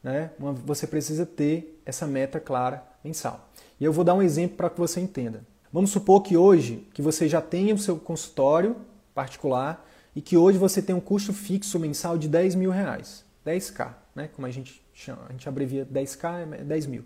Né? 0.04 0.32
Você 0.66 0.86
precisa 0.86 1.26
ter 1.26 1.82
essa 1.86 2.06
meta 2.06 2.40
clara 2.40 2.84
mensal. 3.04 3.50
E 3.80 3.86
eu 3.86 3.94
vou 3.94 4.04
dar 4.04 4.14
um 4.14 4.22
exemplo 4.22 4.58
para 4.58 4.70
que 4.70 4.78
você 4.78 5.00
entenda. 5.00 5.46
Vamos 5.72 5.92
supor 5.92 6.22
que 6.22 6.36
hoje 6.36 6.86
que 6.94 7.02
você 7.02 7.28
já 7.30 7.42
tenha 7.42 7.74
o 7.74 7.80
seu 7.80 7.98
consultório 7.98 8.76
particular 9.16 9.88
e 10.14 10.22
que 10.22 10.36
hoje 10.36 10.58
você 10.58 10.82
tem 10.82 10.94
um 10.94 11.00
custo 11.00 11.32
fixo 11.32 11.80
mensal 11.80 12.18
de 12.18 12.28
10 12.28 12.56
mil 12.56 12.70
reais. 12.70 13.24
10k, 13.46 13.94
né? 14.14 14.30
como 14.34 14.46
a 14.46 14.52
gente 14.52 14.84
chama, 14.94 15.24
a 15.28 15.32
gente 15.32 15.48
abrevia 15.48 15.88
10k, 15.92 16.54
é 16.54 16.64
10 16.64 16.86
mil. 16.86 17.06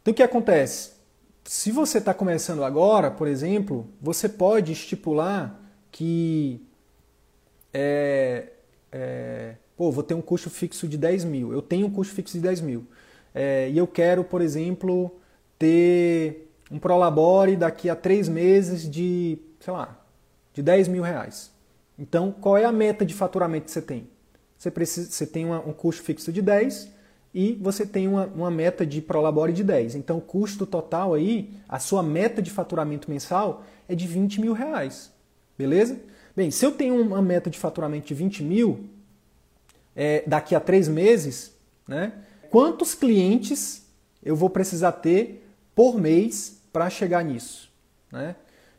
Então 0.00 0.12
o 0.12 0.14
que 0.14 0.22
acontece? 0.22 0.92
Se 1.44 1.72
você 1.72 1.98
está 1.98 2.14
começando 2.14 2.62
agora, 2.62 3.10
por 3.10 3.26
exemplo, 3.26 3.86
você 4.00 4.28
pode 4.28 4.72
estipular 4.72 5.60
que 5.90 6.64
é, 7.72 8.48
é, 8.92 9.54
pô, 9.76 9.90
vou 9.90 10.02
ter 10.02 10.14
um 10.14 10.22
custo 10.22 10.50
fixo 10.50 10.86
de 10.86 10.96
10 10.96 11.24
mil, 11.24 11.52
eu 11.52 11.62
tenho 11.62 11.86
um 11.86 11.90
custo 11.90 12.14
fixo 12.14 12.34
de 12.34 12.40
10 12.40 12.60
mil, 12.60 12.86
é, 13.34 13.68
e 13.70 13.78
eu 13.78 13.86
quero, 13.86 14.22
por 14.22 14.40
exemplo, 14.40 15.10
ter 15.58 16.50
um 16.70 16.78
Prolabore 16.78 17.56
daqui 17.56 17.88
a 17.90 17.96
três 17.96 18.28
meses 18.28 18.88
de, 18.88 19.38
sei 19.58 19.72
lá, 19.72 19.98
de 20.52 20.62
10 20.62 20.88
mil 20.88 21.02
reais. 21.02 21.50
Então, 21.98 22.32
qual 22.32 22.56
é 22.56 22.64
a 22.64 22.72
meta 22.72 23.04
de 23.04 23.12
faturamento 23.12 23.66
que 23.66 23.70
você 23.70 23.82
tem? 23.82 24.08
Você, 24.56 24.70
precisa, 24.70 25.10
você 25.10 25.26
tem 25.26 25.44
uma, 25.44 25.60
um 25.60 25.72
custo 25.72 26.02
fixo 26.02 26.32
de 26.32 26.42
10 26.42 26.88
e 27.32 27.54
você 27.60 27.86
tem 27.86 28.08
uma, 28.08 28.26
uma 28.26 28.50
meta 28.50 28.84
de 28.84 29.00
Prolabore 29.00 29.52
de 29.52 29.62
10. 29.62 29.94
Então, 29.94 30.18
o 30.18 30.20
custo 30.20 30.66
total 30.66 31.14
aí, 31.14 31.50
a 31.68 31.78
sua 31.78 32.02
meta 32.02 32.42
de 32.42 32.50
faturamento 32.50 33.10
mensal 33.10 33.64
é 33.88 33.94
de 33.94 34.06
20 34.06 34.40
mil 34.40 34.52
reais. 34.52 35.12
Beleza? 35.56 35.98
Bem, 36.34 36.50
se 36.50 36.64
eu 36.64 36.72
tenho 36.72 37.00
uma 37.00 37.22
meta 37.22 37.50
de 37.50 37.58
faturamento 37.58 38.06
de 38.06 38.14
20 38.14 38.42
mil 38.42 38.84
é, 39.94 40.24
daqui 40.26 40.54
a 40.54 40.60
três 40.60 40.88
meses, 40.88 41.52
né, 41.86 42.12
quantos 42.50 42.94
clientes 42.94 43.86
eu 44.22 44.34
vou 44.34 44.50
precisar 44.50 44.92
ter 44.92 45.46
por 45.74 45.98
mês 45.98 46.60
para 46.72 46.88
chegar 46.90 47.24
nisso? 47.24 47.70
Né? 48.10 48.34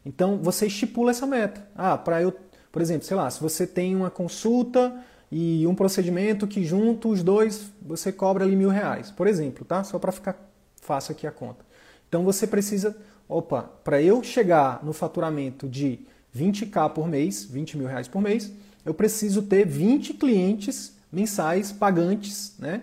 Então 0.06 0.38
você 0.38 0.68
estipula 0.68 1.12
essa 1.12 1.26
meta. 1.26 1.66
Ah, 1.76 1.98
para 1.98 2.22
eu, 2.22 2.34
por 2.72 2.82
exemplo, 2.82 3.06
sei 3.06 3.16
lá, 3.16 3.30
se 3.30 3.42
você 3.42 3.68
tem 3.68 3.96
uma 3.96 4.10
consulta 4.10 5.04
e 5.32 5.66
um 5.66 5.74
procedimento 5.74 6.46
que 6.46 6.64
junto 6.64 7.10
os 7.10 7.24
dois 7.24 7.72
você 7.82 8.12
cobra 8.12 8.44
ali 8.44 8.56
mil 8.56 8.70
reais, 8.70 9.10
por 9.10 9.28
exemplo, 9.28 9.64
tá? 9.64 9.84
Só 9.84 9.98
para 9.98 10.12
ficar 10.12 10.38
fácil 10.82 11.14
aqui 11.14 11.26
a 11.26 11.32
conta. 11.32 11.64
Então 12.10 12.24
você 12.26 12.46
precisa, 12.46 12.98
opa, 13.30 13.62
para 13.84 14.02
eu 14.02 14.22
chegar 14.22 14.84
no 14.84 14.92
faturamento 14.92 15.70
de 15.70 16.00
20k 16.36 16.90
por 16.90 17.08
mês, 17.08 17.46
20 17.46 17.78
mil 17.78 17.88
reais 17.88 18.10
por 18.10 18.22
mês, 18.22 18.52
eu 18.84 18.94
preciso 18.94 19.44
ter 19.44 19.66
20 19.66 20.16
clientes 20.16 20.98
mensais 21.10 21.72
pagantes, 21.72 22.56
né? 22.60 22.82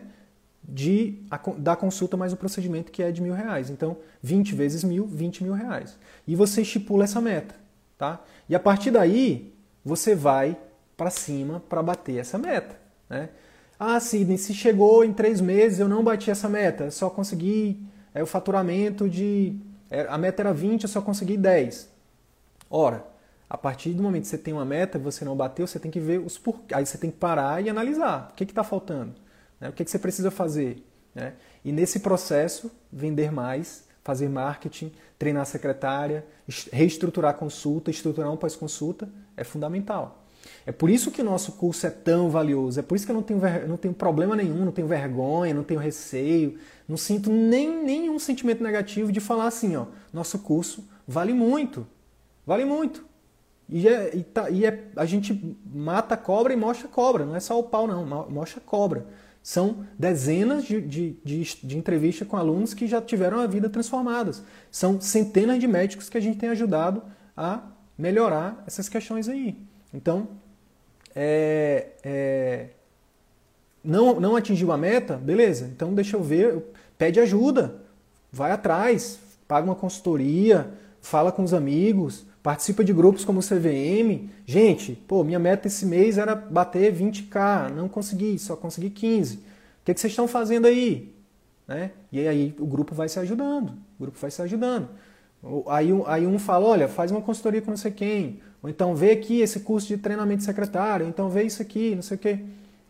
De, 0.70 1.22
a, 1.30 1.38
da 1.56 1.74
consulta 1.74 2.16
mais 2.16 2.32
o 2.32 2.36
procedimento 2.36 2.92
que 2.92 3.02
é 3.02 3.10
de 3.10 3.22
mil 3.22 3.32
reais. 3.32 3.70
Então, 3.70 3.96
20 4.22 4.54
vezes 4.54 4.84
mil, 4.84 5.06
20 5.06 5.44
mil 5.44 5.54
reais. 5.54 5.98
E 6.26 6.34
você 6.34 6.60
estipula 6.60 7.04
essa 7.04 7.20
meta, 7.20 7.54
tá? 7.96 8.22
E 8.48 8.54
a 8.54 8.60
partir 8.60 8.90
daí, 8.90 9.54
você 9.82 10.14
vai 10.14 10.58
para 10.98 11.08
cima 11.08 11.62
para 11.68 11.82
bater 11.82 12.18
essa 12.18 12.36
meta, 12.36 12.76
né? 13.08 13.30
Ah, 13.78 14.00
Sidney, 14.00 14.36
se 14.36 14.52
chegou 14.52 15.04
em 15.04 15.12
três 15.12 15.40
meses 15.40 15.78
eu 15.78 15.88
não 15.88 16.02
bati 16.02 16.32
essa 16.32 16.48
meta, 16.48 16.90
só 16.90 17.08
consegui 17.08 17.80
é, 18.12 18.20
o 18.20 18.26
faturamento 18.26 19.08
de... 19.08 19.56
É, 19.88 20.06
a 20.08 20.18
meta 20.18 20.42
era 20.42 20.52
20, 20.52 20.82
eu 20.82 20.88
só 20.88 21.00
consegui 21.00 21.36
10. 21.36 21.88
Ora, 22.68 23.06
a 23.48 23.56
partir 23.56 23.90
do 23.90 24.02
momento 24.02 24.22
que 24.22 24.28
você 24.28 24.36
tem 24.36 24.52
uma 24.52 24.64
meta, 24.64 24.98
você 24.98 25.24
não 25.24 25.36
bateu, 25.36 25.64
você 25.64 25.78
tem 25.78 25.92
que 25.92 26.00
ver 26.00 26.18
os 26.18 26.36
por... 26.36 26.60
Aí 26.72 26.84
você 26.84 26.98
tem 26.98 27.08
que 27.08 27.16
parar 27.16 27.64
e 27.64 27.70
analisar. 27.70 28.30
O 28.32 28.34
que 28.34 28.42
está 28.42 28.64
faltando? 28.64 29.14
Né? 29.60 29.68
O 29.68 29.72
que, 29.72 29.84
que 29.84 29.90
você 29.90 29.98
precisa 29.98 30.30
fazer? 30.30 30.84
Né? 31.14 31.34
E 31.64 31.70
nesse 31.70 32.00
processo, 32.00 32.70
vender 32.92 33.30
mais, 33.30 33.84
fazer 34.02 34.28
marketing, 34.28 34.92
treinar 35.16 35.42
a 35.42 35.46
secretária, 35.46 36.26
reestruturar 36.72 37.30
a 37.30 37.34
consulta, 37.34 37.90
estruturar 37.90 38.32
um 38.32 38.36
pós-consulta 38.36 39.08
é 39.36 39.44
fundamental. 39.44 40.17
É 40.66 40.72
por 40.72 40.90
isso 40.90 41.10
que 41.10 41.22
o 41.22 41.24
nosso 41.24 41.52
curso 41.52 41.86
é 41.86 41.90
tão 41.90 42.30
valioso. 42.30 42.78
É 42.78 42.82
por 42.82 42.96
isso 42.96 43.06
que 43.06 43.12
eu 43.12 43.16
não 43.16 43.22
tenho, 43.22 43.40
não 43.66 43.76
tenho 43.76 43.94
problema 43.94 44.36
nenhum, 44.36 44.64
não 44.64 44.72
tenho 44.72 44.86
vergonha, 44.86 45.54
não 45.54 45.64
tenho 45.64 45.80
receio, 45.80 46.58
não 46.88 46.96
sinto 46.96 47.30
nem 47.30 47.84
nenhum 47.84 48.18
sentimento 48.18 48.62
negativo 48.62 49.10
de 49.12 49.20
falar 49.20 49.46
assim, 49.46 49.76
ó, 49.76 49.86
nosso 50.12 50.38
curso 50.40 50.88
vale 51.06 51.32
muito. 51.32 51.86
Vale 52.46 52.64
muito. 52.64 53.04
E, 53.68 53.86
é, 53.86 54.16
e, 54.16 54.22
tá, 54.22 54.48
e 54.48 54.64
é, 54.64 54.88
a 54.96 55.04
gente 55.04 55.56
mata 55.66 56.16
cobra 56.16 56.52
e 56.52 56.56
mostra 56.56 56.88
cobra, 56.88 57.26
não 57.26 57.36
é 57.36 57.40
só 57.40 57.58
o 57.58 57.62
pau, 57.62 57.86
não, 57.86 58.06
mostra 58.30 58.60
cobra. 58.60 59.06
São 59.42 59.86
dezenas 59.98 60.64
de, 60.64 60.80
de, 60.80 61.16
de, 61.24 61.42
de 61.62 61.78
entrevistas 61.78 62.26
com 62.26 62.36
alunos 62.36 62.74
que 62.74 62.86
já 62.86 63.00
tiveram 63.00 63.38
a 63.40 63.46
vida 63.46 63.68
transformadas. 63.68 64.42
São 64.70 65.00
centenas 65.00 65.60
de 65.60 65.66
médicos 65.66 66.08
que 66.08 66.18
a 66.18 66.20
gente 66.20 66.38
tem 66.38 66.48
ajudado 66.48 67.02
a 67.36 67.62
melhorar 67.96 68.62
essas 68.66 68.88
questões 68.88 69.28
aí. 69.28 69.56
Então, 69.92 70.28
é, 71.14 71.88
é, 72.04 72.66
não, 73.82 74.20
não 74.20 74.36
atingiu 74.36 74.70
a 74.72 74.76
meta? 74.76 75.16
Beleza, 75.16 75.66
então 75.66 75.94
deixa 75.94 76.16
eu 76.16 76.22
ver, 76.22 76.62
pede 76.96 77.18
ajuda, 77.20 77.76
vai 78.30 78.50
atrás, 78.52 79.18
paga 79.46 79.66
uma 79.66 79.74
consultoria, 79.74 80.70
fala 81.00 81.32
com 81.32 81.42
os 81.42 81.54
amigos, 81.54 82.26
participa 82.42 82.84
de 82.84 82.92
grupos 82.92 83.24
como 83.24 83.40
o 83.40 83.42
CVM. 83.42 84.28
Gente, 84.44 84.92
pô, 85.08 85.24
minha 85.24 85.38
meta 85.38 85.68
esse 85.68 85.86
mês 85.86 86.18
era 86.18 86.34
bater 86.34 86.92
20k, 86.94 87.70
não 87.70 87.88
consegui, 87.88 88.38
só 88.38 88.56
consegui 88.56 88.90
15. 88.90 89.36
O 89.36 89.40
que, 89.84 89.94
que 89.94 90.00
vocês 90.00 90.12
estão 90.12 90.28
fazendo 90.28 90.66
aí? 90.66 91.14
Né? 91.66 91.90
E 92.12 92.26
aí 92.26 92.54
o 92.58 92.66
grupo 92.66 92.94
vai 92.94 93.08
se 93.08 93.18
ajudando, 93.18 93.70
o 93.98 94.02
grupo 94.02 94.18
vai 94.18 94.30
se 94.30 94.40
ajudando. 94.42 94.88
Aí, 95.68 95.88
aí 96.06 96.26
um 96.26 96.38
fala, 96.38 96.66
olha, 96.66 96.88
faz 96.88 97.10
uma 97.10 97.22
consultoria 97.22 97.62
com 97.62 97.70
não 97.70 97.76
sei 97.76 97.92
quem, 97.92 98.40
então 98.68 98.94
vê 98.94 99.12
aqui 99.12 99.40
esse 99.40 99.60
curso 99.60 99.88
de 99.88 99.98
treinamento 99.98 100.42
secretário, 100.42 101.06
então 101.06 101.28
vê 101.28 101.44
isso 101.44 101.62
aqui, 101.62 101.94
não 101.94 102.02
sei 102.02 102.16
o 102.16 102.20
quê. 102.20 102.40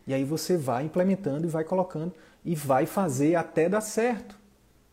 E 0.07 0.13
aí 0.13 0.23
você 0.23 0.57
vai 0.57 0.85
implementando 0.85 1.45
e 1.45 1.49
vai 1.49 1.63
colocando 1.63 2.13
e 2.43 2.55
vai 2.55 2.85
fazer 2.85 3.35
até 3.35 3.69
dar 3.69 3.81
certo. 3.81 4.35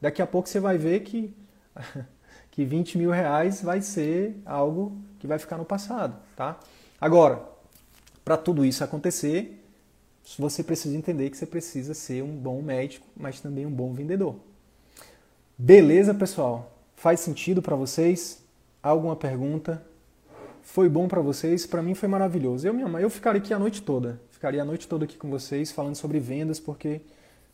Daqui 0.00 0.20
a 0.20 0.26
pouco 0.26 0.48
você 0.48 0.60
vai 0.60 0.76
ver 0.76 1.00
que, 1.00 1.34
que 2.50 2.64
20 2.64 2.98
mil 2.98 3.10
reais 3.10 3.62
vai 3.62 3.80
ser 3.80 4.36
algo 4.44 4.96
que 5.18 5.26
vai 5.26 5.38
ficar 5.38 5.56
no 5.56 5.64
passado. 5.64 6.16
Tá? 6.36 6.58
Agora, 7.00 7.42
para 8.24 8.36
tudo 8.36 8.64
isso 8.64 8.84
acontecer, 8.84 9.62
você 10.38 10.62
precisa 10.62 10.96
entender 10.96 11.30
que 11.30 11.36
você 11.36 11.46
precisa 11.46 11.94
ser 11.94 12.22
um 12.22 12.36
bom 12.36 12.60
médico, 12.60 13.06
mas 13.16 13.40
também 13.40 13.64
um 13.64 13.70
bom 13.70 13.92
vendedor. 13.92 14.36
Beleza, 15.56 16.12
pessoal? 16.12 16.72
Faz 16.96 17.20
sentido 17.20 17.62
para 17.62 17.76
vocês? 17.76 18.42
Alguma 18.82 19.16
pergunta? 19.16 19.82
Foi 20.66 20.88
bom 20.88 21.06
para 21.06 21.22
vocês? 21.22 21.64
Para 21.64 21.80
mim 21.80 21.94
foi 21.94 22.08
maravilhoso. 22.08 22.66
Eu, 22.66 22.74
minha 22.74 22.88
mãe, 22.88 23.02
eu 23.02 23.08
ficaria 23.08 23.40
aqui 23.40 23.54
a 23.54 23.58
noite 23.58 23.80
toda. 23.80 24.20
Ficaria 24.30 24.60
a 24.60 24.64
noite 24.64 24.86
toda 24.86 25.04
aqui 25.04 25.16
com 25.16 25.30
vocês 25.30 25.70
falando 25.70 25.94
sobre 25.94 26.18
vendas, 26.18 26.58
porque 26.58 27.00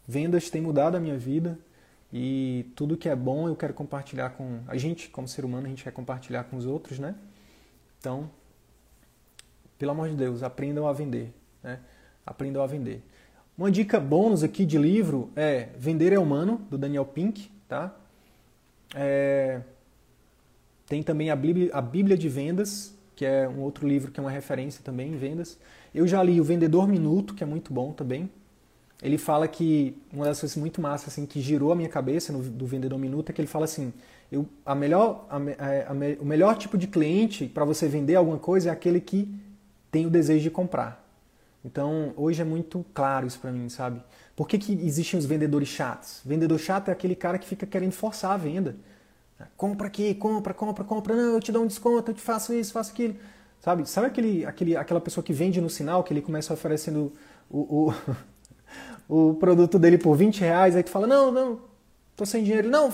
vendas 0.09 0.49
têm 0.49 0.63
mudado 0.63 0.97
a 0.97 1.01
minha 1.01 1.17
vida 1.17 1.59
e 2.11 2.67
tudo 2.75 2.97
que 2.97 3.09
é 3.09 3.15
bom 3.15 3.47
eu 3.47 3.55
quero 3.55 3.75
compartilhar 3.75 4.31
com 4.31 4.61
a 4.67 4.79
gente, 4.79 5.11
como 5.11 5.29
ser 5.29 5.45
humano, 5.45 5.67
a 5.67 5.69
gente 5.69 5.85
quer 5.85 5.93
compartilhar 5.93 6.45
com 6.45 6.57
os 6.57 6.65
outros, 6.65 6.99
né? 6.99 7.15
Então, 8.01 8.29
pelo 9.79 9.93
amor 9.93 10.09
de 10.09 10.17
Deus, 10.17 10.43
aprendam 10.43 10.89
a 10.89 10.93
vender, 10.93 11.33
né? 11.63 11.81
Aprendam 12.27 12.63
a 12.63 12.67
vender. 12.67 13.05
Uma 13.57 13.71
dica 13.71 14.01
bônus 14.01 14.43
aqui 14.43 14.65
de 14.65 14.79
livro 14.79 15.31
é 15.37 15.69
Vender 15.77 16.15
é 16.15 16.19
Humano, 16.19 16.67
do 16.69 16.79
Daniel 16.79 17.05
Pink, 17.05 17.51
tá? 17.69 17.95
É... 18.95 19.61
Tem 20.87 21.03
também 21.03 21.31
a 21.31 21.37
Bíblia, 21.37 21.71
a 21.75 21.81
Bíblia 21.83 22.17
de 22.17 22.29
Vendas, 22.29 22.97
que 23.23 23.27
é 23.27 23.49
um 23.49 23.61
outro 23.61 23.87
livro 23.87 24.11
que 24.11 24.18
é 24.18 24.23
uma 24.23 24.33
referência 24.33 24.83
também 24.83 25.12
em 25.12 25.16
vendas. 25.16 25.57
Eu 25.95 26.09
já 26.09 26.20
li 26.20 26.41
O 26.41 26.45
Vendedor 26.45 26.89
Minuto, 26.89 27.35
que 27.37 27.45
é 27.45 27.47
muito 27.47 27.73
bom 27.73 27.93
também. 27.93 28.29
Ele 29.01 29.16
fala 29.16 29.47
que 29.47 29.97
uma 30.12 30.25
das 30.25 30.41
coisas 30.41 30.57
muito 30.57 30.81
massas 30.81 31.12
assim, 31.12 31.25
que 31.25 31.41
girou 31.41 31.70
a 31.70 31.77
minha 31.77 31.89
cabeça 31.89 32.33
no, 32.33 32.43
do 32.43 32.66
Vendedor 32.66 32.99
Minuto 32.99 33.31
é 33.31 33.33
que 33.33 33.41
ele 33.41 33.47
fala 33.47 33.64
assim: 33.64 33.93
eu, 34.31 34.45
a 34.66 34.75
melhor, 34.75 35.25
a, 35.31 35.37
a, 35.37 35.93
a, 35.93 36.20
o 36.20 36.25
melhor 36.25 36.57
tipo 36.57 36.77
de 36.77 36.89
cliente 36.89 37.47
para 37.47 37.64
você 37.64 37.87
vender 37.87 38.16
alguma 38.16 38.39
coisa 38.39 38.70
é 38.70 38.73
aquele 38.73 39.01
que 39.01 39.33
tem 39.89 40.05
o 40.05 40.11
desejo 40.11 40.43
de 40.43 40.51
comprar. 40.51 41.09
Então, 41.64 42.12
hoje 42.16 42.43
é 42.43 42.45
muito 42.45 42.85
claro 42.93 43.25
isso 43.25 43.39
para 43.39 43.53
mim, 43.53 43.68
sabe? 43.68 44.03
Por 44.35 44.49
que, 44.49 44.59
que 44.59 44.73
existem 44.73 45.16
os 45.16 45.27
vendedores 45.27 45.68
chatos? 45.68 46.20
Vendedor 46.25 46.59
chato 46.59 46.89
é 46.89 46.93
aquele 46.93 47.14
cara 47.14 47.39
que 47.39 47.47
fica 47.47 47.66
querendo 47.66 47.93
forçar 47.93 48.33
a 48.33 48.37
venda. 48.37 48.75
Compra 49.57 49.86
aqui, 49.86 50.14
compra, 50.14 50.55
compra, 50.55 50.84
compra. 50.84 51.14
Não, 51.14 51.34
eu 51.34 51.40
te 51.40 51.53
dou 51.53 51.62
um 51.62 51.66
desconto, 51.66 52.11
eu 52.11 52.14
te 52.14 52.22
faço 52.22 52.53
isso, 52.53 52.72
faço 52.72 52.93
aquilo. 52.93 53.16
Sabe, 53.61 53.88
sabe 53.88 54.09
aquele, 54.09 54.45
aquele, 54.45 54.76
aquela 54.76 55.01
pessoa 55.01 55.22
que 55.22 55.32
vende 55.32 55.61
no 55.61 55.70
sinal, 55.70 56.03
que 56.03 56.12
ele 56.12 56.20
começa 56.20 56.53
oferecendo 56.53 57.12
o, 57.49 57.88
o, 57.88 57.95
o 59.30 59.34
produto 59.34 59.78
dele 59.78 59.99
por 59.99 60.16
20 60.16 60.40
reais, 60.40 60.74
aí 60.74 60.82
tu 60.82 60.90
fala, 60.90 61.07
não, 61.07 61.30
não, 61.30 61.61
tô 62.16 62.26
sem 62.26 62.43
dinheiro. 62.43 62.68
Não, 62.68 62.93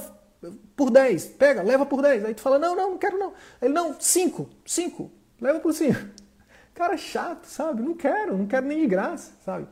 por 0.76 0.90
10, 0.90 1.26
pega, 1.38 1.62
leva 1.62 1.86
por 1.86 2.02
10. 2.02 2.24
Aí 2.24 2.34
tu 2.34 2.40
fala, 2.40 2.58
não, 2.58 2.76
não, 2.76 2.90
não 2.90 2.98
quero 2.98 3.18
não. 3.18 3.32
Ele, 3.60 3.72
não, 3.72 3.96
5, 3.98 4.48
5, 4.64 5.10
leva 5.40 5.58
por 5.60 5.72
5. 5.72 5.98
Cara 6.74 6.96
chato, 6.96 7.46
sabe? 7.46 7.82
Não 7.82 7.94
quero, 7.94 8.36
não 8.36 8.46
quero 8.46 8.66
nem 8.66 8.80
de 8.80 8.86
graça, 8.86 9.32
sabe? 9.44 9.66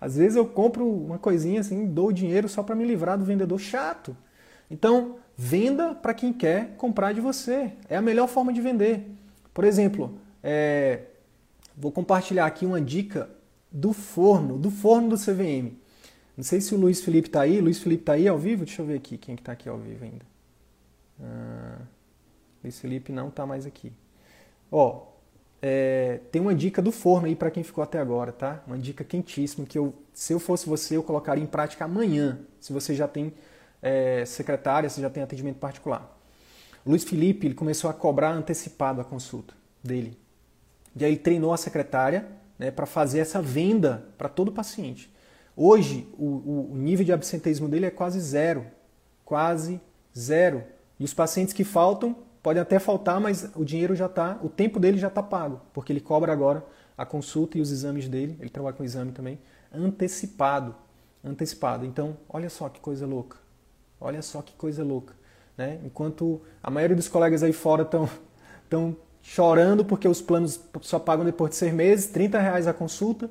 Às 0.00 0.16
vezes 0.16 0.36
eu 0.36 0.46
compro 0.46 0.88
uma 0.88 1.18
coisinha 1.18 1.60
assim, 1.60 1.86
dou 1.86 2.12
dinheiro 2.12 2.48
só 2.48 2.62
para 2.62 2.74
me 2.74 2.84
livrar 2.84 3.18
do 3.18 3.24
vendedor 3.24 3.58
chato. 3.58 4.16
Então, 4.70 5.16
venda 5.36 5.94
para 5.94 6.14
quem 6.14 6.32
quer 6.32 6.74
comprar 6.76 7.12
de 7.12 7.20
você. 7.20 7.72
É 7.88 7.96
a 7.96 8.02
melhor 8.02 8.26
forma 8.26 8.52
de 8.52 8.60
vender. 8.60 9.06
Por 9.52 9.64
exemplo, 9.64 10.18
é, 10.42 11.02
vou 11.76 11.92
compartilhar 11.92 12.46
aqui 12.46 12.64
uma 12.64 12.80
dica 12.80 13.28
do 13.70 13.92
forno, 13.92 14.58
do 14.58 14.70
forno 14.70 15.10
do 15.10 15.16
CVM. 15.16 15.76
Não 16.36 16.44
sei 16.44 16.60
se 16.60 16.74
o 16.74 16.78
Luiz 16.78 17.00
Felipe 17.00 17.28
está 17.28 17.42
aí. 17.42 17.60
Luiz 17.60 17.78
Felipe 17.78 18.02
está 18.02 18.12
aí 18.12 18.28
ao 18.28 18.38
vivo? 18.38 18.64
Deixa 18.64 18.82
eu 18.82 18.86
ver 18.86 18.96
aqui 18.96 19.16
quem 19.16 19.34
está 19.34 19.54
que 19.54 19.64
tá 19.64 19.68
aqui 19.68 19.68
ao 19.68 19.78
vivo 19.78 20.04
ainda. 20.04 20.24
Ah, 21.20 21.78
Luiz 22.62 22.78
Felipe 22.78 23.12
não 23.12 23.28
está 23.28 23.46
mais 23.46 23.66
aqui. 23.66 23.92
Ó, 24.70 25.06
é, 25.62 26.20
tem 26.30 26.42
uma 26.42 26.54
dica 26.54 26.82
do 26.82 26.92
forno 26.92 27.26
aí 27.26 27.34
para 27.34 27.50
quem 27.50 27.62
ficou 27.62 27.82
até 27.82 27.98
agora, 27.98 28.32
tá? 28.32 28.62
Uma 28.66 28.76
dica 28.76 29.02
quentíssima 29.02 29.66
que 29.66 29.78
eu, 29.78 29.94
se 30.12 30.32
eu 30.32 30.38
fosse 30.38 30.68
você, 30.68 30.96
eu 30.96 31.02
colocaria 31.02 31.42
em 31.42 31.46
prática 31.46 31.84
amanhã, 31.84 32.40
se 32.60 32.72
você 32.72 32.94
já 32.94 33.08
tem 33.08 33.32
é, 33.86 34.24
secretária, 34.24 34.90
se 34.90 35.00
já 35.00 35.08
tem 35.08 35.22
atendimento 35.22 35.58
particular. 35.58 36.12
Luiz 36.84 37.04
Felipe 37.04 37.46
ele 37.46 37.54
começou 37.54 37.88
a 37.88 37.94
cobrar 37.94 38.32
antecipado 38.32 39.00
a 39.00 39.04
consulta 39.04 39.54
dele. 39.82 40.18
E 40.96 41.04
aí 41.04 41.16
treinou 41.16 41.52
a 41.52 41.56
secretária 41.56 42.26
né, 42.58 42.72
para 42.72 42.84
fazer 42.84 43.20
essa 43.20 43.40
venda 43.40 44.08
para 44.18 44.28
todo 44.28 44.50
paciente. 44.50 45.08
Hoje, 45.56 46.08
o, 46.18 46.72
o 46.72 46.76
nível 46.76 47.04
de 47.04 47.12
absenteísmo 47.12 47.68
dele 47.68 47.86
é 47.86 47.90
quase 47.90 48.18
zero. 48.20 48.66
Quase 49.24 49.80
zero. 50.18 50.64
E 50.98 51.04
os 51.04 51.14
pacientes 51.14 51.54
que 51.54 51.62
faltam, 51.62 52.16
podem 52.42 52.60
até 52.60 52.80
faltar, 52.80 53.20
mas 53.20 53.48
o 53.54 53.64
dinheiro 53.64 53.94
já 53.94 54.06
está, 54.06 54.38
o 54.42 54.48
tempo 54.48 54.80
dele 54.80 54.98
já 54.98 55.08
está 55.08 55.22
pago, 55.22 55.60
porque 55.72 55.92
ele 55.92 56.00
cobra 56.00 56.32
agora 56.32 56.64
a 56.98 57.06
consulta 57.06 57.56
e 57.56 57.60
os 57.60 57.70
exames 57.70 58.08
dele, 58.08 58.36
ele 58.40 58.50
trabalha 58.50 58.74
com 58.74 58.82
exame 58.82 59.12
também, 59.12 59.38
antecipado. 59.72 60.74
Antecipado. 61.22 61.84
Então, 61.84 62.16
olha 62.28 62.50
só 62.50 62.68
que 62.68 62.80
coisa 62.80 63.06
louca. 63.06 63.45
Olha 64.00 64.22
só 64.22 64.42
que 64.42 64.52
coisa 64.54 64.84
louca. 64.84 65.14
Né? 65.56 65.80
Enquanto 65.84 66.40
a 66.62 66.70
maioria 66.70 66.96
dos 66.96 67.08
colegas 67.08 67.42
aí 67.42 67.52
fora 67.52 67.82
estão 67.82 68.08
tão 68.68 68.96
chorando 69.22 69.84
porque 69.84 70.06
os 70.06 70.20
planos 70.20 70.60
só 70.82 70.98
pagam 70.98 71.24
depois 71.24 71.50
de 71.50 71.56
seis 71.56 71.72
meses, 71.72 72.06
30 72.06 72.38
reais 72.38 72.66
a 72.66 72.72
consulta, 72.72 73.28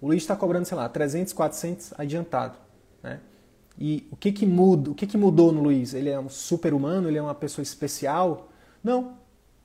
o 0.00 0.06
Luiz 0.06 0.22
está 0.22 0.36
cobrando, 0.36 0.66
sei 0.66 0.76
lá, 0.76 0.88
300, 0.88 1.32
400 1.32 1.94
adiantado. 1.98 2.58
Né? 3.02 3.20
E 3.78 4.06
o 4.10 4.16
que, 4.16 4.32
que 4.32 4.46
muda? 4.46 4.90
O 4.90 4.94
que, 4.94 5.06
que 5.06 5.16
mudou 5.16 5.52
no 5.52 5.62
Luiz? 5.62 5.94
Ele 5.94 6.10
é 6.10 6.18
um 6.18 6.28
super-humano? 6.28 7.08
Ele 7.08 7.18
é 7.18 7.22
uma 7.22 7.34
pessoa 7.34 7.62
especial? 7.62 8.48
Não. 8.82 9.21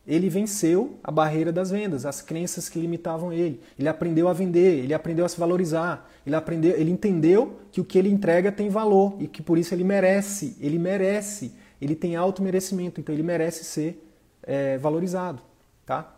Ele 0.08 0.30
venceu 0.30 0.98
a 1.04 1.12
barreira 1.12 1.52
das 1.52 1.70
vendas, 1.70 2.06
as 2.06 2.22
crenças 2.22 2.70
que 2.70 2.80
limitavam 2.80 3.34
ele. 3.34 3.60
Ele 3.78 3.90
aprendeu 3.90 4.30
a 4.30 4.34
vender, 4.34 4.80
ele 4.80 4.94
aprendeu 4.94 5.26
a 5.26 5.30
se 5.30 5.38
valorizar, 5.38 6.10
ele 6.26 6.34
aprendeu, 6.36 6.80
ele 6.80 6.90
entendeu 6.90 7.60
que 7.72 7.82
o 7.82 7.84
que 7.84 7.98
ele 7.98 8.10
entrega 8.10 8.50
tem 8.50 8.70
valor 8.70 9.18
e 9.20 9.28
que 9.28 9.42
por 9.42 9.58
isso 9.58 9.76
ele 9.76 9.84
merece, 9.84 10.56
ele 10.62 10.80
merece, 10.80 11.54
ele 11.82 11.94
tem 11.94 12.16
alto 12.16 12.42
merecimento, 12.42 13.02
então 13.02 13.14
ele 13.14 13.24
merece 13.24 13.66
ser 13.66 14.02
é, 14.44 14.78
valorizado, 14.78 15.42
tá? 15.86 16.16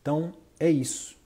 Então 0.00 0.32
é 0.58 0.68
isso. 0.68 1.16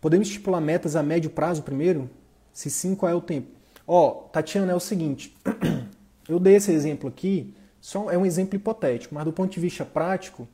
Podemos 0.00 0.26
estipular 0.26 0.60
metas 0.60 0.96
a 0.96 1.04
médio 1.04 1.30
prazo 1.30 1.62
primeiro? 1.62 2.10
Se 2.52 2.68
sim, 2.68 2.96
qual 2.96 3.12
é 3.12 3.14
o 3.14 3.20
tempo? 3.20 3.48
Ó, 3.86 4.10
Tatiana, 4.32 4.72
é 4.72 4.74
o 4.74 4.80
seguinte, 4.80 5.36
eu 6.28 6.40
dei 6.40 6.56
esse 6.56 6.72
exemplo 6.72 7.08
aqui, 7.08 7.54
só 7.80 8.10
é 8.10 8.18
um 8.18 8.26
exemplo 8.26 8.56
hipotético, 8.56 9.14
mas 9.14 9.24
do 9.24 9.32
ponto 9.32 9.52
de 9.52 9.60
vista 9.60 9.84
prático, 9.84 10.48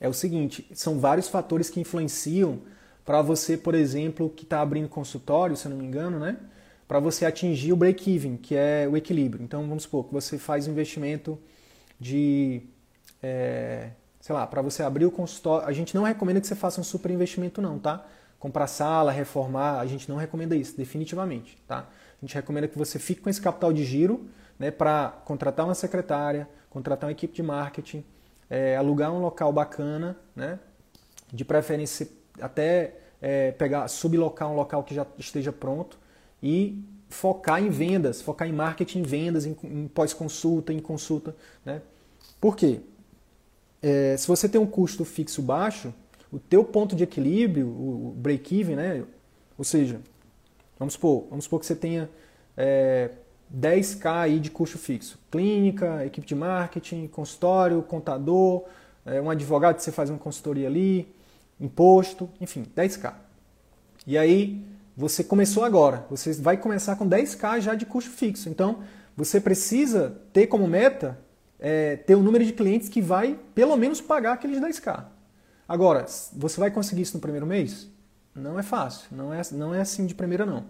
é 0.00 0.08
o 0.08 0.12
seguinte: 0.12 0.66
são 0.74 0.98
vários 0.98 1.28
fatores 1.28 1.70
que 1.70 1.80
influenciam 1.80 2.60
para 3.04 3.22
você, 3.22 3.56
por 3.56 3.74
exemplo, 3.74 4.28
que 4.30 4.44
está 4.44 4.60
abrindo 4.60 4.88
consultório, 4.88 5.56
se 5.56 5.66
eu 5.66 5.70
não 5.70 5.78
me 5.78 5.84
engano, 5.84 6.18
né? 6.18 6.36
Para 6.88 7.00
você 7.00 7.24
atingir 7.24 7.72
o 7.72 7.76
break-even, 7.76 8.36
que 8.36 8.54
é 8.54 8.88
o 8.90 8.96
equilíbrio. 8.96 9.42
Então, 9.42 9.66
vamos 9.66 9.84
supor 9.84 10.04
que 10.04 10.12
você 10.12 10.38
faz 10.38 10.66
um 10.66 10.72
investimento 10.72 11.38
de. 11.98 12.62
É, 13.22 13.90
sei 14.20 14.34
lá, 14.34 14.46
para 14.46 14.60
você 14.60 14.82
abrir 14.82 15.06
o 15.06 15.10
consultório. 15.10 15.68
A 15.68 15.72
gente 15.72 15.94
não 15.94 16.02
recomenda 16.02 16.40
que 16.40 16.46
você 16.46 16.54
faça 16.54 16.80
um 16.80 16.84
super 16.84 17.10
investimento, 17.10 17.62
não, 17.62 17.78
tá? 17.78 18.04
Comprar 18.38 18.66
sala, 18.66 19.10
reformar, 19.10 19.78
a 19.78 19.86
gente 19.86 20.08
não 20.08 20.16
recomenda 20.16 20.54
isso, 20.54 20.76
definitivamente, 20.76 21.56
tá? 21.66 21.88
A 22.20 22.26
gente 22.26 22.34
recomenda 22.34 22.68
que 22.68 22.76
você 22.76 22.98
fique 22.98 23.20
com 23.20 23.30
esse 23.30 23.40
capital 23.40 23.72
de 23.72 23.84
giro 23.84 24.28
né, 24.58 24.70
para 24.70 25.10
contratar 25.24 25.64
uma 25.64 25.74
secretária, 25.74 26.48
contratar 26.68 27.08
uma 27.08 27.12
equipe 27.12 27.34
de 27.34 27.42
marketing 27.42 28.04
é, 28.48 28.76
alugar 28.76 29.12
um 29.12 29.20
local 29.20 29.52
bacana, 29.52 30.16
né? 30.34 30.58
de 31.32 31.44
preferência 31.44 32.08
até 32.40 32.94
é, 33.20 33.52
pegar, 33.52 33.88
sublocar 33.88 34.50
um 34.50 34.54
local 34.54 34.84
que 34.84 34.94
já 34.94 35.06
esteja 35.18 35.52
pronto 35.52 35.98
e 36.42 36.82
focar 37.08 37.62
em 37.62 37.70
vendas, 37.70 38.20
focar 38.20 38.48
em 38.48 38.52
marketing, 38.52 39.00
em 39.00 39.02
vendas, 39.02 39.46
em, 39.46 39.56
em 39.64 39.88
pós-consulta, 39.88 40.72
em 40.72 40.80
consulta. 40.80 41.34
Né? 41.64 41.82
Por 42.40 42.56
quê? 42.56 42.80
é, 43.82 44.16
se 44.16 44.26
você 44.26 44.48
tem 44.48 44.60
um 44.60 44.66
custo 44.66 45.04
fixo 45.04 45.42
baixo, 45.42 45.94
o 46.32 46.38
teu 46.38 46.64
ponto 46.64 46.96
de 46.96 47.04
equilíbrio, 47.04 47.68
o 47.68 48.14
break-even, 48.16 48.74
né? 48.74 49.04
Ou 49.56 49.64
seja, 49.64 50.00
vamos 50.78 50.94
supor, 50.94 51.26
vamos 51.30 51.44
supor 51.44 51.60
que 51.60 51.66
você 51.66 51.76
tenha 51.76 52.10
é, 52.56 53.10
10k 53.56 54.06
aí 54.06 54.38
de 54.38 54.50
custo 54.50 54.78
fixo. 54.78 55.18
Clínica, 55.30 56.04
equipe 56.04 56.26
de 56.26 56.34
marketing, 56.34 57.06
consultório, 57.06 57.80
contador, 57.82 58.64
é, 59.04 59.20
um 59.20 59.30
advogado 59.30 59.76
que 59.76 59.82
você 59.82 59.92
faz 59.92 60.10
uma 60.10 60.18
consultoria 60.18 60.66
ali, 60.66 61.08
imposto, 61.60 62.28
enfim, 62.40 62.66
10k. 62.76 63.14
E 64.06 64.18
aí 64.18 64.62
você 64.96 65.24
começou 65.24 65.64
agora, 65.64 66.06
você 66.10 66.32
vai 66.34 66.56
começar 66.56 66.96
com 66.96 67.08
10k 67.08 67.60
já 67.60 67.74
de 67.74 67.86
custo 67.86 68.10
fixo. 68.10 68.48
Então 68.48 68.80
você 69.16 69.40
precisa 69.40 70.20
ter 70.32 70.46
como 70.46 70.66
meta 70.66 71.18
é, 71.58 71.96
ter 71.96 72.14
o 72.14 72.18
um 72.18 72.22
número 72.22 72.44
de 72.44 72.52
clientes 72.52 72.88
que 72.88 73.00
vai 73.00 73.38
pelo 73.54 73.76
menos 73.76 74.00
pagar 74.00 74.32
aqueles 74.34 74.60
10k. 74.60 75.04
Agora, 75.68 76.06
você 76.32 76.60
vai 76.60 76.70
conseguir 76.70 77.02
isso 77.02 77.16
no 77.16 77.20
primeiro 77.20 77.46
mês? 77.46 77.88
Não 78.34 78.58
é 78.58 78.62
fácil, 78.62 79.08
não 79.10 79.32
é, 79.32 79.40
não 79.52 79.74
é 79.74 79.80
assim 79.80 80.06
de 80.06 80.14
primeira 80.14 80.44
não. 80.44 80.64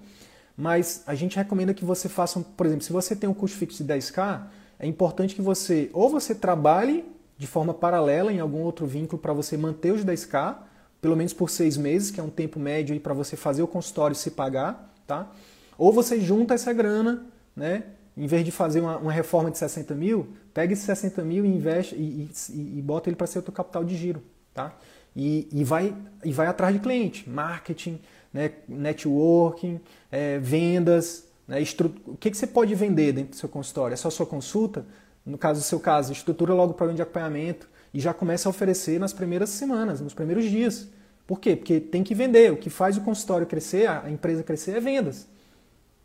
Mas 0.56 1.02
a 1.06 1.14
gente 1.14 1.36
recomenda 1.36 1.74
que 1.74 1.84
você 1.84 2.08
faça, 2.08 2.40
por 2.40 2.66
exemplo, 2.66 2.84
se 2.84 2.92
você 2.92 3.14
tem 3.14 3.28
um 3.28 3.34
custo 3.34 3.58
fixo 3.58 3.84
de 3.84 3.92
10k, 3.92 4.46
é 4.78 4.86
importante 4.86 5.34
que 5.34 5.42
você 5.42 5.90
ou 5.92 6.08
você 6.08 6.34
trabalhe 6.34 7.04
de 7.36 7.46
forma 7.46 7.74
paralela 7.74 8.32
em 8.32 8.40
algum 8.40 8.62
outro 8.62 8.86
vínculo 8.86 9.20
para 9.20 9.32
você 9.32 9.56
manter 9.56 9.92
os 9.92 10.04
10k, 10.04 10.56
pelo 11.00 11.14
menos 11.14 11.34
por 11.34 11.50
seis 11.50 11.76
meses, 11.76 12.10
que 12.10 12.18
é 12.18 12.22
um 12.22 12.30
tempo 12.30 12.58
médio 12.58 12.98
para 13.00 13.12
você 13.12 13.36
fazer 13.36 13.62
o 13.62 13.68
consultório 13.68 14.16
se 14.16 14.30
pagar, 14.30 14.94
tá? 15.06 15.30
Ou 15.76 15.92
você 15.92 16.18
junta 16.18 16.54
essa 16.54 16.72
grana, 16.72 17.26
né? 17.54 17.84
Em 18.16 18.26
vez 18.26 18.42
de 18.42 18.50
fazer 18.50 18.80
uma, 18.80 18.96
uma 18.96 19.12
reforma 19.12 19.50
de 19.50 19.58
60 19.58 19.94
mil, 19.94 20.28
pega 20.54 20.72
esses 20.72 20.86
60 20.86 21.22
mil 21.22 21.44
e 21.44 21.48
investe 21.48 21.94
e, 21.94 22.30
e, 22.50 22.78
e 22.78 22.82
bota 22.82 23.10
ele 23.10 23.16
para 23.16 23.26
ser 23.26 23.40
o 23.40 23.42
teu 23.42 23.52
capital 23.52 23.84
de 23.84 23.94
giro, 23.94 24.22
tá? 24.54 24.74
E, 25.14 25.48
e, 25.52 25.64
vai, 25.64 25.94
e 26.24 26.32
vai 26.32 26.46
atrás 26.46 26.74
de 26.74 26.80
cliente, 26.80 27.28
marketing, 27.28 28.00
né, 28.36 28.52
networking, 28.68 29.80
é, 30.12 30.38
vendas. 30.38 31.26
Né, 31.48 31.60
estru... 31.60 31.94
O 32.06 32.16
que, 32.16 32.30
que 32.30 32.36
você 32.36 32.46
pode 32.46 32.74
vender 32.74 33.12
dentro 33.12 33.30
do 33.30 33.36
seu 33.36 33.48
consultório? 33.48 33.94
É 33.94 33.96
só 33.96 34.10
sua 34.10 34.26
consulta? 34.26 34.84
No 35.24 35.38
caso 35.38 35.60
do 35.60 35.64
seu 35.64 35.80
caso, 35.80 36.12
estrutura 36.12 36.52
logo 36.52 36.72
o 36.72 36.74
programa 36.74 36.96
de 36.96 37.02
acompanhamento 37.02 37.68
e 37.92 37.98
já 37.98 38.12
começa 38.12 38.48
a 38.48 38.50
oferecer 38.50 39.00
nas 39.00 39.12
primeiras 39.12 39.50
semanas, 39.50 40.00
nos 40.00 40.14
primeiros 40.14 40.44
dias. 40.44 40.88
Por 41.26 41.40
quê? 41.40 41.56
Porque 41.56 41.80
tem 41.80 42.04
que 42.04 42.14
vender. 42.14 42.52
O 42.52 42.56
que 42.56 42.70
faz 42.70 42.96
o 42.96 43.00
consultório 43.00 43.46
crescer, 43.46 43.88
a 43.88 44.08
empresa 44.10 44.42
crescer, 44.42 44.76
é 44.76 44.80
vendas. 44.80 45.26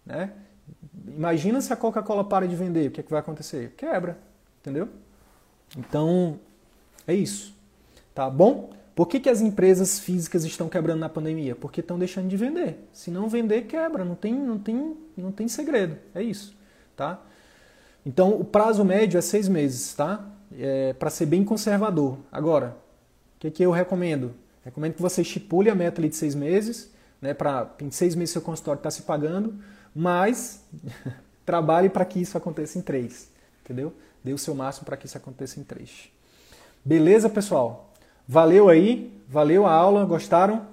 Né? 0.06 0.32
Imagina 1.06 1.62
se 1.62 1.72
a 1.72 1.76
Coca-Cola 1.76 2.24
para 2.24 2.48
de 2.48 2.56
vender, 2.56 2.88
o 2.88 2.92
que, 2.92 3.02
é 3.02 3.04
que 3.04 3.12
vai 3.12 3.20
acontecer? 3.20 3.74
Quebra, 3.78 4.18
entendeu? 4.62 4.88
Então, 5.78 6.40
é 7.06 7.14
isso. 7.14 7.54
Tá 8.16 8.30
bom? 8.30 8.72
Por 9.02 9.08
que, 9.08 9.20
que 9.20 9.30
as 9.32 9.42
empresas 9.42 9.98
físicas 9.98 10.46
estão 10.46 10.70
quebrando 10.70 11.00
na 11.00 11.10
pandemia? 11.10 11.56
Porque 11.56 11.82
estão 11.82 11.98
deixando 11.98 12.28
de 12.28 12.38
vender. 12.38 12.88
Se 12.94 13.10
não 13.10 13.28
vender, 13.28 13.64
quebra. 13.64 14.06
Não 14.06 14.14
tem, 14.14 14.32
não 14.32 14.60
tem, 14.60 14.96
não 15.18 15.32
tem 15.32 15.48
segredo. 15.48 15.98
É 16.14 16.22
isso. 16.22 16.56
Tá? 16.96 17.20
Então, 18.06 18.40
o 18.40 18.46
prazo 18.46 18.86
médio 18.86 19.18
é 19.18 19.22
seis 19.22 19.48
meses, 19.48 19.96
tá? 19.96 20.24
É, 20.56 20.94
Para 20.94 21.10
ser 21.10 21.26
bem 21.26 21.44
conservador. 21.44 22.20
Agora, 22.32 22.78
o 23.38 23.40
que, 23.40 23.50
que 23.50 23.64
eu 23.64 23.72
recomendo? 23.72 24.36
Recomendo 24.64 24.94
que 24.94 25.02
você 25.02 25.24
estipule 25.24 25.72
a 25.72 25.74
meta 25.74 26.00
de 26.00 26.16
seis 26.16 26.36
meses, 26.36 26.92
né? 27.20 27.34
Para 27.34 27.74
em 27.82 27.90
seis 27.90 28.14
meses 28.14 28.34
seu 28.34 28.42
consultório 28.44 28.78
está 28.78 28.92
se 28.92 29.02
pagando, 29.02 29.56
mas 29.96 30.64
trabalhe 31.44 31.90
para 31.90 32.06
que 32.06 32.22
isso 32.22 32.38
aconteça 32.38 32.78
em 32.78 32.84
três, 32.84 33.32
entendeu? 33.66 33.96
Dê 34.24 34.32
o 34.32 34.38
seu 34.38 34.54
máximo 34.54 34.86
para 34.86 34.96
que 34.96 35.08
isso 35.08 35.18
aconteça 35.18 35.60
em 35.60 35.64
três. 35.64 36.08
Beleza, 36.86 37.28
pessoal? 37.28 37.91
Valeu 38.28 38.70
aí, 38.70 39.12
valeu 39.28 39.66
a 39.66 39.74
aula, 39.74 40.06
gostaram? 40.06 40.68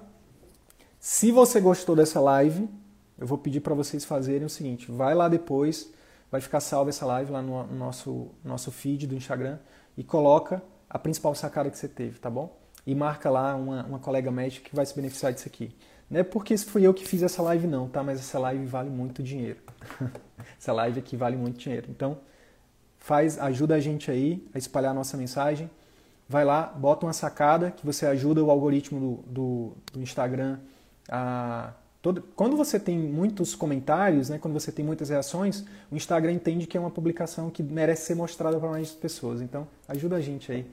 Se 0.99 1.31
você 1.31 1.59
gostou 1.59 1.95
dessa 1.95 2.19
live, 2.19 2.69
eu 3.17 3.25
vou 3.25 3.37
pedir 3.37 3.59
para 3.59 3.73
vocês 3.73 4.05
fazerem 4.05 4.45
o 4.45 4.49
seguinte: 4.49 4.91
vai 4.91 5.15
lá 5.15 5.27
depois, 5.27 5.91
vai 6.31 6.39
ficar 6.41 6.59
salva 6.59 6.89
essa 6.89 7.05
live 7.05 7.31
lá 7.31 7.41
no 7.41 7.65
nosso, 7.73 8.29
nosso 8.43 8.71
feed 8.71 9.07
do 9.07 9.15
Instagram 9.15 9.57
e 9.97 10.03
coloca 10.03 10.61
a 10.89 10.97
principal 10.97 11.33
sacada 11.35 11.69
que 11.69 11.77
você 11.77 11.87
teve, 11.87 12.19
tá 12.19 12.29
bom? 12.29 12.57
E 12.85 12.95
marca 12.95 13.29
lá 13.29 13.55
uma, 13.55 13.83
uma 13.85 13.99
colega 13.99 14.31
médica 14.31 14.69
que 14.69 14.75
vai 14.75 14.85
se 14.85 14.95
beneficiar 14.95 15.33
disso 15.33 15.47
aqui. 15.47 15.75
Não 16.09 16.19
é 16.19 16.23
porque 16.23 16.57
fui 16.57 16.85
eu 16.85 16.93
que 16.93 17.05
fiz 17.07 17.21
essa 17.21 17.41
live, 17.41 17.67
não, 17.67 17.87
tá? 17.87 18.01
Mas 18.03 18.19
essa 18.19 18.39
live 18.39 18.65
vale 18.65 18.89
muito 18.89 19.21
dinheiro. 19.21 19.59
essa 20.57 20.73
live 20.73 20.99
aqui 20.99 21.15
vale 21.15 21.35
muito 21.35 21.59
dinheiro. 21.59 21.87
Então, 21.89 22.17
faz, 22.97 23.37
ajuda 23.37 23.75
a 23.75 23.79
gente 23.79 24.09
aí 24.09 24.47
a 24.53 24.57
espalhar 24.57 24.91
a 24.91 24.93
nossa 24.93 25.17
mensagem 25.17 25.69
vai 26.29 26.45
lá, 26.45 26.67
bota 26.67 27.07
uma 27.07 27.13
sacada 27.13 27.71
que 27.71 27.83
você 27.83 28.05
ajuda 28.05 28.43
o 28.43 28.51
algoritmo 28.51 28.99
do, 28.99 29.31
do, 29.31 29.73
do 29.93 30.01
Instagram 30.01 30.59
a. 31.09 31.73
Todo, 32.01 32.23
quando 32.33 32.55
você 32.55 32.79
tem 32.79 32.97
muitos 32.97 33.55
comentários, 33.55 34.29
né, 34.29 34.37
quando 34.37 34.53
você 34.53 34.71
tem 34.71 34.85
muitas 34.85 35.09
reações, 35.09 35.65
o 35.91 35.97
Instagram 35.97 36.31
entende 36.31 36.65
que 36.65 36.77
é 36.77 36.79
uma 36.79 36.89
publicação 36.89 37.49
que 37.49 37.61
merece 37.61 38.03
ser 38.03 38.15
mostrada 38.15 38.57
para 38.57 38.69
mais 38.69 38.91
pessoas. 38.91 39.41
Então, 39.41 39.67
ajuda 39.85 40.15
a 40.15 40.21
gente 40.21 40.49
aí, 40.49 40.65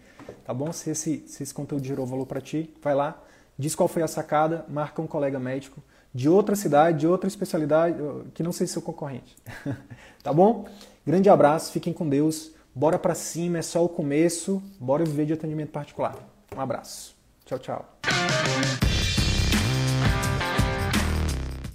tá 0.45 0.55
bom? 0.55 0.73
Se 0.73 0.91
esse, 0.91 1.25
se 1.27 1.43
esse 1.43 1.53
conteúdo 1.53 1.85
gerou 1.85 2.07
valor 2.07 2.27
para 2.27 2.41
ti, 2.41 2.73
vai 2.81 2.95
lá, 2.95 3.21
diz 3.59 3.75
qual 3.75 3.89
foi 3.89 4.05
a 4.05 4.07
sacada, 4.07 4.65
marca 4.69 5.03
um 5.03 5.07
colega 5.09 5.41
médico 5.41 5.83
de 6.15 6.29
outra 6.29 6.55
cidade, 6.55 7.01
de 7.01 7.09
outra 7.09 7.27
especialidade, 7.27 7.99
que 8.33 8.45
não 8.45 8.53
seja 8.53 8.75
seu 8.75 8.83
concorrente. 8.83 9.37
tá 10.23 10.33
bom? 10.33 10.67
Grande 11.05 11.29
abraço, 11.29 11.73
fiquem 11.73 11.93
com 11.93 12.09
Deus. 12.09 12.53
Bora 12.79 12.99
para 12.99 13.15
cima, 13.15 13.57
é 13.57 13.63
só 13.63 13.83
o 13.83 13.89
começo. 13.89 14.63
Bora 14.79 15.03
viver 15.03 15.25
de 15.25 15.33
atendimento 15.33 15.71
particular. 15.71 16.15
Um 16.55 16.61
abraço. 16.61 17.17
Tchau, 17.47 17.59
tchau. 17.59 17.99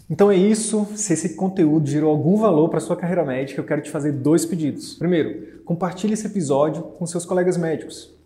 Então 0.08 0.30
é 0.30 0.36
isso. 0.36 0.86
Se 0.96 1.14
esse 1.14 1.36
conteúdo 1.36 1.90
gerou 1.90 2.12
algum 2.12 2.38
valor 2.38 2.70
para 2.70 2.80
sua 2.80 2.96
carreira 2.96 3.26
médica, 3.26 3.60
eu 3.60 3.66
quero 3.66 3.82
te 3.82 3.90
fazer 3.90 4.12
dois 4.12 4.46
pedidos. 4.46 4.94
Primeiro, 4.94 5.64
compartilhe 5.66 6.14
esse 6.14 6.28
episódio 6.28 6.84
com 6.84 7.08
seus 7.08 7.26
colegas 7.26 7.58
médicos 7.58 8.14